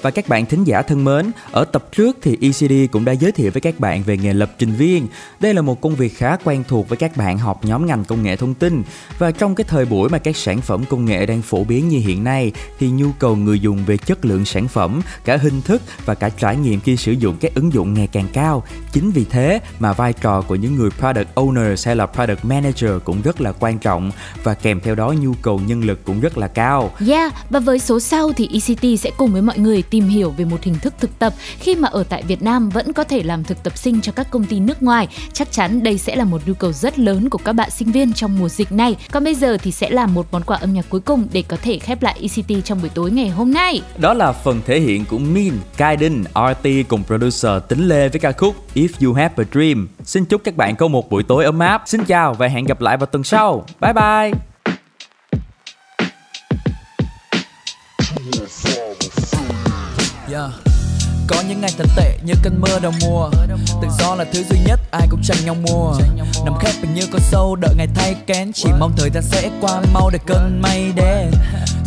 Và 0.05 0.11
các 0.11 0.27
bạn 0.27 0.45
thính 0.45 0.63
giả 0.63 0.81
thân 0.81 1.03
mến, 1.03 1.31
ở 1.51 1.65
tập 1.65 1.85
trước 1.91 2.17
thì 2.21 2.37
ECD 2.41 2.91
cũng 2.91 3.05
đã 3.05 3.11
giới 3.11 3.31
thiệu 3.31 3.51
với 3.51 3.61
các 3.61 3.79
bạn 3.79 4.03
về 4.03 4.17
nghề 4.17 4.33
lập 4.33 4.51
trình 4.57 4.71
viên. 4.71 5.07
Đây 5.39 5.53
là 5.53 5.61
một 5.61 5.81
công 5.81 5.95
việc 5.95 6.17
khá 6.17 6.37
quen 6.43 6.63
thuộc 6.67 6.89
với 6.89 6.97
các 6.97 7.17
bạn 7.17 7.37
học 7.37 7.65
nhóm 7.65 7.85
ngành 7.85 8.05
công 8.05 8.23
nghệ 8.23 8.35
thông 8.35 8.53
tin. 8.53 8.83
Và 9.17 9.31
trong 9.31 9.55
cái 9.55 9.65
thời 9.67 9.85
buổi 9.85 10.09
mà 10.09 10.17
các 10.17 10.37
sản 10.37 10.61
phẩm 10.61 10.83
công 10.89 11.05
nghệ 11.05 11.25
đang 11.25 11.41
phổ 11.41 11.63
biến 11.63 11.89
như 11.89 11.99
hiện 11.99 12.23
nay 12.23 12.51
thì 12.79 12.89
nhu 12.89 13.07
cầu 13.19 13.35
người 13.35 13.59
dùng 13.59 13.85
về 13.85 13.97
chất 13.97 14.25
lượng 14.25 14.45
sản 14.45 14.67
phẩm, 14.67 15.01
cả 15.25 15.37
hình 15.37 15.61
thức 15.61 15.81
và 16.05 16.15
cả 16.15 16.29
trải 16.29 16.57
nghiệm 16.57 16.79
khi 16.79 16.97
sử 16.97 17.11
dụng 17.11 17.37
các 17.39 17.55
ứng 17.55 17.73
dụng 17.73 17.93
ngày 17.93 18.07
càng 18.07 18.27
cao. 18.33 18.63
Chính 18.91 19.11
vì 19.11 19.25
thế 19.29 19.59
mà 19.79 19.93
vai 19.93 20.13
trò 20.13 20.41
của 20.41 20.55
những 20.55 20.75
người 20.75 20.89
product 20.99 21.27
owner 21.35 21.75
hay 21.85 21.95
là 21.95 22.05
product 22.05 22.45
manager 22.45 22.91
cũng 23.03 23.21
rất 23.21 23.41
là 23.41 23.51
quan 23.51 23.79
trọng 23.79 24.11
và 24.43 24.53
kèm 24.53 24.79
theo 24.79 24.95
đó 24.95 25.13
nhu 25.19 25.33
cầu 25.41 25.61
nhân 25.67 25.83
lực 25.83 26.05
cũng 26.05 26.19
rất 26.19 26.37
là 26.37 26.47
cao. 26.47 26.91
Yeah, 27.07 27.33
và 27.49 27.59
với 27.59 27.79
số 27.79 27.99
sau 27.99 28.31
thì 28.37 28.49
ECT 28.53 28.99
sẽ 28.99 29.11
cùng 29.17 29.33
với 29.33 29.41
mọi 29.41 29.57
người 29.57 29.81
tìm 29.81 29.94
tìm 29.95 30.07
hiểu 30.07 30.31
về 30.37 30.45
một 30.45 30.63
hình 30.63 30.75
thức 30.81 30.93
thực 30.99 31.19
tập 31.19 31.33
khi 31.59 31.75
mà 31.75 31.87
ở 31.87 32.03
tại 32.03 32.23
Việt 32.27 32.41
Nam 32.41 32.69
vẫn 32.69 32.93
có 32.93 33.03
thể 33.03 33.23
làm 33.23 33.43
thực 33.43 33.63
tập 33.63 33.77
sinh 33.77 34.01
cho 34.01 34.11
các 34.11 34.31
công 34.31 34.43
ty 34.43 34.59
nước 34.59 34.83
ngoài. 34.83 35.07
Chắc 35.33 35.51
chắn 35.51 35.83
đây 35.83 35.97
sẽ 35.97 36.15
là 36.15 36.23
một 36.23 36.41
nhu 36.45 36.53
cầu 36.53 36.71
rất 36.71 36.99
lớn 36.99 37.29
của 37.29 37.37
các 37.37 37.53
bạn 37.53 37.69
sinh 37.69 37.91
viên 37.91 38.13
trong 38.13 38.39
mùa 38.39 38.49
dịch 38.49 38.71
này. 38.71 38.95
Còn 39.11 39.23
bây 39.23 39.35
giờ 39.35 39.57
thì 39.57 39.71
sẽ 39.71 39.89
là 39.89 40.05
một 40.05 40.25
món 40.31 40.43
quà 40.43 40.57
âm 40.57 40.73
nhạc 40.73 40.85
cuối 40.89 40.99
cùng 40.99 41.27
để 41.33 41.43
có 41.47 41.57
thể 41.61 41.79
khép 41.79 42.03
lại 42.03 42.19
ECT 42.21 42.65
trong 42.65 42.81
buổi 42.81 42.89
tối 42.89 43.11
ngày 43.11 43.29
hôm 43.29 43.53
nay. 43.53 43.81
Đó 43.97 44.13
là 44.13 44.31
phần 44.31 44.61
thể 44.65 44.79
hiện 44.79 45.05
của 45.05 45.17
Min, 45.17 45.53
Kaiden, 45.77 46.23
RT 46.23 46.69
cùng 46.87 47.03
producer 47.03 47.51
Tính 47.69 47.87
Lê 47.87 48.09
với 48.09 48.19
ca 48.19 48.31
khúc 48.31 48.55
If 48.75 49.07
You 49.07 49.13
Have 49.13 49.33
a 49.37 49.43
Dream. 49.51 49.87
Xin 50.03 50.25
chúc 50.25 50.41
các 50.43 50.55
bạn 50.55 50.75
có 50.75 50.87
một 50.87 51.09
buổi 51.09 51.23
tối 51.23 51.45
ấm 51.45 51.59
áp. 51.59 51.83
Xin 51.85 52.03
chào 52.05 52.33
và 52.33 52.47
hẹn 52.47 52.65
gặp 52.65 52.81
lại 52.81 52.97
vào 52.97 53.05
tuần 53.05 53.23
sau. 53.23 53.65
Bye 53.81 53.93
bye! 53.93 54.54
Yeah. 60.35 60.51
Có 61.27 61.43
những 61.47 61.61
ngày 61.61 61.71
thật 61.77 61.87
tệ 61.95 62.17
như 62.25 62.33
cơn 62.43 62.61
mưa 62.61 62.79
đầu 62.79 62.91
mùa. 63.01 63.29
Tự 63.81 63.87
do 63.99 64.15
là 64.15 64.25
thứ 64.33 64.43
duy 64.49 64.59
nhất, 64.65 64.79
ai 64.91 65.07
cũng 65.09 65.21
tranh 65.23 65.37
nhau 65.45 65.55
mua. 65.55 65.93
Nằm 66.45 66.53
khép 66.59 66.73
mình 66.81 66.93
như 66.93 67.01
con 67.11 67.21
sâu, 67.21 67.55
đợi 67.55 67.75
ngày 67.77 67.87
thay 67.95 68.15
kén. 68.27 68.53
Chỉ 68.53 68.69
mong 68.79 68.93
thời 68.97 69.09
gian 69.09 69.23
sẽ 69.23 69.49
qua, 69.61 69.81
mau 69.93 70.09
để 70.09 70.19
cơn 70.25 70.61
mây 70.61 70.91
đến 70.95 71.31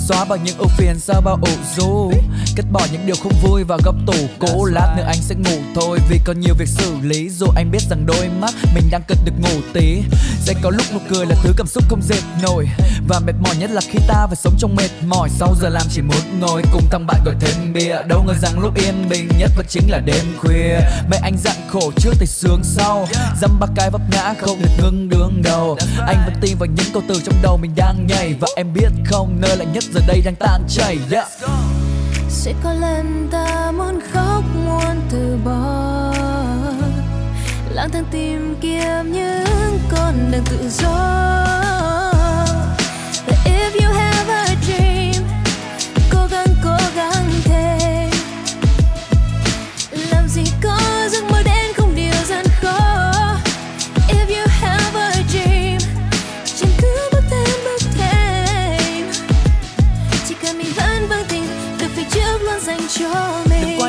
Xóa 0.09 0.24
bằng 0.24 0.44
những 0.44 0.59
ưu 0.59 0.68
phiền 0.68 1.00
sau 1.00 1.20
bao 1.20 1.38
ủ 1.42 1.52
rũ. 1.76 2.12
Cất 2.56 2.66
bỏ 2.72 2.80
những 2.92 3.06
điều 3.06 3.16
không 3.22 3.32
vui 3.42 3.64
vào 3.64 3.78
góc 3.84 3.94
tủ 4.06 4.14
cũ. 4.38 4.64
Lát 4.64 4.94
nữa 4.96 5.04
anh 5.06 5.22
sẽ 5.22 5.34
ngủ 5.34 5.62
thôi, 5.74 5.98
vì 6.09 6.20
còn 6.24 6.40
nhiều 6.40 6.54
việc 6.59 6.68
xử 6.68 6.94
lý. 7.02 7.30
Dù 7.30 7.46
anh 7.56 7.70
biết 7.70 7.82
rằng 7.90 8.06
đôi 8.06 8.28
mắt 8.28 8.54
mình 8.74 8.84
đang 8.90 9.02
cần 9.09 9.18
được 9.24 9.32
ngủ 9.40 9.61
tí. 9.72 10.02
Sẽ 10.40 10.54
có 10.62 10.70
lúc 10.70 10.86
nụ 10.92 10.98
cười 11.09 11.26
là 11.26 11.34
thứ 11.42 11.52
cảm 11.56 11.66
xúc 11.66 11.84
không 11.88 12.02
dệt 12.02 12.22
nổi. 12.42 12.68
Và 13.09 13.20
mệt 13.20 13.32
mỏi 13.40 13.56
nhất 13.56 13.70
là 13.70 13.80
khi 13.80 13.98
ta 14.09 14.26
phải 14.26 14.36
sống 14.36 14.54
trong 14.59 14.76
mệt 14.76 14.90
mỏi. 15.06 15.28
Sau 15.38 15.54
giờ 15.61 15.68
làm 15.68 15.86
chỉ 15.90 16.02
muốn 16.02 16.40
ngồi 16.40 16.62
cùng 16.72 16.84
thằng 16.90 17.06
bạn 17.06 17.20
gọi 17.24 17.34
thêm 17.40 17.72
bia. 17.72 17.96
Đâu 18.06 18.22
ngờ 18.26 18.34
rằng 18.42 18.59
lúc 18.61 18.74
yên 18.74 19.09
bình 19.09 19.28
nhất 19.38 19.50
vẫn 19.56 19.66
chính 19.68 19.90
là 19.90 19.98
đêm 19.98 20.24
khuya. 20.38 20.80
Mấy 21.11 21.18
anh 21.22 21.36
dặn 21.44 21.56
khổ 21.68 21.92
trước 21.96 22.12
thì 22.20 22.26
sướng 22.26 22.61
sau. 22.64 23.09
Dăm 23.40 23.59
ba 23.61 23.66
cái 23.76 23.90
vấp 23.90 24.02
ngã 24.12 24.34
không 24.40 24.62
được 24.62 24.70
ngưng 24.78 25.09
đường 25.09 25.42
đầu. 25.42 25.76
Anh 26.06 26.16
vẫn 26.26 26.34
tin 26.40 26.56
vào 26.59 26.66
những 26.66 26.92
câu 26.92 27.02
từ 27.09 27.20
trong 27.24 27.34
đầu 27.42 27.56
mình 27.56 27.72
đang 27.76 28.06
nhảy. 28.06 28.34
Và 28.40 28.48
em 28.56 28.72
biết 28.72 28.88
không, 29.04 29.36
nơi 29.40 29.56
lạnh 29.56 29.72
nhất 29.72 29.84
giờ 29.94 29.97
giờ 29.99 30.05
đây 30.07 30.22
đang 30.24 30.34
tan 30.34 30.62
chảy, 30.68 30.99
yeah. 31.11 31.28
Sẽ 32.28 32.55
có 32.64 32.72
lần 32.72 33.28
ta 33.32 33.72
muốn 33.76 34.01
khóc, 34.12 34.44
muốn 34.55 35.01
từ 35.11 35.38
bỏ. 35.44 36.12
Lang 37.72 37.90
thang 37.90 38.05
tìm 38.11 38.57
kiếm 38.61 39.12
những 39.12 39.78
con 39.90 40.30
đường 40.32 40.44
tự 40.51 40.68
do. 40.68 41.18
But 43.26 43.36
if 43.44 43.74
you 43.74 43.92
have 43.92 44.07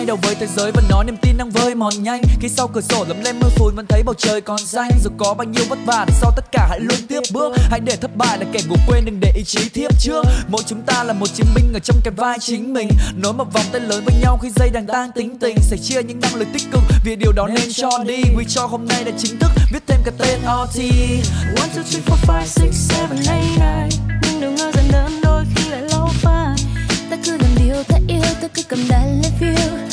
đầu 0.10 0.18
với 0.22 0.36
thế 0.36 0.47
giới 0.47 0.72
và 0.72 0.82
nói 0.89 1.05
niềm 1.05 1.18
tin 1.22 1.38
đang 1.38 1.49
vơi 1.49 1.76
mòn 1.76 1.93
nhanh. 2.03 2.22
Khi 2.41 2.49
sau 2.49 2.68
cửa 2.68 2.82
sổ 2.82 3.05
lấm 3.07 3.22
lên 3.22 3.39
mưa 3.39 3.49
phùn 3.55 3.76
vẫn 3.76 3.86
thấy 3.89 4.03
bầu 4.03 4.16
trời 4.18 4.41
còn 4.41 4.57
xanh. 4.57 4.89
Dù 5.03 5.10
có 5.18 5.34
bao 5.34 5.47
nhiêu 5.47 5.64
vất 5.70 5.80
vả 5.86 6.05
sau 6.22 6.32
tất 6.36 6.45
cả 6.51 6.68
hãy 6.70 6.80
luôn 6.80 6.97
tiếp 7.10 7.20
bước. 7.34 7.53
Hãy 7.70 7.80
để 7.80 7.95
thất 7.95 8.16
bại 8.16 8.38
là 8.38 8.45
kẻ 8.53 8.60
ngủ 8.70 8.76
quên 8.88 9.05
đừng 9.05 9.20
để 9.20 9.32
ý 9.36 9.43
chí 9.43 9.70
thiếp 9.70 9.99
trước. 9.99 10.26
Mỗi 10.47 10.62
chúng 10.68 10.82
ta 10.82 11.03
là 11.03 11.14
một 11.14 11.28
chiến 11.36 11.45
binh 11.55 11.74
ở 11.74 11.80
trong 11.80 11.97
cái 12.03 12.14
vai 12.18 12.38
chính 12.41 12.74
mình. 12.74 12.89
Nối 13.16 13.34
một 13.34 13.53
vòng 13.53 13.66
tay 13.72 13.82
lớn 13.82 14.03
với 14.05 14.16
nhau 14.22 14.39
khi 14.41 14.49
dây 14.55 14.70
đang 14.70 14.88
tan 14.88 15.12
tính 15.16 15.39
tình. 15.39 15.55
Sẻ 15.62 15.78
chia 15.78 16.03
những 16.03 16.20
năng 16.20 16.36
lực 16.36 16.47
tích 16.53 16.64
cực 16.72 16.82
vì 17.05 17.16
điều 17.16 17.32
đó 17.32 17.47
nên 17.47 17.74
cho 17.74 17.89
đi. 18.07 18.24
Quy 18.38 18.45
cho 18.47 18.66
hôm 18.66 18.86
nay 18.88 19.03
đã 19.03 19.12
chính 19.18 19.39
thức 19.39 19.51
viết 19.72 19.84
thêm 19.88 19.99
cả 20.05 20.12
tên 20.18 20.39
RT 20.39 20.80
One, 21.62 21.70
two, 21.76 21.84
three, 21.84 22.01
four, 22.05 22.18
five, 22.28 22.45
six, 22.45 22.74
seven, 22.74 23.18
eight, 23.18 23.60
nine. 23.60 23.89
Nhưng 24.24 24.41
đừng 24.41 24.55
ngơ 24.55 24.72
rằng 24.72 24.86
đơn 24.91 25.22
đôi 25.24 25.43
khi 25.55 25.70
lại 25.70 25.82
lâu 25.82 26.10
phai. 26.14 26.55
Ta 27.10 27.18
cứ 27.26 27.32
làm 27.32 27.51
điều 27.66 27.84
ta 27.84 27.97
yêu, 28.07 28.22
ta 28.41 28.47
cứ 28.53 28.64
cầm 28.70 28.80
đàn 28.89 29.22
lên 29.22 29.32
phiêu. 29.39 29.88